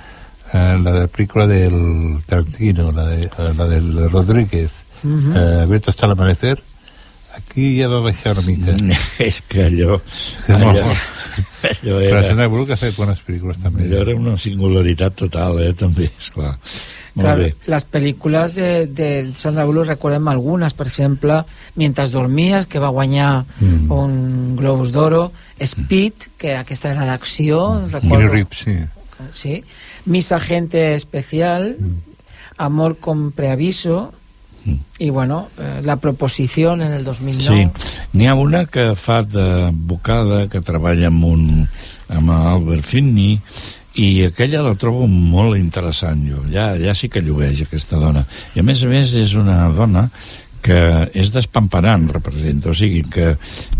eh, 0.53 0.79
la 0.83 0.93
de 0.93 1.01
la 1.01 1.09
pel·lícula 1.09 1.47
del 1.47 2.23
Tarantino, 2.27 2.91
la, 2.91 3.07
de, 3.07 3.31
la 3.57 3.67
del 3.69 4.11
Rodríguez, 4.11 4.71
Mhm. 5.03 5.37
eh, 5.37 5.61
Abierto 5.63 5.91
hasta 5.91 6.07
el 6.07 6.13
amanecer, 6.13 6.61
aquí 7.37 7.77
ja 7.79 7.89
va 7.89 8.01
baixar 8.05 8.37
una 8.39 8.47
mica. 8.47 8.75
és 9.19 9.43
que 9.49 9.67
allò 9.67 10.01
No. 10.49 10.57
allò, 10.57 10.85
allò 11.71 11.75
Però 11.83 12.01
era, 12.01 12.23
Sandra 12.27 12.49
Bullock 12.49 12.73
ha 12.75 12.81
fet 12.81 12.97
bones 12.97 13.21
pel·lícules 13.27 13.61
també. 13.63 13.85
allò 13.87 14.01
era 14.07 14.17
una 14.17 14.37
singularitat 14.41 15.15
total 15.15 15.61
eh, 15.63 15.73
també, 15.75 16.11
esclar 16.21 16.57
molt 17.15 17.27
Clar, 17.27 17.37
bé 17.41 17.49
les 17.67 17.85
pel·lícules 17.91 18.55
de, 18.55 18.69
de 18.87 19.09
Sandra 19.35 19.65
Bullock 19.67 19.89
recordem 19.91 20.29
algunes, 20.31 20.73
per 20.79 20.87
exemple 20.87 21.41
Mientras 21.77 22.13
dormies, 22.15 22.67
que 22.67 22.79
va 22.83 22.89
guanyar 22.95 23.45
Mm. 23.61 23.91
un 23.93 24.57
Globus 24.57 24.93
d'Oro 24.93 25.33
Speed, 25.61 26.31
que 26.39 26.55
aquesta 26.57 26.91
era 26.95 27.05
d'acció 27.05 27.59
Keanu 27.91 27.91
recordo, 27.93 28.33
Reeves, 28.33 28.59
sí. 28.65 28.77
sí. 29.33 29.65
Mis 30.07 30.31
agente 30.33 30.95
especial 30.95 31.77
Amor 32.57 32.97
con 32.99 33.33
preaviso 33.33 34.13
i 34.99 35.11
bueno, 35.11 35.49
eh, 35.59 35.81
la 35.85 35.97
proposició 35.97 36.75
en 36.75 36.83
el 36.93 37.05
2009 37.05 37.41
Sí, 37.49 37.91
n'hi 38.13 38.29
ha 38.29 38.35
una 38.35 38.67
que 38.67 38.93
fa 38.97 39.23
d'advocada, 39.23 40.47
que 40.53 40.61
treballa 40.65 41.09
amb 41.09 41.25
un 41.25 41.45
amb 42.11 42.33
Albert 42.35 42.85
Finney, 42.85 43.39
i 44.01 44.25
aquella 44.27 44.63
la 44.63 44.77
trobo 44.79 45.07
molt 45.11 45.59
interessant 45.59 46.23
jo, 46.29 46.45
ja, 46.53 46.73
ja 46.79 46.95
sí 46.95 47.09
que 47.11 47.23
llueix 47.25 47.65
aquesta 47.65 47.99
dona. 47.99 48.23
I 48.55 48.63
a 48.63 48.67
més 48.67 48.83
a 48.85 48.91
més 48.91 49.15
és 49.19 49.35
una 49.39 49.65
dona 49.75 50.09
que 50.63 51.09
és 51.17 51.31
despamparant 51.33 52.09
representa, 52.13 52.71
o 52.71 52.75
sigui 52.77 53.03
que, 53.09 53.35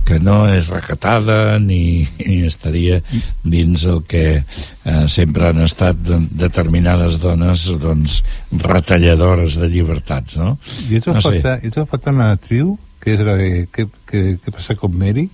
que 0.09 0.19
no 0.19 0.47
és 0.49 0.69
recatada 0.73 1.59
ni, 1.61 2.07
ni 2.25 2.39
estaria 2.49 3.03
dins 3.45 3.85
el 3.85 4.03
que 4.09 4.25
eh, 4.41 5.07
sempre 5.13 5.51
han 5.51 5.61
estat 5.67 5.97
de, 6.07 6.19
determinades 6.41 7.19
dones 7.21 7.67
doncs 7.83 8.23
retalladores 8.65 9.59
de 9.61 9.69
llibertats 9.69 10.39
no? 10.41 10.57
I 10.89 11.01
va 11.05 11.19
No 11.19 11.21
sé. 11.27 11.43
et 11.63 11.77
va 11.77 11.87
faltar 11.87 12.15
una 12.17 12.31
actriu 12.33 12.79
que 13.01 13.15
és 13.15 13.21
la 13.25 13.37
de 13.37 13.67
Què, 13.73 13.87
què, 14.09 14.25
què 14.41 14.53
passa 14.53 14.75
con 14.77 14.97
Mary? 14.97 15.29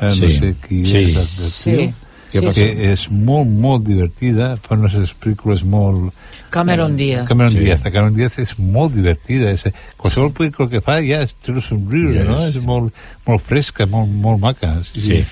Eh, 0.00 0.06
no 0.06 0.14
Sí. 0.14 0.32
sé 0.38 0.54
qui 0.66 0.84
Sí. 0.86 0.96
és 1.02 1.14
l'actriu. 1.16 1.50
Sí. 1.50 1.76
Que, 2.24 2.38
Sí, 2.38 2.40
que 2.46 2.52
sí. 2.52 2.62
és 2.90 3.10
molt, 3.10 3.46
molt 3.48 3.84
divertida, 3.86 4.56
fa 4.62 4.74
unes 4.74 4.94
pel·lícules 5.20 5.62
molt... 5.62 6.12
Cameron 6.54 6.96
Diaz 6.96 7.26
Cameron 7.28 7.52
Sí. 7.52 7.64
Diaz, 7.64 7.82
Cameron 7.82 8.14
Diaz 8.14 8.38
és 8.38 8.54
molt 8.58 8.94
divertida. 8.94 9.50
És, 9.50 9.66
qualsevol 9.98 10.30
pel·lícula 10.36 10.70
que 10.70 10.80
fa 10.84 11.00
ja 11.02 11.24
és 11.26 11.34
treu 11.42 11.60
somriure, 11.60 12.20
Ja 12.22 12.28
no? 12.30 12.38
és. 12.44 12.60
Molt, 12.62 12.94
molt 13.26 13.42
fresca, 13.42 13.86
molt, 13.90 14.08
molt 14.08 14.40
maca. 14.40 14.76
Sí, 14.86 15.02
Sí. 15.02 15.24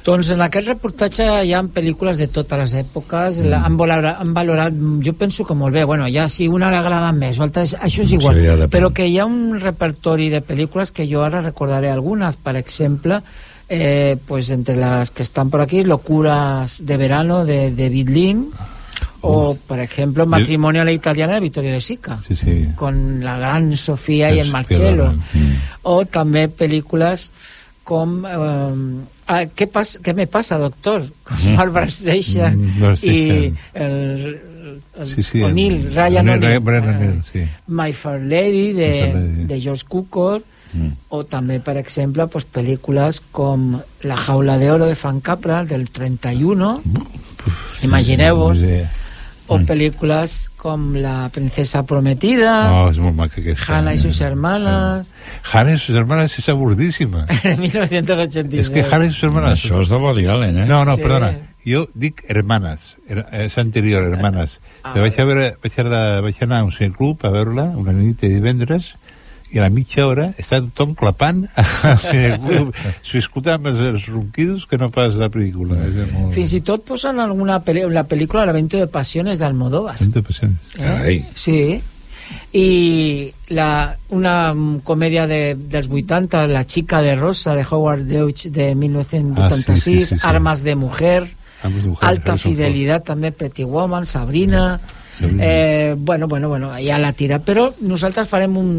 Doncs 0.00 0.30
en 0.32 0.40
aquest 0.40 0.64
reportatge 0.70 1.26
hi 1.44 1.50
ha 1.52 1.60
pel·lícules 1.68 2.16
de 2.16 2.26
totes 2.32 2.58
les 2.58 2.72
èpoques, 2.80 3.42
mm. 3.42 3.52
han, 3.52 3.76
valorat, 3.76 4.16
han 4.22 4.32
valorat, 4.32 4.78
jo 5.04 5.12
penso 5.12 5.44
que 5.44 5.52
molt 5.54 5.76
bé, 5.76 5.84
bueno, 5.84 6.06
ja 6.08 6.24
si 6.32 6.48
una 6.48 6.70
l'agrada 6.72 7.10
més, 7.12 7.36
o 7.36 7.44
altres, 7.44 7.74
això 7.76 8.06
és 8.06 8.14
igual, 8.16 8.40
Sí, 8.40 8.68
però 8.72 8.88
que 8.96 9.04
hi 9.06 9.18
ha 9.20 9.26
un 9.28 9.60
repertori 9.60 10.30
de 10.32 10.40
pel·lícules 10.40 10.90
que 10.96 11.04
jo 11.10 11.20
ara 11.26 11.42
recordaré 11.44 11.92
algunes, 11.92 12.40
per 12.40 12.56
exemple, 12.56 13.20
eh, 13.68 14.16
pues 14.26 14.48
entre 14.50 14.76
las 14.76 15.10
que 15.10 15.22
están 15.22 15.50
por 15.50 15.60
aquí, 15.60 15.84
Locuras 15.84 16.80
de 16.86 16.96
verano 16.96 17.44
de 17.44 17.70
David 17.70 18.08
Lean, 18.08 18.46
o 19.22 19.54
por 19.66 19.78
ejemplo 19.80 20.26
Matrimonio 20.26 20.82
a 20.82 20.84
la 20.84 20.92
italiana 20.92 21.34
de 21.34 21.40
Vittorio 21.40 21.72
De 21.72 21.80
Sica, 21.80 22.20
Sí, 22.26 22.36
sí. 22.36 22.68
con 22.76 23.22
la 23.24 23.38
gran 23.38 23.76
Sofía 23.76 24.32
y 24.32 24.38
el 24.40 24.50
Marcello, 24.50 25.12
Loren. 25.12 25.20
o 25.82 26.04
també 26.06 26.48
pel·lícules 26.48 27.30
com 27.84 28.24
eh, 28.24 29.02
ah, 29.26 29.44
què, 29.56 29.66
pas, 29.66 29.98
què 30.02 30.14
me 30.14 30.26
passa, 30.26 30.58
doctor? 30.58 31.02
Com 31.24 31.36
Mm. 31.40 31.56
Barbara 31.56 31.88
Streisand 31.88 32.56
Mm, 32.56 32.94
Streisand. 32.96 33.56
el, 33.74 34.40
Sí, 35.04 35.22
sí, 35.22 35.42
O'Neill, 35.42 35.90
Ryan 35.94 36.28
O'Neill, 36.28 36.60
O'Neill, 36.68 37.22
sí. 37.24 37.40
My 37.68 37.92
Fair 37.92 38.20
Lady 38.20 38.72
de, 38.72 39.10
Lady. 39.14 39.44
de 39.46 39.60
George 39.60 39.84
Cukor 39.88 40.42
Mm. 40.72 40.92
o 41.08 41.24
també, 41.24 41.58
per 41.58 41.76
exemple, 41.78 42.28
pues, 42.28 42.44
pel·lícules 42.46 43.20
com 43.32 43.80
La 44.04 44.16
jaula 44.16 44.56
de 44.58 44.70
oro 44.70 44.86
de 44.86 44.94
Frank 44.94 45.22
Capra 45.24 45.64
del 45.64 45.90
31 45.90 46.80
imagineu-vos 47.82 48.58
Sí. 48.58 48.82
O 49.50 49.58
pel·lícules 49.66 50.34
com 50.60 50.94
La 51.02 51.28
princesa 51.34 51.82
prometida 51.88 52.52
Oh, 52.70 52.88
és 52.90 52.98
molt 53.02 53.16
maca 53.18 53.40
aquesta. 53.42 53.76
Hannah 53.76 53.94
y 53.94 53.98
sus 53.98 54.20
hermanas 54.20 55.12
Hannah 55.52 55.74
y 55.74 55.78
sus 55.78 55.96
hermanas 55.96 56.38
és 56.38 56.48
avorridíssima. 56.48 57.26
de 57.42 57.56
1986 57.56 58.60
És 58.60 58.70
que 58.70 58.82
Hannah 58.86 59.06
y 59.06 59.10
sus 59.12 59.24
hermanas... 59.24 59.58
això 59.64 59.80
és 59.82 59.88
de 59.90 59.96
Woody 59.96 60.26
Allen 60.26 60.58
eh? 60.62 60.66
No, 60.66 60.84
no, 60.84 60.96
Sí. 60.96 61.02
perdona. 61.02 61.32
Jo 61.66 61.82
dic 61.92 62.22
hermanes. 62.28 62.96
Her- 63.08 63.26
És 63.44 63.58
anterior, 63.58 64.02
hermanes. 64.08 64.60
Ah, 64.82 64.94
vaig, 64.96 65.18
a 65.20 65.24
veure, 65.28 65.48
vaig, 65.62 65.74
a, 65.82 66.20
vaig 66.24 66.38
anar 66.46 66.60
a 66.62 66.64
un 66.64 66.72
cineclub 66.72 67.20
a 67.26 67.30
veure-la 67.34 67.66
una 67.76 67.92
nit 67.92 68.20
de 68.22 68.30
divendres 68.32 68.94
i 69.50 69.58
a 69.58 69.64
la 69.64 69.70
mitja 69.72 70.06
hora 70.06 70.28
està 70.38 70.60
tothom 70.62 70.94
clapant 70.98 71.42
al 71.58 71.98
cineclub. 71.98 72.74
S'ho 73.02 73.22
amb 73.50 73.70
els, 73.72 74.06
ronquidos 74.10 74.66
que 74.70 74.78
no 74.78 74.90
pas 74.94 75.16
la 75.18 75.30
pel·lícula. 75.32 75.78
Molt... 76.12 76.34
Fins 76.36 76.54
i 76.54 76.60
tot 76.66 76.84
posen 76.86 77.18
alguna 77.22 77.58
pel·li 77.64 77.86
la 77.90 78.04
pel·lícula 78.06 78.46
L'avento 78.46 78.78
de 78.78 78.86
pasiones 78.86 79.40
d'Almodóvar. 79.40 79.96
Tanta 79.98 80.22
passió. 80.22 80.50
Eh? 80.78 81.22
Sí. 81.34 81.80
i 82.54 83.32
la, 83.50 83.96
una 84.14 84.54
comèdia 84.86 85.26
de, 85.26 85.56
dels 85.58 85.88
80, 85.90 86.46
La 86.46 86.64
chica 86.64 87.02
de 87.02 87.16
rosa, 87.16 87.56
de 87.58 87.66
Howard 87.68 88.06
Deutsch, 88.06 88.50
de 88.54 88.74
1986, 88.74 89.34
Ah, 89.40 89.74
sí, 89.74 89.82
sí, 89.82 90.06
sí, 90.06 90.14
sí. 90.14 90.26
Armas 90.26 90.62
de 90.62 90.76
mujer, 90.76 91.26
Armas 91.62 91.82
de 91.82 91.88
mujer, 91.88 92.08
Alta 92.08 92.32
Harrison 92.32 92.52
fidelidad, 92.52 93.02
també 93.02 93.32
Pretty 93.32 93.64
Woman, 93.64 94.06
Sabrina... 94.06 94.78
Sabrina. 95.18 95.44
Eh, 95.44 95.96
bueno, 95.98 96.28
bueno, 96.28 96.48
bueno, 96.48 96.70
ja 96.80 96.96
la 96.98 97.12
tira. 97.12 97.42
Però 97.44 97.66
nosaltres 97.84 98.28
farem 98.30 98.56
un 98.56 98.70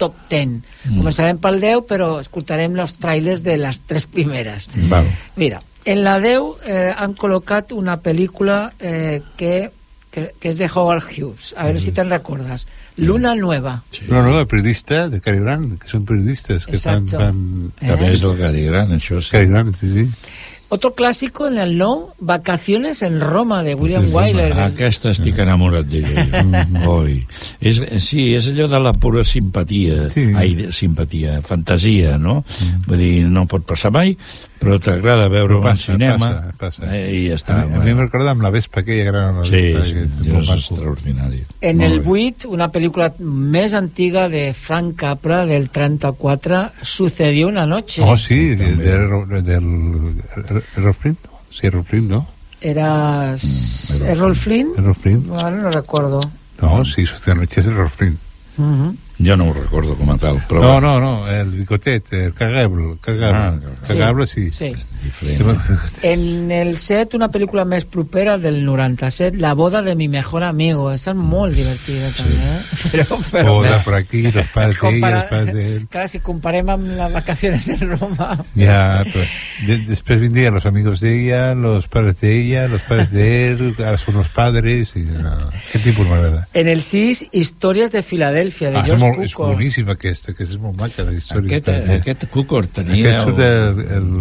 top 0.00 0.16
10. 0.30 0.60
Mm. 0.88 1.00
Començarem 1.00 1.40
pel 1.42 1.60
10, 1.62 1.82
però 1.88 2.12
escoltarem 2.22 2.78
els 2.80 2.96
trailers 3.00 3.44
de 3.46 3.58
les 3.60 3.82
tres 3.86 4.08
primeres. 4.10 4.70
Val. 4.90 5.08
Mira, 5.40 5.60
en 5.84 6.04
la 6.04 6.18
10 6.20 6.64
eh, 6.66 6.88
han 6.96 7.16
col·locat 7.18 7.74
una 7.76 7.98
pel·lícula 8.02 8.72
eh, 8.78 9.20
que, 9.36 9.70
que, 10.10 10.26
que 10.40 10.52
és 10.52 10.60
de 10.60 10.68
Howard 10.68 11.06
Hughes. 11.06 11.54
A 11.56 11.68
veure 11.68 11.80
si 11.82 11.94
te'n 11.96 12.12
recordes. 12.12 12.66
Luna 13.00 13.34
Nueva. 13.34 13.78
No, 14.08 14.22
no, 14.22 14.38
el 14.40 14.46
periodista 14.46 15.06
de 15.08 15.22
Cary 15.24 15.40
Grant, 15.40 15.78
que 15.80 15.88
són 15.88 16.04
periodistes 16.08 16.66
que. 16.68 16.76
Exacto. 16.76 17.20
fan... 17.20 17.72
Eh? 17.80 17.88
També 17.88 18.12
és 18.12 18.24
del 18.24 18.36
Cary 18.40 18.66
Grant, 18.68 18.92
això 18.98 19.22
sí. 19.22 19.32
Cary 19.36 19.48
Grant, 19.52 19.72
sí, 19.80 19.92
sí. 19.94 20.06
Otro 20.72 20.94
clásico 20.94 21.48
en 21.48 21.58
el 21.58 21.76
no, 21.76 22.14
Vacaciones 22.20 23.02
en 23.02 23.18
Roma, 23.18 23.64
de 23.64 23.74
William 23.74 24.06
Wyler. 24.14 24.52
Aquesta 24.54 25.10
estic 25.10 25.40
enamorat 25.42 25.88
d'ella. 25.90 26.44
Mm. 26.44 26.84
Oi. 26.86 27.16
És, 27.58 27.80
sí, 28.06 28.28
és 28.38 28.46
allò 28.52 28.68
de 28.70 28.78
la 28.78 28.92
pura 28.94 29.24
simpatia. 29.26 30.04
Sí. 30.14 30.28
Ai, 30.38 30.68
simpatia, 30.70 31.40
fantasia, 31.42 32.14
no? 32.22 32.44
Vull 32.86 33.02
dir, 33.02 33.10
no 33.26 33.48
pot 33.50 33.66
passar 33.66 33.90
mai, 33.90 34.14
però 34.60 34.76
t'agrada 34.78 35.26
veure 35.32 35.48
Però 35.48 35.58
un 35.58 35.64
passa, 35.64 35.92
cinema 35.94 36.28
passa, 36.28 36.52
passa. 36.60 36.90
Eh, 36.94 37.14
i 37.16 37.20
ja 37.30 37.36
està. 37.38 37.56
A, 37.62 37.66
mi- 37.66 37.78
a 37.78 37.80
mi 37.80 37.90
em 37.94 37.98
recorda 38.02 38.30
amb 38.34 38.42
la 38.44 38.50
Vespa 38.52 38.80
aquella 38.84 39.04
gran 39.10 39.38
la 39.40 39.44
Sí, 39.48 39.50
Vespa, 39.72 39.84
sí, 39.86 39.92
que 39.94 40.02
és 40.04 40.42
és 40.42 40.50
extraordinari. 40.56 41.42
En 41.60 41.78
Molt 41.80 41.90
el 41.92 42.00
bé. 42.00 42.26
8, 42.36 42.48
una 42.52 42.68
película 42.70 43.08
més 43.18 43.72
antiga 43.74 44.28
de 44.28 44.52
Frank 44.54 44.94
Capra, 45.00 45.46
del 45.46 45.70
34, 45.70 46.60
Sucedió 46.82 47.48
una 47.48 47.64
noche. 47.66 48.02
Oh, 48.04 48.16
sí, 48.16 48.50
de, 48.54 48.76
de, 48.76 48.98
de, 49.26 49.42
del... 49.42 50.22
Errol 50.76 50.94
Flynn? 50.94 51.16
Sí, 51.50 51.66
Errol 51.66 51.84
Flynn, 51.84 52.08
¿no? 52.08 52.26
Era 52.60 53.32
s- 53.32 54.04
Errol 54.04 54.36
Flynn. 54.36 54.74
Errol 54.76 54.94
Flynn. 54.94 55.26
Ahora 55.30 55.50
no 55.56 55.70
recuerdo. 55.70 56.20
No, 56.60 56.84
sí, 56.84 57.06
Sucedió 57.06 57.22
una 57.26 57.34
noche 57.36 57.60
es 57.60 57.66
Errol 57.66 57.88
Flynn. 57.88 58.18
Ujú. 58.58 58.94
Jo 59.22 59.36
no 59.36 59.50
ho 59.50 59.52
recordo 59.52 59.94
com 59.96 60.10
a 60.10 60.16
tal, 60.18 60.38
però... 60.48 60.62
No, 60.62 60.80
no, 60.80 60.94
no, 61.00 61.28
el 61.28 61.50
bicotet, 61.50 62.12
el 62.12 62.32
cagable, 62.32 62.94
cagable. 63.02 63.66
Ah, 63.68 63.86
cagable, 63.86 64.26
sí. 64.26 64.50
Sí. 64.50 64.72
Diferent. 65.02 65.58
En 66.02 66.50
el 66.52 66.74
set, 66.76 67.14
una 67.16 67.30
pel·lícula 67.32 67.64
més 67.64 67.86
propera 67.88 68.34
del 68.38 68.58
97, 68.66 69.38
La 69.40 69.54
boda 69.54 69.80
de 69.82 69.94
mi 69.96 70.08
mejor 70.12 70.42
amigo. 70.44 70.90
Esa 70.92 71.12
és 71.14 71.16
molt 71.16 71.54
divertida, 71.56 72.10
també, 72.16 72.36
eh? 72.36 72.58
Però, 72.92 73.18
però, 73.30 73.52
Boda 73.60 73.78
por 73.84 73.94
aquí, 73.94 74.22
los 74.30 74.46
padres 74.48 74.76
de 74.80 74.88
ella, 74.88 75.00
Compara- 75.00 75.20
los 75.20 75.30
padres 75.30 75.54
de 75.54 75.64
él. 75.76 75.86
Clar, 75.88 76.08
si 76.08 76.20
comparem 76.20 76.68
amb 76.72 76.84
les 76.98 77.12
vacaciones 77.12 77.68
en 77.68 77.80
Roma... 77.96 78.44
Ya, 78.54 79.02
pero 79.12 79.24
de- 79.66 79.78
después 79.86 80.20
vendrían 80.20 80.52
los 80.54 80.66
amigos 80.66 81.00
de 81.00 81.14
ella, 81.24 81.54
los 81.54 81.88
padres 81.88 82.20
de 82.20 82.36
ella, 82.40 82.68
los 82.68 82.82
padres 82.82 83.10
de 83.10 83.48
él, 83.52 83.74
ahora 83.78 83.96
son 83.98 84.14
los 84.16 84.28
padres. 84.28 84.92
Y, 84.96 85.00
no, 85.00 85.50
¿Qué 85.72 85.78
tipo 85.78 86.04
de 86.04 86.10
verdad? 86.10 86.46
En 86.52 86.68
el 86.68 86.82
6, 86.82 87.26
Històries 87.32 87.90
de 87.92 88.02
Filadèlfia, 88.02 88.70
de 88.70 88.76
Ah, 88.78 88.84
George 88.84 89.09
molt, 89.10 89.24
és 89.26 89.34
Cukor. 89.34 89.54
boníssima 89.54 89.96
aquesta, 89.96 90.34
que 90.34 90.44
és 90.46 90.56
molt 90.58 90.76
maca 90.80 91.06
la 91.06 91.14
història. 91.16 91.48
Aquest, 91.48 91.66
també. 91.70 91.96
aquest 92.00 92.26
Cukor 92.34 92.66
tenia... 92.66 93.14
Aquest 93.14 93.28
surt 93.28 93.42
el, 93.44 93.80
el, 93.98 94.12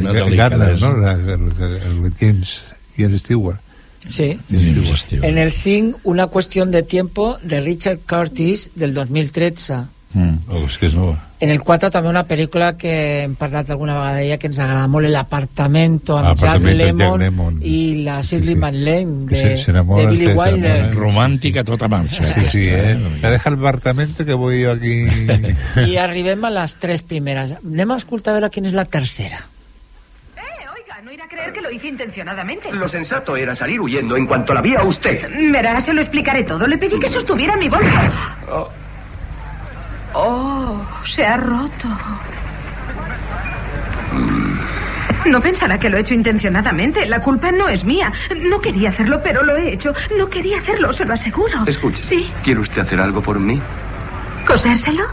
una 0.00 0.10
el, 0.10 0.22
el 0.24 0.36
Gardner, 0.36 0.72
no? 0.80 0.92
El, 1.10 1.30
el, 1.36 1.78
el 1.90 2.12
James 2.20 2.56
Ian 2.96 3.18
Stewart. 3.18 3.60
Sí. 4.08 4.38
Stewart. 4.48 5.24
En 5.24 5.38
el 5.38 5.50
5, 5.52 6.00
Una 6.04 6.28
qüestió 6.28 6.64
de 6.66 6.82
tiempo, 6.82 7.38
de 7.42 7.60
Richard 7.60 7.98
Curtis, 8.08 8.70
del 8.74 8.94
2013. 8.94 9.82
Mm. 10.14 10.36
Oh, 10.48 10.62
és 10.64 10.78
que 10.78 10.86
és 10.86 10.94
nova. 10.94 11.18
En 11.38 11.50
el 11.52 11.60
4 11.60 11.90
també 11.92 12.08
una 12.08 12.22
pel·lícula 12.24 12.70
que 12.80 12.92
hem 13.26 13.34
parlat 13.36 13.68
alguna 13.70 13.92
vegada 13.98 14.16
d'ella 14.22 14.38
que 14.40 14.46
ens 14.48 14.58
agrada 14.58 14.86
molt, 14.88 15.04
El 15.04 15.16
apartamento 15.20 16.16
amb 16.16 16.32
Jack 16.40 16.62
Lemmon, 16.64 17.20
Lemmon. 17.20 17.58
i 17.62 18.02
la 18.06 18.22
Shirley 18.22 18.54
MacLaine 18.56 19.26
Que 19.28 19.34
de, 19.36 19.56
se- 19.58 19.64
se 19.64 19.72
de 19.72 19.82
Billy 19.82 20.32
Wilder. 20.32 20.94
Romàntica 20.94 21.60
a 21.60 21.64
tota 21.64 21.88
marxa. 21.88 22.24
Sí, 22.32 22.46
sí, 22.52 22.64
eh? 22.70 22.96
Me 23.20 23.30
deja 23.30 23.50
el 23.50 23.56
apartamento 23.56 24.24
que 24.24 24.32
voy 24.32 24.62
yo 24.62 24.72
aquí... 24.72 25.04
I 25.84 25.98
arribem 25.98 26.42
a 26.48 26.50
les 26.50 26.76
tres 26.80 27.02
primeres. 27.02 27.52
Anem 27.60 27.90
a 27.92 27.98
escoltar 28.00 28.32
a 28.32 28.38
veure 28.40 28.50
quina 28.50 28.68
és 28.72 28.74
la 28.78 28.86
tercera. 28.86 29.42
Oiga, 30.72 31.02
no 31.04 31.12
irá 31.12 31.24
a 31.26 31.28
creer 31.28 31.52
que 31.52 31.60
lo 31.60 31.70
hice 31.70 31.88
intencionadamente. 31.88 32.72
Lo 32.72 32.88
sensato 32.88 33.36
era 33.36 33.54
salir 33.54 33.78
huyendo 33.78 34.16
en 34.16 34.24
cuanto 34.26 34.54
la 34.54 34.62
vi 34.62 34.74
a 34.74 34.82
usted. 34.84 35.28
Verá, 35.52 35.82
se 35.82 35.92
lo 35.92 36.00
explicaré 36.00 36.44
todo. 36.44 36.66
Le 36.66 36.78
pedí 36.78 36.98
que 36.98 37.10
sostuviera 37.10 37.58
mi 37.58 37.68
bolsa. 37.68 38.36
Oh. 38.50 38.68
Oh, 40.14 40.80
se 41.04 41.26
ha 41.26 41.36
roto. 41.36 41.88
No 45.26 45.40
pensará 45.40 45.78
que 45.78 45.90
lo 45.90 45.96
he 45.96 46.00
hecho 46.00 46.14
intencionadamente. 46.14 47.06
La 47.06 47.20
culpa 47.20 47.50
no 47.50 47.68
es 47.68 47.84
mía. 47.84 48.12
No 48.48 48.60
quería 48.60 48.90
hacerlo, 48.90 49.20
pero 49.22 49.42
lo 49.42 49.56
he 49.56 49.72
hecho. 49.72 49.92
No 50.16 50.28
quería 50.30 50.60
hacerlo, 50.60 50.92
se 50.92 51.04
lo 51.04 51.14
aseguro. 51.14 51.64
Escuche. 51.66 52.02
Sí. 52.04 52.30
¿Quiere 52.44 52.60
usted 52.60 52.82
hacer 52.82 53.00
algo 53.00 53.20
por 53.20 53.38
mí? 53.40 53.60
¿Cosérselo? 54.46 55.04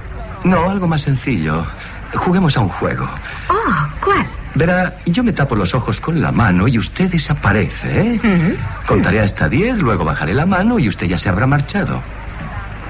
No, 0.43 0.69
algo 0.69 0.87
más 0.87 1.01
sencillo. 1.01 1.65
Juguemos 2.13 2.55
a 2.57 2.59
un 2.59 2.69
juego. 2.69 3.09
Oh, 3.49 3.87
¿cuál? 4.03 4.25
Verá, 4.55 4.93
yo 5.07 5.23
me 5.23 5.33
tapo 5.33 5.55
los 5.55 5.73
ojos 5.73 5.99
con 5.99 6.21
la 6.21 6.31
mano 6.31 6.67
y 6.67 6.77
usted 6.77 7.09
desaparece, 7.09 8.01
¿eh? 8.01 8.57
Contaré 8.85 9.19
hasta 9.19 9.49
diez, 9.49 9.77
luego 9.79 10.05
bajaré 10.05 10.35
la 10.35 10.45
mano 10.45 10.77
y 10.77 10.87
usted 10.89 11.07
ya 11.07 11.17
se 11.17 11.29
habrá 11.29 11.47
marchado. 11.47 12.01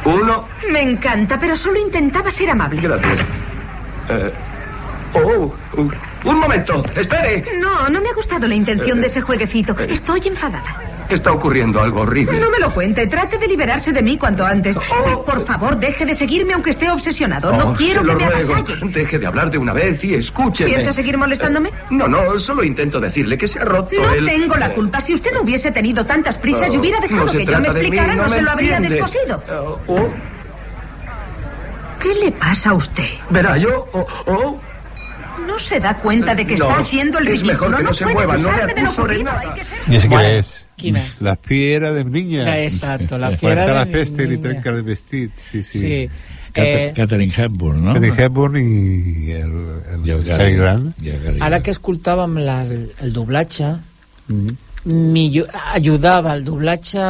Uno. 0.06 0.48
Me 0.72 0.82
encanta, 0.82 1.40
pero 1.40 1.56
solo 1.56 1.80
intentaba 1.80 2.32
ser 2.32 2.50
amable. 2.50 2.82
Gracias. 2.82 3.20
Eh, 4.10 4.34
oh, 5.14 5.54
uh, 5.78 5.92
un 6.26 6.40
momento, 6.40 6.84
espere. 6.96 7.46
No, 7.60 7.90
no 7.90 8.02
me 8.02 8.10
ha 8.10 8.14
gustado 8.14 8.48
la 8.48 8.56
intención 8.56 9.00
de 9.02 9.08
ese 9.08 9.22
jueguecito. 9.22 9.76
Estoy 9.80 10.28
enfadada. 10.28 10.93
Está 11.14 11.32
ocurriendo 11.32 11.82
algo 11.82 12.02
horrible. 12.02 12.40
No 12.40 12.50
me 12.50 12.60
lo 12.60 12.74
cuente. 12.74 13.06
Trate 13.08 13.38
de 13.38 13.48
liberarse 13.48 13.92
de 13.92 14.02
mí 14.02 14.18
cuanto 14.18 14.46
antes. 14.46 14.78
Y, 14.78 15.16
por 15.26 15.46
favor, 15.46 15.78
deje 15.78 16.06
de 16.06 16.14
seguirme 16.16 16.54
aunque 16.54 16.72
esté 16.72 16.90
obsesionado. 16.90 17.52
no 17.52 17.70
Oh, 17.70 17.74
quiero 17.76 18.02
se 18.02 18.08
que 18.08 18.16
me 18.26 18.30
ruego. 18.30 18.56
Deje 18.90 19.20
de 19.20 19.28
hablar 19.28 19.52
de 19.52 19.58
una 19.58 19.74
vez 19.74 20.04
y 20.04 20.16
escúcheme. 20.16 20.72
¿Piensa 20.72 20.92
seguir 20.94 21.18
molestándome? 21.18 21.72
No, 21.90 22.08
no, 22.08 22.40
solo 22.40 22.64
intento 22.64 23.00
decirle 23.00 23.38
que 23.38 23.48
se 23.48 23.60
ha 23.60 23.66
roto 23.66 23.96
No 24.02 24.14
el... 24.14 24.26
tengo 24.26 24.56
la 24.58 24.70
culpa. 24.74 25.02
Si 25.02 25.14
usted 25.14 25.32
no 25.34 25.42
hubiese 25.42 25.72
tenido 25.72 26.06
tantas 26.06 26.38
prisas 26.38 26.72
y 26.74 26.78
Oh, 26.78 26.80
hubiera 26.80 27.00
dejado 27.00 27.26
no 27.26 27.32
se 27.32 27.38
que 27.38 27.46
yo 27.46 27.52
me 27.52 27.58
mí, 27.60 27.68
explicara, 27.80 28.16
no 28.16 28.24
no, 28.24 28.30
me 28.30 28.36
se 28.38 28.42
lo 28.42 28.52
habría 28.52 28.80
descosido. 28.80 29.44
Oh, 29.52 29.80
oh, 29.88 30.10
¿Qué 32.00 32.14
le 32.16 32.32
pasa 32.32 32.72
a 32.72 32.74
usted? 32.74 33.08
verá, 33.30 33.58
yo... 33.58 33.88
oh, 33.94 34.08
oh, 34.26 34.60
¿No 35.48 35.58
se 35.60 35.80
da 35.80 35.96
cuenta 35.96 36.36
de 36.36 36.46
que 36.46 36.56
No, 36.56 36.70
está 36.70 36.82
haciendo 36.82 37.20
el 37.20 37.28
es 37.28 37.42
ridículo? 37.42 37.70
mejor 37.70 37.78
que 37.78 37.84
no 37.84 37.94
se 37.94 38.04
puede 38.06 38.16
pues 38.28 38.42
mueva, 38.42 38.52
no 38.52 38.68
le 38.68 38.74
de 38.74 38.82
lo. 39.24 39.32
Hay 39.32 39.50
que 39.50 39.92
¿Y 39.92 39.96
es? 40.38 40.63
Quina? 40.76 41.04
La 41.20 41.36
fiera 41.36 41.92
de 41.94 42.04
niña. 42.06 42.44
La- 42.46 42.62
exacto, 42.64 43.18
la 43.18 43.30
Pues 43.30 43.40
fiera 43.40 43.62
está 43.62 43.74
la 43.74 43.86
de 43.86 43.92
peste 43.92 44.24
y 44.24 44.28
niña. 44.28 44.42
trenca 44.42 44.70
el 44.70 44.84
vestit. 44.84 45.32
Sí, 45.38 45.64
sí. 45.64 45.80
Sí. 45.80 46.10
Eh, 46.56 46.94
Catherine 46.96 47.34
Hepburn, 47.36 47.84
no? 47.84 47.94
Catherine 47.96 48.16
Hepburn 48.24 48.56
y 48.58 49.32
el, 49.32 49.42
el, 49.94 50.06
I 50.06 50.12
el 50.12 50.24
Gary 50.24 50.54
Grant. 50.56 51.02
I 51.02 51.10
el 51.10 51.24
Gary 51.24 51.40
ara 51.42 51.64
que 51.64 51.72
escoltàvem 51.74 52.36
la, 52.46 52.62
el, 52.64 53.12
doblatge, 53.14 53.72
millor, 54.86 55.48
ajudava 55.74 56.34
el 56.36 56.44
doblatge 56.46 57.04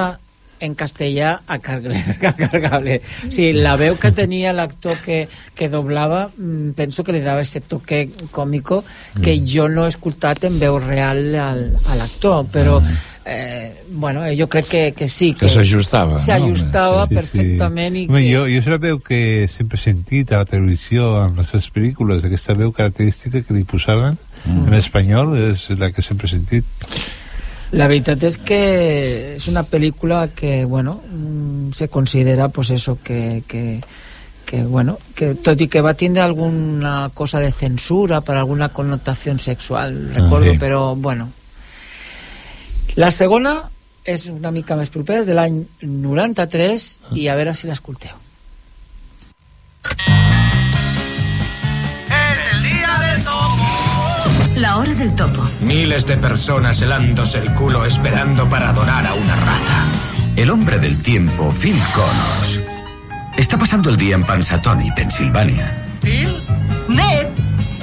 en 0.63 0.75
castellà 0.79 1.41
a, 1.45 1.57
cargable, 1.59 1.99
a 2.23 2.31
cargable. 2.37 3.01
O 3.27 3.31
sigui, 3.35 3.51
la 3.59 3.73
veu 3.75 3.97
que 3.99 4.13
tenia 4.15 4.53
l'actor 4.55 4.95
que, 5.03 5.25
que 5.57 5.67
doblava, 5.67 6.29
mm, 6.37 6.69
penso 6.77 7.03
que 7.03 7.11
li 7.11 7.19
dava 7.19 7.41
ese 7.43 7.59
toque 7.59 8.05
còmico 8.31 8.83
que 9.21 9.41
jo 9.43 9.67
no 9.67 9.83
he 9.83 9.91
escoltat 9.91 10.45
en 10.47 10.55
veu 10.61 10.79
real 10.79 11.33
al, 11.35 11.65
a 11.83 11.97
l'actor, 11.99 12.45
però 12.53 12.77
eh, 13.25 13.71
bueno, 13.89 14.21
jo 14.37 14.47
crec 14.49 14.67
que, 14.67 14.83
que 14.93 15.07
sí. 15.07 15.33
Que 15.33 15.49
s'ajustava, 15.49 16.13
no? 16.13 16.19
S'ajustava 16.19 17.07
Sí, 17.07 17.09
sí. 17.09 17.15
perfectament 17.15 17.95
i 17.95 18.05
Home, 18.09 18.21
que... 18.21 18.33
jo, 18.35 18.43
jo 18.49 18.59
és 18.59 18.67
la 18.67 18.77
veu 18.77 18.99
que 18.99 19.47
sempre 19.47 19.79
he 19.79 19.83
sentit 19.83 20.31
a 20.33 20.43
la 20.43 20.45
televisió 20.49 21.13
en 21.25 21.35
les 21.39 21.47
seves 21.47 21.69
pel·lícules, 21.73 22.25
aquesta 22.25 22.53
veu 22.59 22.71
característica 22.75 23.41
que 23.41 23.53
li 23.53 23.63
posaven 23.63 24.17
Mm. 24.43 24.67
en 24.67 24.73
espanyol 24.73 25.37
és 25.39 25.69
la 25.79 25.87
que 25.95 26.01
sempre 26.03 26.27
he 26.27 26.31
sentit. 26.33 26.65
La 27.71 27.87
veritat 27.87 28.21
és 28.27 28.35
que 28.37 28.57
és 29.37 29.47
una 29.47 29.63
pel·lícula 29.63 30.27
que, 30.35 30.65
bueno, 30.65 30.99
mm, 31.09 31.71
se 31.71 31.87
considera, 31.87 32.49
pues 32.49 32.69
eso, 32.69 32.97
que, 33.01 33.43
que, 33.47 33.79
que, 34.45 34.63
bueno, 34.63 34.97
que 35.15 35.33
tot 35.35 35.61
i 35.61 35.69
que 35.69 35.79
va 35.81 35.93
tindre 35.93 36.21
alguna 36.21 37.09
cosa 37.13 37.39
de 37.39 37.51
censura 37.51 38.19
per 38.19 38.35
alguna 38.35 38.67
connotació 38.69 39.37
sexual, 39.39 40.11
recordo, 40.13 40.51
sí. 40.51 40.57
però, 40.59 40.93
bueno. 40.95 41.29
La 42.95 43.09
segona 43.09 43.55
és 44.05 44.27
una 44.29 44.51
mica 44.51 44.75
més 44.77 44.91
propera, 44.93 45.23
és 45.23 45.25
de 45.25 45.33
l'any 45.33 45.63
93, 45.81 46.89
i 47.17 47.27
a 47.27 47.37
veure 47.39 47.55
si 47.55 47.69
l'escolteu. 47.69 48.19
La 54.55 54.77
hora 54.77 54.93
del 54.93 55.15
topo. 55.15 55.43
Miles 55.61 56.05
de 56.05 56.17
personas 56.17 56.81
helándose 56.81 57.39
el 57.39 57.53
culo 57.55 57.85
esperando 57.85 58.47
para 58.49 58.69
adorar 58.69 59.07
a 59.07 59.13
una 59.15 59.35
rata. 59.35 59.87
El 60.35 60.49
hombre 60.49 60.77
del 60.77 61.01
tiempo, 61.01 61.51
Phil 61.59 61.79
Connors, 61.93 62.59
Está 63.37 63.57
pasando 63.57 63.89
el 63.89 63.97
día 63.97 64.15
en 64.15 64.23
Pansatoni, 64.23 64.91
Pensilvania. 64.91 65.71
¿Phil? 66.01 66.29
¡Ned! 66.87 67.27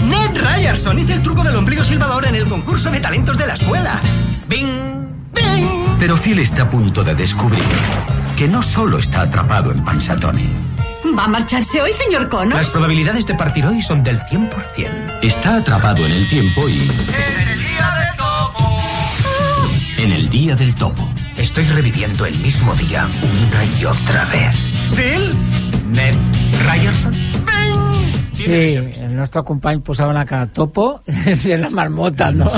¡Ned 0.05 0.31
Ryerson! 0.37 0.99
Hice 0.99 1.15
el 1.15 1.23
truco 1.23 1.43
del 1.43 1.57
ombligo 1.57 1.83
silbador 1.83 2.27
en 2.27 2.37
el 2.37 2.47
concurso 2.47 2.91
de 2.91 3.01
talentos 3.01 3.37
de 3.37 3.47
la 3.47 3.55
escuela. 3.55 4.01
¡Bing! 4.47 4.90
Pero 5.99 6.17
Phil 6.17 6.39
está 6.39 6.63
a 6.63 6.71
punto 6.71 7.05
de 7.05 7.15
descubrir 7.15 7.65
que 8.37 8.49
no 8.49 8.63
solo 8.63 8.99
está 8.99 9.23
atrapado 9.23 9.71
en 9.71 9.85
Pansatoni. 9.85 10.49
¿Va 11.17 11.25
a 11.25 11.29
marcharse 11.29 11.83
hoy, 11.83 11.93
señor 11.93 12.29
Connors? 12.29 12.55
Las 12.57 12.69
probabilidades 12.71 13.27
de 13.27 13.35
partir 13.35 13.67
hoy 13.67 13.83
son 13.83 14.03
del 14.03 14.19
100%. 14.21 14.51
Está 15.23 15.57
atrapado 15.57 16.07
en 16.07 16.13
el 16.13 16.29
tiempo 16.29 16.69
y... 16.69 16.91
En 19.99 20.13
el 20.13 20.31
día 20.31 20.55
del 20.55 20.75
topo. 20.75 21.07
Estoy 21.37 21.65
reviviendo 21.65 22.25
el 22.25 22.37
mismo 22.39 22.75
día 22.75 23.07
una 23.23 23.65
y 23.79 23.85
otra 23.85 24.25
vez. 24.27 24.55
¿Phil? 24.95 25.35
Ned 25.93 26.15
Ryerson. 26.67 27.15
Sí, 28.33 28.53
el 28.53 29.17
nostre 29.17 29.43
company 29.45 29.83
posava 29.85 30.11
una 30.11 30.25
cara 30.25 30.47
topo 30.47 31.03
i 31.45 31.57
la 31.61 31.69
marmota, 31.69 32.31
no? 32.33 32.51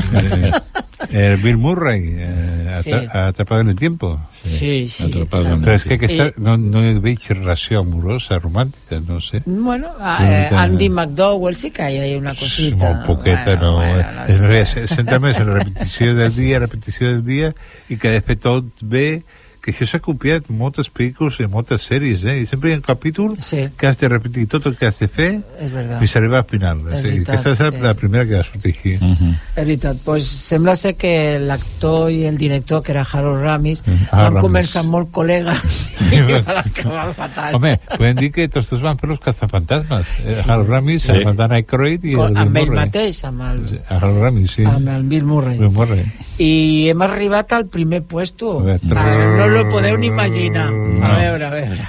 Eh, 1.10 1.36
Bill 1.42 1.58
Murray, 1.58 2.14
eh, 2.18 2.61
Sí. 2.80 2.92
atra- 2.92 3.28
atrapado 3.28 3.60
en 3.60 3.68
el 3.70 3.76
tiempo. 3.76 4.20
Sí, 4.42 4.88
sí. 4.88 5.04
El 5.04 5.28
Però 5.28 5.74
és 5.74 5.84
que 5.84 5.94
aquesta, 5.94 6.26
I- 6.28 6.32
no, 6.38 6.56
no 6.56 6.82
hi 6.82 6.94
veig 6.98 7.18
relació 7.30 7.80
amorosa, 7.80 8.38
romàntica, 8.40 9.00
no 9.06 9.20
sé. 9.20 9.42
Bueno, 9.46 9.88
a- 10.00 10.18
Una 10.20 10.42
eh, 10.42 10.48
Andy 10.56 10.88
McDowell 10.88 11.54
sí 11.54 11.70
que 11.70 11.82
hi 11.90 12.14
ha 12.14 12.18
una 12.18 12.34
cosita. 12.34 12.76
Molt 12.76 13.06
poqueta, 13.06 13.56
Bueno, 13.56 13.62
no. 13.62 13.76
bueno, 13.76 14.12
no 14.12 14.24
és 14.26 14.36
sé. 14.36 14.46
res, 14.48 14.76
més 15.20 15.38
en 15.38 15.48
la 15.48 15.54
repetició 15.58 16.14
del 16.14 16.34
dia, 16.34 16.58
repetició 16.58 17.08
del 17.08 17.24
dia, 17.24 17.54
i 17.88 17.96
que 17.96 18.10
després 18.10 18.40
tot 18.40 18.64
bé, 18.82 19.22
que 19.62 19.70
això 19.70 19.86
s'ha 19.86 20.00
copiat 20.02 20.48
moltes 20.50 20.88
pel·lícules 20.90 21.36
i 21.40 21.46
moltes 21.46 21.82
sèries, 21.86 22.24
eh? 22.26 22.40
I 22.42 22.46
sempre 22.50 22.70
hi 22.70 22.72
ha 22.74 22.76
un 22.80 22.82
capítol 22.82 23.36
sí. 23.38 23.68
que 23.78 23.86
has 23.86 23.96
de 24.00 24.08
repetir 24.08 24.48
tot 24.48 24.66
el 24.66 24.74
que 24.76 24.86
has 24.88 24.98
de 24.98 25.06
fer 25.08 25.28
És 25.60 25.70
veritat. 25.70 26.00
fins 26.00 26.16
a 26.16 26.18
arribar 26.18 26.38
al 26.42 26.48
final. 26.50 26.80
És 26.92 27.00
Sí, 27.00 27.06
veritat, 27.08 27.28
aquesta 27.36 27.50
és 27.52 27.60
la, 27.60 27.70
sí. 27.70 27.80
la 27.86 27.94
primera 27.94 28.26
que 28.26 28.36
va 28.36 28.42
sortir 28.42 28.74
aquí. 28.76 28.94
Uh 28.96 29.12
-huh. 29.14 29.30
És 29.56 29.64
veritat, 29.66 29.96
pues, 30.04 30.24
sembla 30.26 30.74
ser 30.76 30.96
que 30.96 31.38
l'actor 31.38 32.10
i 32.10 32.24
el 32.26 32.36
director, 32.38 32.82
que 32.82 32.92
era 32.92 33.06
Harold 33.12 33.42
Ramis, 33.42 33.84
Harold 33.86 34.10
van 34.10 34.34
Ramis. 34.34 34.42
començar 34.42 34.82
molt 34.84 35.10
col·lega 35.12 35.54
i 36.12 36.20
van 36.42 36.56
acabar 36.58 37.12
fatal. 37.14 37.54
Home, 37.54 37.78
podem 37.96 38.16
dir 38.16 38.32
que 38.32 38.48
tots 38.48 38.68
dos 38.70 38.80
van 38.82 38.98
fer 38.98 39.08
los 39.08 39.20
cazafantasmes. 39.20 40.06
Eh, 40.26 40.34
Sí. 40.42 40.50
Harold 40.50 40.68
Ramis, 40.68 41.02
Sí. 41.02 41.10
el 41.12 41.36
Dan 41.36 41.52
Aykroyd 41.52 42.04
i 42.04 42.14
Con, 42.14 42.30
el 42.36 42.42
amb 42.42 42.50
Bill 42.52 42.62
ell 42.64 42.68
Murray. 42.70 42.86
mateix, 42.86 43.24
amb 43.24 43.40
el, 43.42 43.80
Harold 43.88 44.20
Ramis, 44.22 44.50
sí. 44.50 44.64
amb 44.64 44.88
el 44.88 45.02
Bill 45.04 45.24
Murray. 45.24 45.58
Bill 45.58 45.70
Murray. 45.70 46.04
I 46.38 46.88
hem 46.90 47.02
arribat 47.02 47.52
al 47.52 47.66
primer 47.66 48.02
puesto. 48.02 48.58
A 48.60 48.62
veure, 48.64 48.80
Ah, 48.96 49.36
no 49.36 49.46
lo 49.52 49.68
podeu 49.68 49.98
ni 49.98 50.06
imaginar. 50.06 50.72
A 51.02 51.16
veure, 51.16 51.44
a 51.44 51.50
veure. 51.50 51.84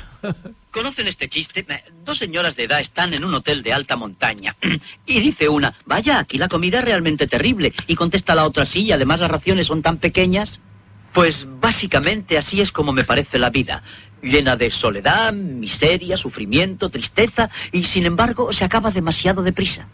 ¿Conocen 0.71 1.07
este 1.07 1.29
chiste? 1.29 1.65
Dos 2.03 2.17
señoras 2.17 2.55
de 2.57 2.63
edad 2.63 2.81
están 2.81 3.13
en 3.13 3.23
un 3.23 3.33
hotel 3.33 3.63
de 3.63 3.71
alta 3.71 3.95
montaña. 3.95 4.55
Y 5.05 5.19
dice 5.19 5.47
una, 5.47 5.73
vaya, 5.85 6.19
aquí 6.19 6.37
la 6.37 6.49
comida 6.49 6.79
es 6.79 6.85
realmente 6.85 7.27
terrible. 7.27 7.73
Y 7.87 7.95
contesta 7.95 8.35
la 8.35 8.45
otra, 8.45 8.65
sí, 8.65 8.81
y 8.83 8.91
además 8.91 9.21
las 9.21 9.31
raciones 9.31 9.67
son 9.67 9.81
tan 9.81 9.97
pequeñas. 9.97 10.59
Pues 11.13 11.47
básicamente 11.59 12.37
así 12.37 12.59
es 12.59 12.71
como 12.71 12.91
me 12.91 13.05
parece 13.05 13.39
la 13.39 13.49
vida. 13.49 13.83
Llena 14.21 14.55
de 14.55 14.69
soledad, 14.69 15.31
miseria, 15.31 16.17
sufrimiento, 16.17 16.89
tristeza, 16.89 17.49
y 17.71 17.85
sin 17.85 18.05
embargo 18.05 18.51
se 18.51 18.65
acaba 18.65 18.91
demasiado 18.91 19.41
deprisa. 19.41 19.87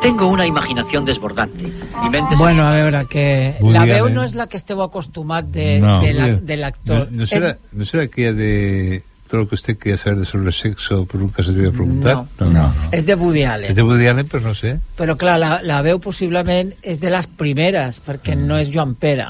Tengo 0.00 0.26
una 0.28 0.46
imaginación 0.46 1.04
desbordante. 1.04 1.64
Mi 2.02 2.08
mente 2.10 2.34
Bueno, 2.36 2.66
a 2.66 2.70
veure, 2.70 3.06
que 3.06 3.54
Woody 3.60 3.74
la 3.78 3.84
veu 3.84 4.04
Allen. 4.06 4.14
no 4.14 4.22
és 4.24 4.34
la 4.34 4.46
que 4.48 4.56
esteu 4.56 4.80
acostumat 4.82 5.44
de, 5.44 5.78
No. 5.78 6.00
de 6.00 6.12
la- 6.14 6.40
l'actor. 6.56 7.08
No, 7.10 7.18
no, 7.20 7.26
será, 7.26 7.58
no 7.72 7.84
será 7.84 8.04
aquella 8.04 8.32
de 8.32 9.02
todo 9.28 9.42
lo 9.42 9.48
que 9.48 9.54
usted 9.56 9.76
quiere 9.78 9.98
saber 9.98 10.24
sobre 10.26 10.46
el 10.46 10.52
sexo, 10.54 11.06
pero 11.06 11.20
nunca 11.22 11.42
se 11.42 11.52
debe 11.52 11.70
preguntar. 11.70 12.14
No. 12.16 12.28
no, 12.40 12.50
no. 12.50 12.74
És 12.90 13.04
de 13.06 13.14
Woody 13.14 13.44
Allen. 13.44 13.70
Es 13.70 13.76
de 13.76 13.82
Woody 13.82 14.06
Allen, 14.06 14.26
pero 14.26 14.42
no 14.48 14.54
sé. 14.54 14.78
Però 14.96 15.16
clar, 15.16 15.38
la, 15.38 15.60
la 15.62 15.82
veu 15.82 16.00
possiblement 16.00 16.72
és 16.82 16.98
de 17.00 17.10
les 17.10 17.26
primeres, 17.28 18.00
perquè 18.02 18.34
no 18.36 18.56
és 18.58 18.70
Joan 18.72 18.94
Pere. 18.96 19.26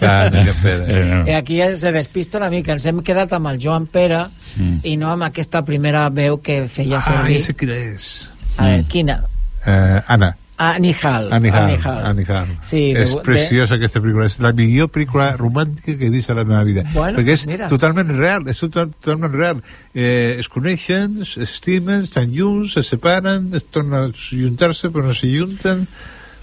Clar, 0.00 0.32
no, 0.32 0.42
Joan 0.42 0.62
Pere. 0.62 1.30
I 1.30 1.34
aquí 1.34 1.60
se 1.76 1.92
despista 1.92 2.38
una 2.38 2.48
mica. 2.50 2.72
Ens 2.72 2.86
hem 2.86 3.02
quedat 3.04 3.32
amb 3.36 3.46
el 3.52 3.60
Joan 3.62 3.86
Pere 3.86 4.24
Mm. 4.56 4.78
i 4.86 4.96
no 4.96 5.10
amb 5.10 5.24
aquesta 5.24 5.64
primera 5.64 6.08
veu 6.10 6.40
que 6.40 6.68
feia 6.68 6.98
Ah, 6.98 7.02
servir. 7.02 7.38
ese 7.38 7.54
quina 7.54 7.74
és. 7.74 8.28
A 8.56 8.66
veure, 8.66 8.84
quina? 8.88 9.24
Eh, 9.66 10.00
Anna. 10.06 10.36
Annie 10.56 10.94
Hall. 11.02 11.32
Annie 11.32 11.50
Hall. 11.50 12.46
Sí, 12.60 12.92
és 12.92 13.10
de- 13.10 13.16
de- 13.16 13.22
preciosa 13.22 13.74
aquesta 13.74 14.00
pel·lícula. 14.00 14.26
És 14.26 14.38
la 14.38 14.52
millor 14.52 14.88
pel·lícula 14.88 15.32
romàntica 15.36 15.96
que 15.98 16.06
he 16.06 16.10
vist 16.10 16.30
a 16.30 16.34
la 16.34 16.44
meva 16.44 16.62
vida. 16.62 16.84
Bueno, 16.92 17.18
perquè 17.18 17.32
és 17.34 17.46
mira. 17.46 17.66
totalment 17.66 18.08
real. 18.16 18.46
És 18.48 18.60
total, 18.60 18.90
totalment 19.00 19.34
real. 19.34 19.62
Eh, 19.92 20.36
es 20.38 20.48
coneixen, 20.48 21.24
s'estimen, 21.24 22.04
estan 22.04 22.30
junts, 22.32 22.74
se 22.74 22.84
separen, 22.84 23.50
es 23.52 23.64
tornen 23.64 23.94
a 23.94 24.12
juntar-se, 24.14 24.90
però 24.90 25.04
no 25.08 25.14
se 25.14 25.26
junten. 25.36 25.88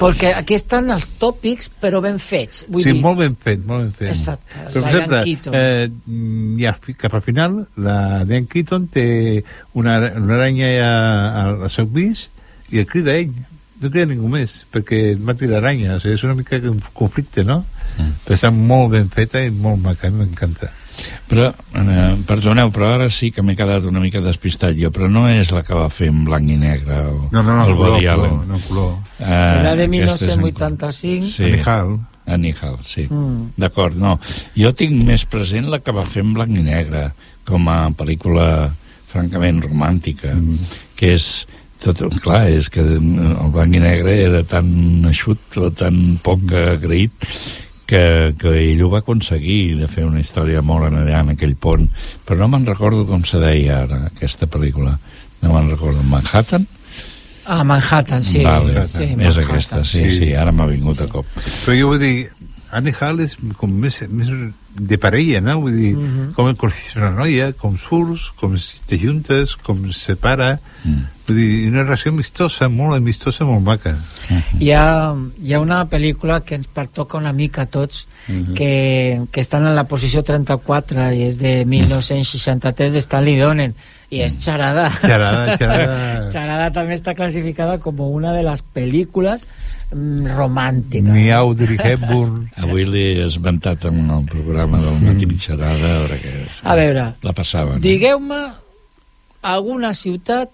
Perquè 0.02 0.34
aquí 0.36 0.56
estan 0.56 0.90
els 0.90 1.12
tòpics, 1.22 1.70
però 1.80 2.02
ben 2.02 2.18
fets. 2.18 2.66
Vull 2.68 2.82
sí, 2.82 2.92
dir, 2.92 3.02
molt 3.04 3.20
ben 3.20 3.36
fet, 3.38 3.64
molt 3.64 3.84
ben 3.84 3.92
fet. 3.94 4.10
Exacte, 4.10 4.58
Però, 4.74 4.82
la 4.82 4.88
exemple, 4.90 5.20
Keaton. 5.24 5.54
eh, 5.56 5.90
ja, 6.58 6.76
cap 6.98 7.14
al 7.14 7.22
final, 7.22 7.68
la 7.78 8.26
Diane 8.26 8.48
Keaton 8.48 8.88
té 8.88 9.44
una, 9.74 10.00
una 10.18 10.34
aranya 10.40 10.72
al, 11.46 11.62
al 11.64 11.70
seu 11.70 11.88
pis 11.88 12.31
i 12.72 12.84
el 12.84 12.90
crida 12.90 13.16
ell. 13.20 13.34
No 13.82 13.90
crida 13.90 14.06
ningú 14.12 14.30
més, 14.30 14.60
perquè 14.70 15.16
mati 15.18 15.50
l'aranya. 15.50 15.96
O 15.98 16.02
sigui, 16.02 16.14
és 16.18 16.26
una 16.28 16.36
mica 16.38 16.60
un 16.70 16.78
conflicte, 16.94 17.44
no? 17.48 17.64
Mm. 17.98 18.20
Però 18.28 18.38
està 18.38 18.52
molt 18.54 18.94
ben 18.94 19.10
feta 19.10 19.42
i 19.42 19.50
molt 19.50 19.82
maca, 19.82 20.08
a 20.08 20.14
mi 20.14 20.22
m'encanta. 20.22 20.70
Però, 21.28 21.48
eh, 21.50 22.16
perdoneu, 22.28 22.70
però 22.76 22.92
ara 22.94 23.08
sí 23.10 23.32
que 23.32 23.42
m'he 23.42 23.56
quedat 23.58 23.86
una 23.90 24.02
mica 24.04 24.22
despistat 24.22 24.76
jo, 24.78 24.92
però 24.94 25.08
no 25.10 25.24
és 25.32 25.52
la 25.56 25.64
que 25.66 25.78
va 25.78 25.88
fer 25.90 26.12
en 26.12 26.24
blanc 26.28 26.50
i 26.52 26.58
negre 26.60 27.00
o, 27.08 27.30
No, 27.32 27.42
no, 27.42 27.56
no, 27.56 27.66
el 27.66 27.76
color, 27.76 27.96
Woody 27.96 28.06
color, 28.06 28.46
no, 28.48 28.60
color. 28.68 28.92
Eh, 29.20 29.32
Era 29.62 29.76
de 29.80 29.88
aquesta 29.88 30.28
és 30.28 30.36
en 30.36 30.44
1985. 30.44 31.32
Sí. 31.32 32.04
Annie 32.32 32.56
Hall, 32.62 32.78
sí. 32.86 33.08
Mm. 33.10 33.54
D'acord, 33.58 33.96
no. 33.98 34.18
Jo 34.56 34.74
tinc 34.78 34.94
més 35.08 35.26
present 35.26 35.72
la 35.72 35.82
que 35.82 35.96
va 35.96 36.06
fer 36.06 36.26
en 36.26 36.36
blanc 36.38 36.54
i 36.54 36.66
negre, 36.66 37.08
com 37.48 37.68
a 37.72 37.80
pel·lícula 37.98 38.46
francament 39.12 39.64
romàntica, 39.66 40.36
mm. 40.36 40.78
que 41.00 41.16
és 41.18 41.32
tot, 41.82 42.02
clar, 42.22 42.44
és 42.54 42.70
que 42.70 42.80
el 42.82 43.52
blanc 43.54 43.76
i 43.76 43.82
negre 43.82 44.14
era 44.28 44.44
tan 44.48 44.70
eixut 45.10 45.58
o 45.58 45.72
tan 45.74 46.18
poc 46.24 46.52
agraït 46.54 47.26
que, 47.92 48.32
que 48.40 48.52
ell 48.72 48.84
ho 48.86 48.90
va 48.94 49.02
aconseguir 49.04 49.76
de 49.82 49.88
fer 49.92 50.06
una 50.08 50.22
història 50.24 50.62
molt 50.64 50.88
allà 50.94 51.24
en 51.26 51.34
aquell 51.34 51.56
pont 51.60 51.90
però 52.26 52.38
no 52.40 52.48
me'n 52.54 52.68
recordo 52.70 53.04
com 53.10 53.26
se 53.28 53.42
deia 53.42 53.82
ara 53.84 54.04
aquesta 54.14 54.48
pel·lícula 54.48 54.94
no 55.42 55.52
me'n 55.56 55.72
recordo 55.74 56.04
Manhattan? 56.06 56.68
Ah, 57.50 57.64
Manhattan, 57.66 58.24
sí. 58.24 58.44
vale, 58.46 58.86
sí 58.86 59.04
és 59.10 59.18
Manhattan. 59.18 59.44
aquesta, 59.50 59.84
sí, 59.84 60.06
sí, 60.06 60.18
sí, 60.22 60.32
ara 60.38 60.54
m'ha 60.56 60.70
vingut 60.70 61.02
a 61.02 61.10
cop 61.12 61.26
Però 61.66 61.76
jo 61.76 61.90
vull 61.92 62.00
dir, 62.00 62.30
Annie 62.72 62.94
Hall 63.02 63.20
és 63.26 63.34
com 63.60 63.74
més, 63.84 63.98
més 64.08 64.30
de 64.72 64.98
parella, 65.02 65.42
no? 65.44 65.58
Vull 65.66 65.76
dir, 65.76 65.90
Mhm. 65.98 66.30
com 66.38 66.54
coneixes 66.56 66.96
una 66.96 67.10
noia, 67.18 67.50
com 67.60 67.74
surts, 67.76 68.30
com 68.40 68.54
te 68.88 68.98
juntes, 69.02 69.58
com 69.60 69.82
se 69.92 70.00
separa... 70.14 70.54
Mm. 70.86 71.02
Vull 71.32 71.40
dir, 71.40 71.70
una 71.72 71.84
relació 71.86 72.12
amistosa, 72.12 72.68
molt 72.68 72.98
amistosa, 72.98 73.46
molt 73.48 73.64
maca. 73.64 73.94
Hi 74.60 74.72
ha, 74.76 74.84
hi 75.40 75.54
ha 75.56 75.60
una 75.64 75.86
pel·lícula 75.90 76.42
que 76.44 76.58
ens 76.60 76.68
pertoca 76.68 77.18
una 77.18 77.32
mica 77.34 77.64
a 77.64 77.70
tots, 77.72 78.08
Mhm. 78.28 78.54
que, 78.54 79.22
que 79.32 79.42
estan 79.42 79.66
en 79.66 79.74
la 79.76 79.86
posició 79.90 80.22
34 80.24 81.08
i 81.16 81.24
és 81.26 81.40
de 81.40 81.64
1963 81.66 82.94
de 82.94 83.02
Stanley 83.02 83.40
Donen 83.40 83.74
i 84.12 84.22
és 84.22 84.38
Charada. 84.40 84.92
Charada, 85.02 85.58
Charada. 85.58 86.30
Charada 86.30 86.68
també 86.78 86.94
està 87.00 87.16
classificada 87.16 87.80
com 87.82 88.00
una 88.06 88.32
de 88.36 88.44
les 88.46 88.62
pel·lícules 88.76 89.48
mm, 89.92 90.28
romàntiques. 90.38 91.10
Ni 91.10 91.32
Audrey 91.32 91.80
Hepburn. 91.82 92.50
Avui 92.62 92.86
l'he 92.86 93.24
esmentat 93.26 93.86
en 93.90 94.04
el 94.10 94.26
programa 94.30 94.80
del 94.84 95.00
Matí 95.02 95.26
Mitjarada, 95.26 95.74
a 95.80 96.00
veure 96.04 96.22
què 96.22 96.36
és. 96.46 96.62
A 96.64 96.76
veure, 96.78 97.08
La 97.26 97.34
passava, 97.34 97.80
no? 97.80 97.82
Digueu-me 97.84 98.42
alguna 99.42 99.96
ciutat 99.98 100.52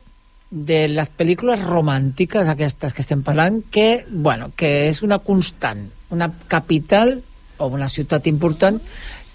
de 0.50 0.86
les 0.88 1.10
pel·lícules 1.12 1.62
romàntiques 1.66 2.48
aquestes 2.48 2.95
que 2.95 3.04
estem 3.04 3.24
parlant 3.26 3.60
que, 3.72 4.06
bueno, 4.10 4.52
que 4.56 4.88
és 4.88 5.02
una 5.04 5.20
constant, 5.20 5.84
una 6.14 6.30
capital 6.48 7.18
o 7.58 7.68
una 7.74 7.89
ciutat 7.91 8.28
important 8.32 8.80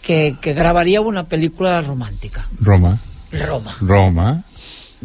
que, 0.02 0.36
que 0.40 0.54
gravaríeu 0.56 1.06
una 1.08 1.26
pel·lícula 1.28 1.80
romàntica. 1.84 2.46
Roma. 2.60 2.96
Roma. 3.32 3.76
Roma. 3.80 4.28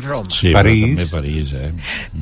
Roma. 0.04 0.30
Sí, 0.30 0.52
París. 0.54 0.84
però 0.84 0.96
també 0.96 1.06
París, 1.12 1.54
eh? 1.54 1.72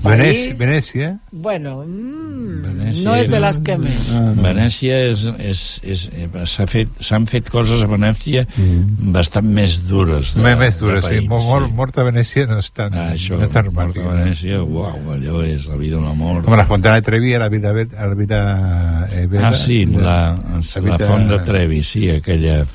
Venècia. 0.03 0.55
Venècia. 0.59 1.07
Bueno, 1.31 1.83
mm, 1.85 2.61
Venècia, 2.65 3.03
no 3.03 3.15
és 3.15 3.29
de 3.29 3.39
les 3.43 3.59
que 3.59 3.77
més. 3.77 4.11
Ah, 4.15 4.31
Venècia 4.37 4.99
és, 5.11 5.25
és, 5.39 5.63
és, 5.83 6.05
eh, 6.13 6.29
s'ha 6.45 6.67
fet, 6.71 6.87
s'han 7.03 7.25
fet 7.27 7.49
coses 7.49 7.83
a 7.83 7.87
Venècia 7.91 8.45
Mm. 8.57 9.11
bastant 9.11 9.45
més 9.45 9.81
dures. 9.87 10.33
De, 10.35 10.41
Més, 10.41 10.57
més 10.57 10.79
dura, 10.79 11.01
de 11.01 11.19
sí. 11.21 11.27
Mort, 11.27 11.45
mort, 11.45 11.71
mort 11.73 11.97
a 11.97 12.03
Venècia 12.03 12.45
no 12.47 12.59
és 12.59 12.71
tan, 12.71 12.93
Ah, 12.93 13.11
això, 13.13 13.37
no 13.37 13.43
és 13.45 13.49
tan 13.51 13.71
Mort 13.73 13.97
a 13.97 14.01
Venècia, 14.01 14.61
uau, 14.63 14.95
allò 15.13 15.43
és 15.45 15.65
la 15.65 15.75
vida 15.75 15.97
d'un 15.97 16.07
amor. 16.07 16.43
Com 16.45 16.55
la 16.55 16.65
Fontana 16.65 16.95
de 16.95 17.01
Trevi 17.01 17.33
a 17.33 17.39
la 17.39 17.49
vida, 17.49 17.69
a 17.71 18.07
la 18.07 18.13
vida 18.15 19.07
eh, 19.11 19.25
Vera. 19.27 19.49
Ah, 19.49 19.53
sí, 19.53 19.85
la, 19.85 20.35
la, 20.35 20.81
vida- 20.81 21.07
font 21.07 21.27
de 21.29 21.39
Trevi, 21.39 21.83
sí, 21.83 22.09
aquella... 22.09 22.65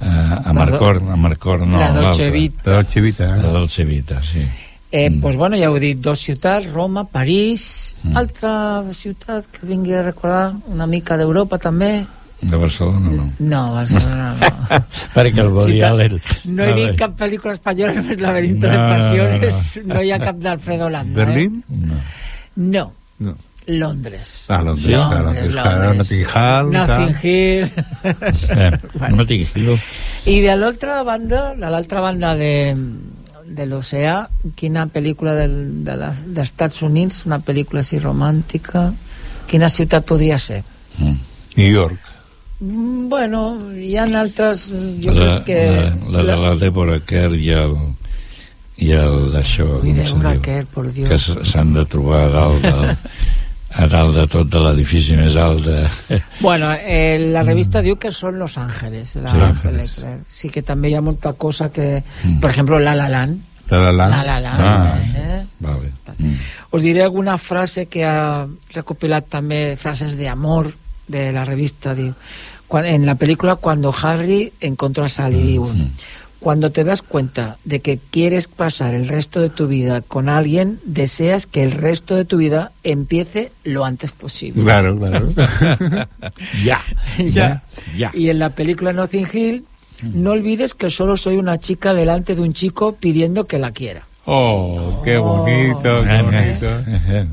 a 0.00 0.52
Marcor, 0.52 1.02
a 1.10 1.16
Marcor 1.16 1.66
no, 1.66 1.78
La 1.78 1.92
Dolce. 1.92 2.30
Vita. 2.30 2.62
La 2.64 2.72
Dolce 2.76 3.00
Vita, 3.00 3.36
eh? 3.36 3.42
La 3.42 3.48
Dolce 3.48 3.84
Vita, 3.84 4.20
sí. 4.22 4.44
Eh, 4.90 5.10
mm. 5.10 5.20
pues 5.20 5.36
bueno, 5.36 5.56
ja 5.56 5.66
heu 5.66 5.78
dit, 5.82 5.98
dos 5.98 6.20
ciutats, 6.22 6.68
Roma, 6.70 7.02
París, 7.10 7.96
mm. 8.04 8.16
altra 8.16 8.84
ciutat 8.94 9.48
que 9.50 9.66
vingui 9.66 9.94
a 9.98 10.04
recordar, 10.04 10.52
una 10.70 10.86
mica 10.86 11.16
d'Europa 11.18 11.58
també. 11.58 12.04
De 12.44 12.56
Barcelona, 12.56 13.10
no. 13.10 13.24
No, 13.38 13.62
Barcelona 13.74 14.34
no. 14.38 14.78
Perquè 15.16 15.40
el 15.40 15.50
Ciutat- 15.64 15.88
Allen... 15.88 16.20
No 16.44 16.66
he 16.66 16.74
dit 16.76 16.98
cap 17.00 17.16
pel·lícula 17.18 17.56
espanyola, 17.56 17.96
només 17.96 18.20
Laberinto 18.20 18.68
de 18.68 18.76
No, 18.76 18.86
Pasiones, 18.92 19.62
no. 19.82 19.94
no 19.94 20.04
hi 20.04 20.12
ha 20.12 20.20
cap 20.22 20.38
d'Alfredo 20.38 20.90
Landa. 20.92 21.24
Berlín? 21.24 21.62
No. 21.68 21.98
Eh? 21.98 22.22
No. 22.54 22.84
No. 23.18 23.34
Londres. 23.66 24.46
Ah, 24.48 24.60
Londres, 24.62 24.84
Sí. 24.84 24.92
clar, 24.92 25.22
Londres, 25.24 25.48
clar, 25.48 25.96
Notting 25.96 26.20
Hill, 26.20 26.70
Nothing 26.72 27.14
tal. 27.14 27.24
Hill. 27.24 27.72
Eh, 28.04 28.78
bueno. 28.98 29.16
Notting 29.16 29.46
Hill. 29.54 29.80
I 30.26 30.40
de 30.40 30.56
l'altra 30.56 31.02
banda, 31.02 31.54
de 31.54 31.70
l'altra 31.70 32.00
banda 32.00 32.34
de, 32.36 32.76
de 33.46 33.66
l'oceà, 33.66 34.28
quina 34.56 34.86
pel·lícula 34.92 35.34
del, 35.38 35.84
de 35.84 35.96
la, 35.96 36.12
dels 36.26 36.50
Estats 36.52 36.82
Units, 36.82 37.24
una 37.26 37.40
pel·lícula 37.40 37.80
així 37.80 37.98
romàntica, 38.02 38.90
quina 39.48 39.68
ciutat 39.72 40.04
podria 40.08 40.38
ser? 40.38 40.62
Mm. 40.98 41.16
New 41.56 41.70
York. 41.72 41.98
Mm, 42.60 43.08
Bueno, 43.08 43.40
hi 43.76 43.96
ha 43.96 44.04
altres... 44.20 44.68
Jo 45.02 45.12
La, 45.12 45.42
crec 45.42 45.44
que... 45.46 45.58
la, 46.10 46.22
la 46.22 46.22
de 46.24 46.36
la 46.40 46.54
Deborah 46.60 47.00
Kerr 47.06 47.34
i 47.36 47.50
el 47.50 47.74
i 48.84 48.88
el 48.90 49.28
d'això 49.30 49.66
Ui, 49.84 49.92
com 49.92 50.00
se 50.02 50.12
Deborah 50.14 50.32
diu? 50.32 50.40
Kerr, 50.42 50.64
por 50.66 50.88
Dios. 50.92 51.08
que 51.08 51.18
s'han 51.46 51.74
de 51.76 51.84
trobar 51.86 52.24
a 52.24 52.30
dalt 52.32 52.64
del, 52.64 52.96
a 53.74 53.86
dalt 53.90 54.14
de 54.14 54.24
tot 54.30 54.46
de 54.50 54.60
l'edifici 54.62 55.16
més 55.18 55.34
alt 55.40 55.64
de... 55.66 56.20
Bueno, 56.40 56.68
eh, 56.78 57.18
la 57.32 57.42
revista 57.42 57.82
diu 57.82 57.96
que 57.98 58.12
són 58.14 58.38
Los 58.38 58.54
Ángeles. 58.58 59.16
La 59.16 59.32
Sí, 59.32 59.40
Ángeles. 59.40 59.96
pel·lícula. 59.96 60.14
Sí 60.28 60.50
que 60.54 60.62
també 60.62 60.92
hi 60.92 60.94
ha 60.94 61.02
molta 61.02 61.32
cosa 61.34 61.70
que... 61.74 62.02
Per 62.40 62.50
exemple, 62.50 62.78
La 62.80 62.94
La 62.94 63.08
Land. 63.08 63.40
La 63.70 63.80
La 63.80 63.92
Land. 63.92 64.14
La 64.14 64.22
La 64.24 64.38
Land. 64.40 64.62
Ah, 64.62 64.98
eh? 65.16 65.42
vale. 65.58 65.92
Mm. 66.18 66.34
Us 66.70 66.82
diré 66.82 67.02
alguna 67.02 67.38
frase 67.38 67.86
que 67.90 68.04
ha 68.06 68.46
recopilat 68.74 69.26
també 69.32 69.74
frases 69.80 70.14
de 70.18 70.28
amor 70.28 70.70
de 71.08 71.30
la 71.32 71.42
revista. 71.44 71.94
Diu, 71.98 72.12
quan, 72.68 72.86
en 72.86 73.06
la 73.06 73.14
película 73.16 73.56
Cuando 73.56 73.92
Harry 74.02 74.52
encontró 74.60 75.04
a 75.04 75.08
Sally, 75.08 75.42
diu, 75.54 75.66
cuando 76.44 76.70
te 76.70 76.84
das 76.84 77.00
cuenta 77.00 77.56
de 77.64 77.80
que 77.80 77.98
quieres 78.10 78.48
pasar 78.48 78.92
el 78.92 79.08
resto 79.08 79.40
de 79.40 79.48
tu 79.48 79.66
vida 79.66 80.02
con 80.02 80.28
alguien, 80.28 80.78
deseas 80.84 81.46
que 81.46 81.62
el 81.62 81.72
resto 81.72 82.16
de 82.16 82.26
tu 82.26 82.36
vida 82.36 82.70
empiece 82.82 83.50
lo 83.64 83.86
antes 83.86 84.12
posible. 84.12 84.62
Claro, 84.62 84.94
claro. 84.98 85.30
ya, 86.62 86.84
ya, 87.18 87.62
ya. 87.96 88.10
Y 88.12 88.28
en 88.28 88.40
la 88.40 88.50
película 88.50 88.92
Nothing 88.92 89.26
Hill, 89.32 89.64
no 90.02 90.32
olvides 90.32 90.74
que 90.74 90.90
solo 90.90 91.16
soy 91.16 91.36
una 91.36 91.58
chica 91.58 91.94
delante 91.94 92.34
de 92.34 92.42
un 92.42 92.52
chico 92.52 92.94
pidiendo 92.94 93.46
que 93.46 93.58
la 93.58 93.70
quiera. 93.70 94.02
Oh, 94.26 95.00
qué 95.02 95.16
bonito, 95.16 96.02
qué 96.02 96.22
bonito. 96.22 97.30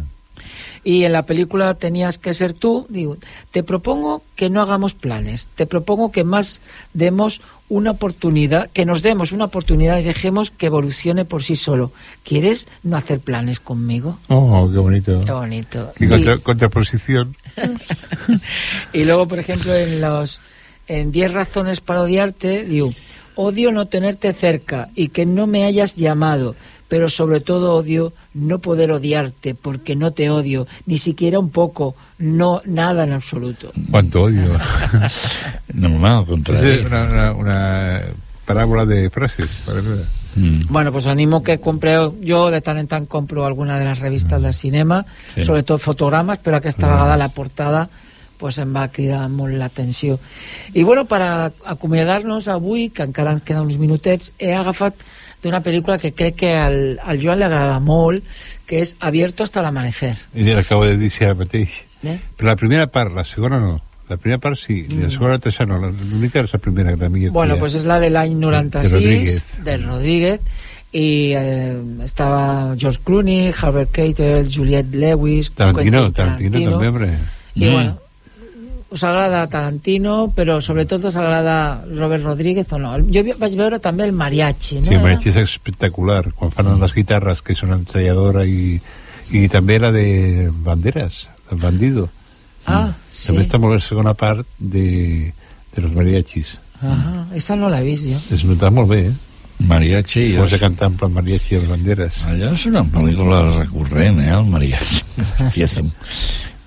Y 0.84 1.04
en 1.04 1.12
la 1.12 1.24
película 1.24 1.74
Tenías 1.74 2.18
que 2.18 2.34
ser 2.34 2.54
tú, 2.54 2.86
digo, 2.90 3.18
te 3.52 3.62
propongo 3.62 4.24
que 4.38 4.50
no 4.50 4.62
hagamos 4.62 4.94
planes, 4.94 5.48
te 5.54 5.66
propongo 5.66 6.14
que 6.14 6.24
más 6.24 6.62
demos 6.94 7.42
una 7.72 7.92
oportunidad, 7.92 8.70
que 8.72 8.86
nos 8.86 9.02
demos 9.02 9.32
una 9.32 9.46
oportunidad 9.46 9.98
y 9.98 10.04
dejemos 10.04 10.52
que 10.52 10.66
evolucione 10.66 11.24
por 11.24 11.42
sí 11.42 11.56
solo. 11.56 11.94
¿Quieres 12.26 12.68
no 12.84 12.98
hacer 12.98 13.22
planes 13.22 13.62
conmigo? 13.62 14.20
Oh, 14.28 14.70
qué 14.70 14.78
bonito. 14.78 15.24
Qué 15.24 15.32
bonito. 15.32 15.94
Y 15.98 16.08
contra, 16.08 16.38
contraposición. 16.40 17.36
Y 18.94 19.06
luego, 19.06 19.28
por 19.28 19.40
ejemplo, 19.40 19.74
en 19.74 20.02
los 20.02 20.42
en 20.88 21.14
10 21.14 21.34
razones 21.34 21.80
para 21.80 22.02
odiarte, 22.02 22.66
digo, 22.66 22.94
odio 23.36 23.72
no 23.72 23.86
tenerte 23.86 24.34
cerca 24.34 24.90
y 24.94 25.08
que 25.08 25.26
no 25.26 25.48
me 25.48 25.64
hayas 25.64 25.96
llamado, 25.96 26.56
pero 26.92 27.08
sobre 27.08 27.40
todo 27.40 27.76
odio 27.76 28.12
no 28.34 28.60
poder 28.60 28.92
odiarte 28.92 29.56
porque 29.56 29.96
no 29.96 30.12
te 30.12 30.30
odio, 30.30 30.68
ni 30.86 30.98
siquiera 30.98 31.40
un 31.40 31.50
poco, 31.50 31.96
no 32.20 32.62
nada 32.66 33.06
en 33.06 33.14
absoluto. 33.14 33.72
Cuánto 33.90 34.24
odio. 34.24 34.60
Normal, 35.74 36.26
al 36.28 36.56
Es 36.58 36.86
una, 36.86 37.04
una, 37.06 37.32
una 37.34 38.02
parábola 38.46 38.86
de 38.86 39.10
frases. 39.10 39.50
parece. 39.66 40.04
Mm. 40.36 40.60
Bueno, 40.68 40.92
pues 40.92 41.08
animo 41.08 41.42
que 41.42 41.60
compreu, 41.60 42.12
jo 42.28 42.52
de 42.52 42.60
tant 42.60 42.84
en 42.84 42.92
tant 42.92 43.08
compro 43.08 43.46
alguna 43.46 43.80
de 43.80 43.86
les 43.88 44.00
revistes 44.00 44.42
de 44.44 44.52
cinema, 44.52 45.06
Sí. 45.36 45.46
sobretot 45.46 45.80
fotogrames, 45.80 46.40
però 46.44 46.58
aquesta 46.60 46.92
vegada 46.92 47.16
la 47.16 47.30
portada 47.30 47.88
pues 48.38 48.58
em 48.58 48.76
va 48.76 48.90
cridar 48.90 49.30
molt 49.30 49.54
l'atenció. 49.56 50.20
I 50.74 50.84
bueno, 50.84 51.06
per 51.06 51.22
a 51.22 51.52
acomiadar-nos 51.72 52.50
avui, 52.50 52.90
que 52.90 53.04
encara 53.06 53.32
ens 53.38 53.44
queden 53.48 53.64
uns 53.64 53.78
minutets, 53.78 54.34
he 54.40 54.52
agafat 54.52 54.96
d'una 55.44 55.62
pel·lícula 55.64 55.98
que 56.00 56.12
crec 56.14 56.36
que 56.36 56.56
al, 56.56 57.00
al 57.04 57.20
Joan 57.22 57.40
li 57.42 57.46
agrada 57.48 57.80
molt, 57.80 58.24
que 58.68 58.80
és 58.82 58.96
Abierto 59.00 59.44
hasta 59.44 59.62
l'amanecer. 59.62 60.16
I 60.36 60.44
l'acabo 60.54 60.86
de 60.86 60.98
dir 60.98 61.12
ara 61.26 61.36
mateix. 61.36 61.70
Eh? 62.04 62.18
Però 62.38 62.48
la 62.50 62.56
primera 62.58 62.88
part, 62.88 63.14
la 63.14 63.24
segona 63.24 63.60
no. 63.60 63.80
La 64.10 64.18
primera 64.18 64.40
part 64.44 64.58
sí, 64.60 64.82
i 64.90 64.98
la 65.00 65.10
segona 65.10 65.38
la 65.38 65.40
tercera 65.40 65.70
no. 65.72 65.92
L'única 66.12 66.42
és 66.44 66.52
la 66.54 66.60
primera 66.60 66.96
que 66.98 67.06
a 67.06 67.10
mi 67.10 67.30
Bueno, 67.30 67.58
pues 67.58 67.76
és 67.76 67.86
la 67.88 68.00
de 68.00 68.10
l'any 68.10 68.34
96 68.36 68.94
Rodríguez. 68.94 69.44
del 69.64 69.84
Rodríguez 69.86 70.42
i 70.92 71.32
eh, 71.38 71.78
estava 72.04 72.76
George 72.78 73.00
Clooney, 73.06 73.54
Harvey 73.56 73.86
Keitel, 73.92 74.50
Juliette 74.52 74.98
Lewis 74.98 75.52
Tarantino, 75.56 76.02
Quentin 76.12 76.14
Tarantino, 76.14 76.72
també, 76.72 76.88
hombre. 76.88 77.12
i 77.56 77.66
Mm. 77.68 77.72
bueno 77.72 77.98
us 78.92 79.04
agrada 79.08 79.46
Tarantino 79.48 80.32
però 80.36 80.60
sobretot 80.62 81.06
us 81.08 81.16
agrada 81.16 81.84
Robert 81.96 82.24
Rodríguez 82.26 82.68
o 82.74 82.80
no? 82.80 82.98
jo 83.08 83.24
vaig 83.40 83.56
veure 83.56 83.80
també 83.80 84.04
el 84.04 84.12
mariachi 84.12 84.82
no? 84.82 84.86
Sí, 84.90 84.96
el 84.98 85.02
mariachi 85.04 85.30
és 85.32 85.38
espectacular. 85.46 86.34
Quan 86.36 86.52
fan 86.52 86.74
les 86.82 86.94
guitarres, 86.94 87.42
que 87.42 87.56
són 87.56 87.72
entalladora 87.78 88.44
i, 88.46 88.76
i 89.32 89.48
també 89.48 89.80
la 89.80 89.92
de 89.96 90.50
Banderas, 90.52 91.28
el 91.52 91.58
bandido. 91.64 92.10
ah, 92.66 92.92
sí 93.12 93.28
També 93.32 93.42
està 93.48 93.58
molt 93.60 93.74
bé 93.74 93.80
la 93.80 93.86
segona 93.88 94.14
part 94.14 94.46
de, 94.60 95.32
de 95.76 95.82
los 95.82 95.92
mariachis. 95.96 96.58
ah, 96.82 97.26
esa 97.34 97.56
no 97.56 97.70
l'he 97.70 97.84
vist 97.86 98.08
jo 98.10 98.20
Es 98.36 98.44
nota 98.44 98.70
molt 98.70 98.90
bé, 98.90 99.06
eh? 99.08 99.14
Mariachi. 99.62 100.36
Com 100.36 100.46
és- 100.46 100.50
se 100.56 100.60
canta 100.60 100.88
en 100.90 100.96
plan 100.98 101.12
mariachi 101.14 101.54
i 101.56 101.60
les 101.60 101.70
banderes. 101.70 102.24
Allò 102.26 102.52
és 102.56 102.64
una 102.66 102.82
pel·lícula 102.84 103.44
recurrent, 103.60 104.20
eh, 104.20 104.32
el 104.34 104.46
mariachi. 104.50 105.04
Sí. 105.54 105.66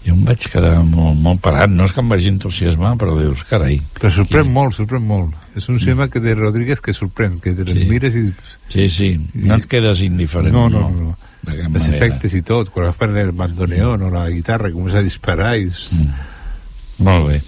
Jo 0.04 0.12
em 0.12 0.24
vaig 0.26 0.42
quedar 0.52 0.82
molt, 0.84 1.16
molt 1.16 1.40
parat. 1.40 1.70
No 1.72 1.86
és 1.88 1.92
que 1.96 2.02
em 2.02 2.08
vagi 2.12 2.28
entusiasmar, 2.28 2.94
però 3.00 3.14
dius, 3.16 3.40
carai. 3.48 3.78
Però 3.96 4.10
sorprèn 4.12 4.50
molt, 4.52 4.74
sorprèn 4.76 5.04
molt. 5.08 5.32
És 5.56 5.68
un 5.72 5.78
cinema 5.80 6.08
que 6.12 6.20
de 6.20 6.34
Rodríguez 6.34 6.80
que 6.84 6.92
sorprèn, 6.92 7.38
que 7.40 7.54
te 7.56 7.64
Sí. 7.64 7.86
mires 7.88 8.14
i... 8.14 8.26
Sí, 8.68 8.88
sí, 8.90 9.08
no 9.34 9.54
et 9.54 9.64
quedes 9.70 10.00
indiferent. 10.02 10.52
No, 10.52 10.68
no, 10.68 10.90
no. 10.90 11.14
no. 11.14 11.16
Els 11.46 11.88
efectes 11.92 12.34
i 12.34 12.42
tot, 12.42 12.70
quan 12.72 12.92
fan 12.96 13.16
el 13.20 13.32
bandoneón 13.32 14.02
o 14.02 14.10
la 14.10 14.28
guitarra, 14.30 14.70
comença 14.72 14.98
a 14.98 15.04
disparar 15.04 15.56
i... 15.58 15.70
Molt 16.98 17.28
bé. 17.28 17.40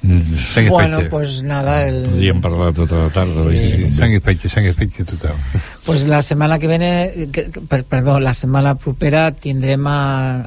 Sang 0.00 0.64
i 0.64 0.70
bueno, 0.70 1.00
pues 1.10 1.42
nada 1.42 1.82
el... 1.86 2.06
Podríem 2.08 2.40
parlar 2.40 2.72
tota 2.72 3.02
la 3.02 3.10
tarda. 3.12 3.44
Sí, 3.52 3.90
sang 3.92 4.14
i 4.16 4.20
fetge, 4.24 4.48
sang 4.48 4.64
i 4.64 4.72
fetge 4.72 5.04
total. 5.04 5.36
Pues 5.84 6.06
la 6.08 6.22
setmana 6.24 6.58
que 6.58 6.70
viene, 6.70 7.28
que, 7.32 7.50
per, 7.68 7.82
perdó, 7.84 8.18
la 8.20 8.32
setmana 8.32 8.74
propera 8.80 9.28
tindrem 9.36 9.84
a, 9.86 10.00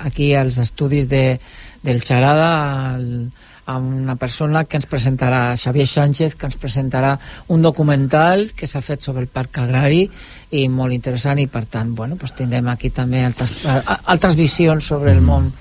aquí 0.08 0.34
als 0.34 0.58
estudis 0.58 1.10
de, 1.10 1.40
del 1.86 2.02
Xarada 2.02 2.98
el, 2.98 3.30
a 3.66 3.78
una 3.78 4.16
persona 4.20 4.66
que 4.66 4.78
ens 4.78 4.88
presentarà, 4.90 5.56
Xavier 5.60 5.88
Sánchez, 5.88 6.36
que 6.36 6.48
ens 6.50 6.58
presentarà 6.60 7.16
un 7.54 7.64
documental 7.64 8.50
que 8.58 8.68
s'ha 8.68 8.84
fet 8.84 9.06
sobre 9.06 9.24
el 9.24 9.30
parc 9.32 9.62
agrari 9.64 10.08
i 10.54 10.68
molt 10.70 10.94
interessant 10.94 11.40
i 11.40 11.48
per 11.48 11.64
tant, 11.66 11.94
bueno, 11.96 12.18
pues 12.20 12.36
tindrem 12.38 12.68
aquí 12.70 12.92
també 12.94 13.24
altres, 13.26 13.56
altres 13.66 14.36
visions 14.40 14.86
sobre 14.86 15.14
el 15.16 15.24
món. 15.24 15.52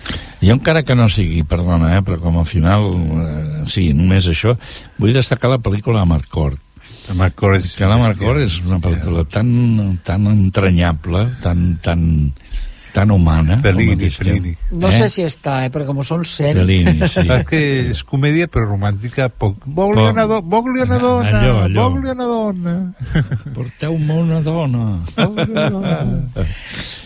Jo 0.43 0.59
encara 0.59 0.83
que 0.83 0.99
no 0.99 1.09
sigui, 1.09 1.45
perdona, 1.49 1.95
eh, 1.97 2.03
però 2.03 2.19
com 2.21 2.41
a 2.43 2.45
final, 2.49 2.91
eh, 3.23 3.65
sí, 3.71 3.93
només 3.97 4.27
això, 4.29 4.57
vull 4.99 5.15
destacar 5.15 5.53
la 5.53 5.63
pel·lícula 5.63 6.03
Amarcord. 6.03 6.59
Amarcord 7.11 7.59
és... 7.59 7.73
Que 7.79 7.89
l'Amarcord 7.89 8.43
és 8.43 8.61
una 8.63 8.79
pel·lícula 8.83 9.25
tan, 9.31 9.49
tan 10.07 10.29
entranyable, 10.31 11.25
tan, 11.43 11.65
tan, 11.83 12.05
tan 12.93 13.11
humana. 13.11 13.57
Fellini. 13.59 14.11
Fellini. 14.11 14.53
No 14.73 14.91
sé 14.93 15.09
si 15.09 15.23
està, 15.25 15.63
eh, 15.67 15.71
perquè 15.73 15.87
com 15.89 16.03
són 16.05 16.23
100... 16.25 16.59
Fellini, 16.61 17.09
sí. 17.09 17.25
És 17.27 17.47
que 17.49 17.61
és 17.93 18.03
comèdia 18.05 18.49
però 18.53 18.67
romàntica 18.71 19.29
poc. 19.33 19.65
Voglio 19.65 20.11
una, 20.11 20.27
do 20.29 20.43
voglio 20.43 20.85
una 20.85 20.99
dona, 20.99 21.41
Allò, 21.41 21.57
allò. 21.65 21.89
voglio 21.91 22.13
una 22.13 22.25
dona. 22.25 22.75
Porteu-me 23.55 24.15
una 24.23 24.41
dona. 24.45 24.85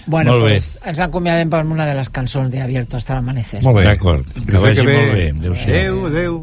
Bueno, 0.07 0.32
Molt 0.32 0.45
bé. 0.45 0.51
pues 0.51 0.78
ens 0.87 1.01
acomiadem 1.03 1.51
per 1.51 1.64
una 1.66 1.87
de 1.87 1.95
les 1.99 2.11
cançons 2.14 2.51
de 2.53 2.61
Abierto 2.62 2.97
hasta 2.97 3.14
l'amanecer. 3.18 3.62
Molt 3.64 3.80
bé. 3.80 3.84
D'acord. 3.89 4.26
Que 4.34 4.43
Fins 4.53 4.62
vagi 4.62 4.82
que 4.82 4.93
molt 4.93 5.14
bé. 5.16 5.24
Adéu-siau. 5.32 5.72
Adéu, 5.72 6.07
adéu. 6.07 6.37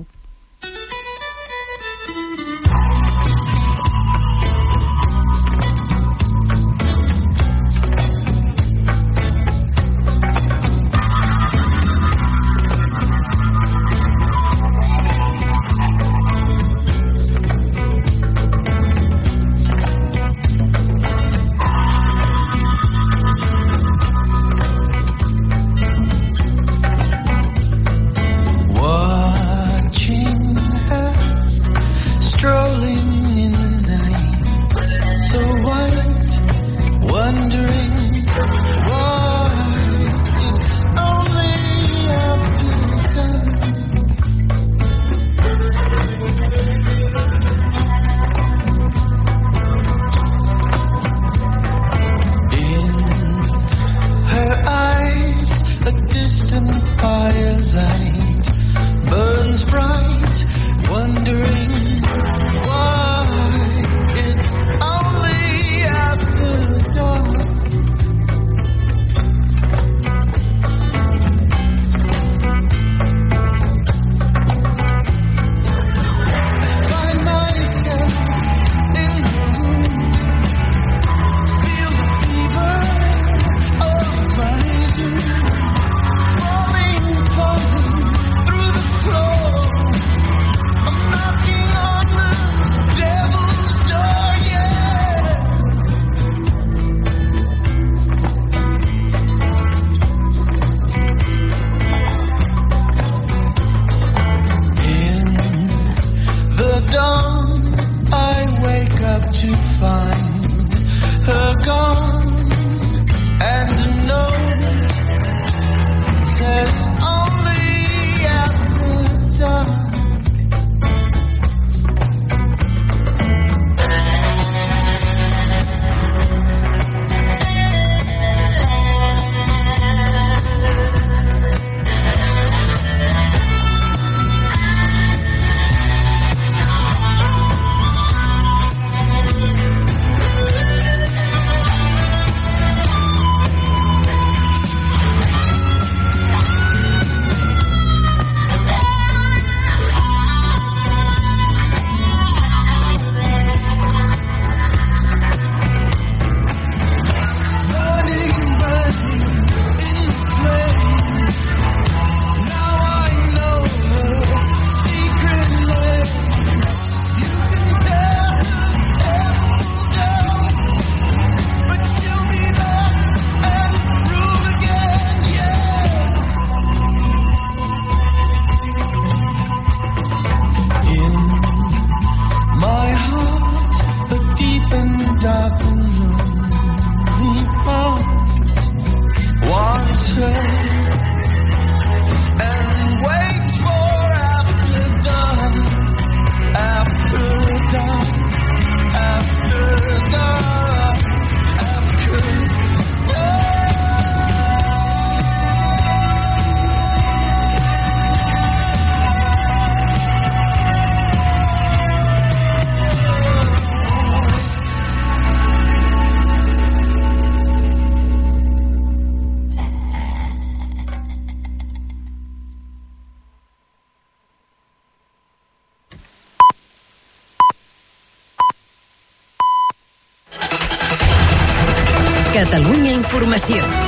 Informació. 233.33 233.82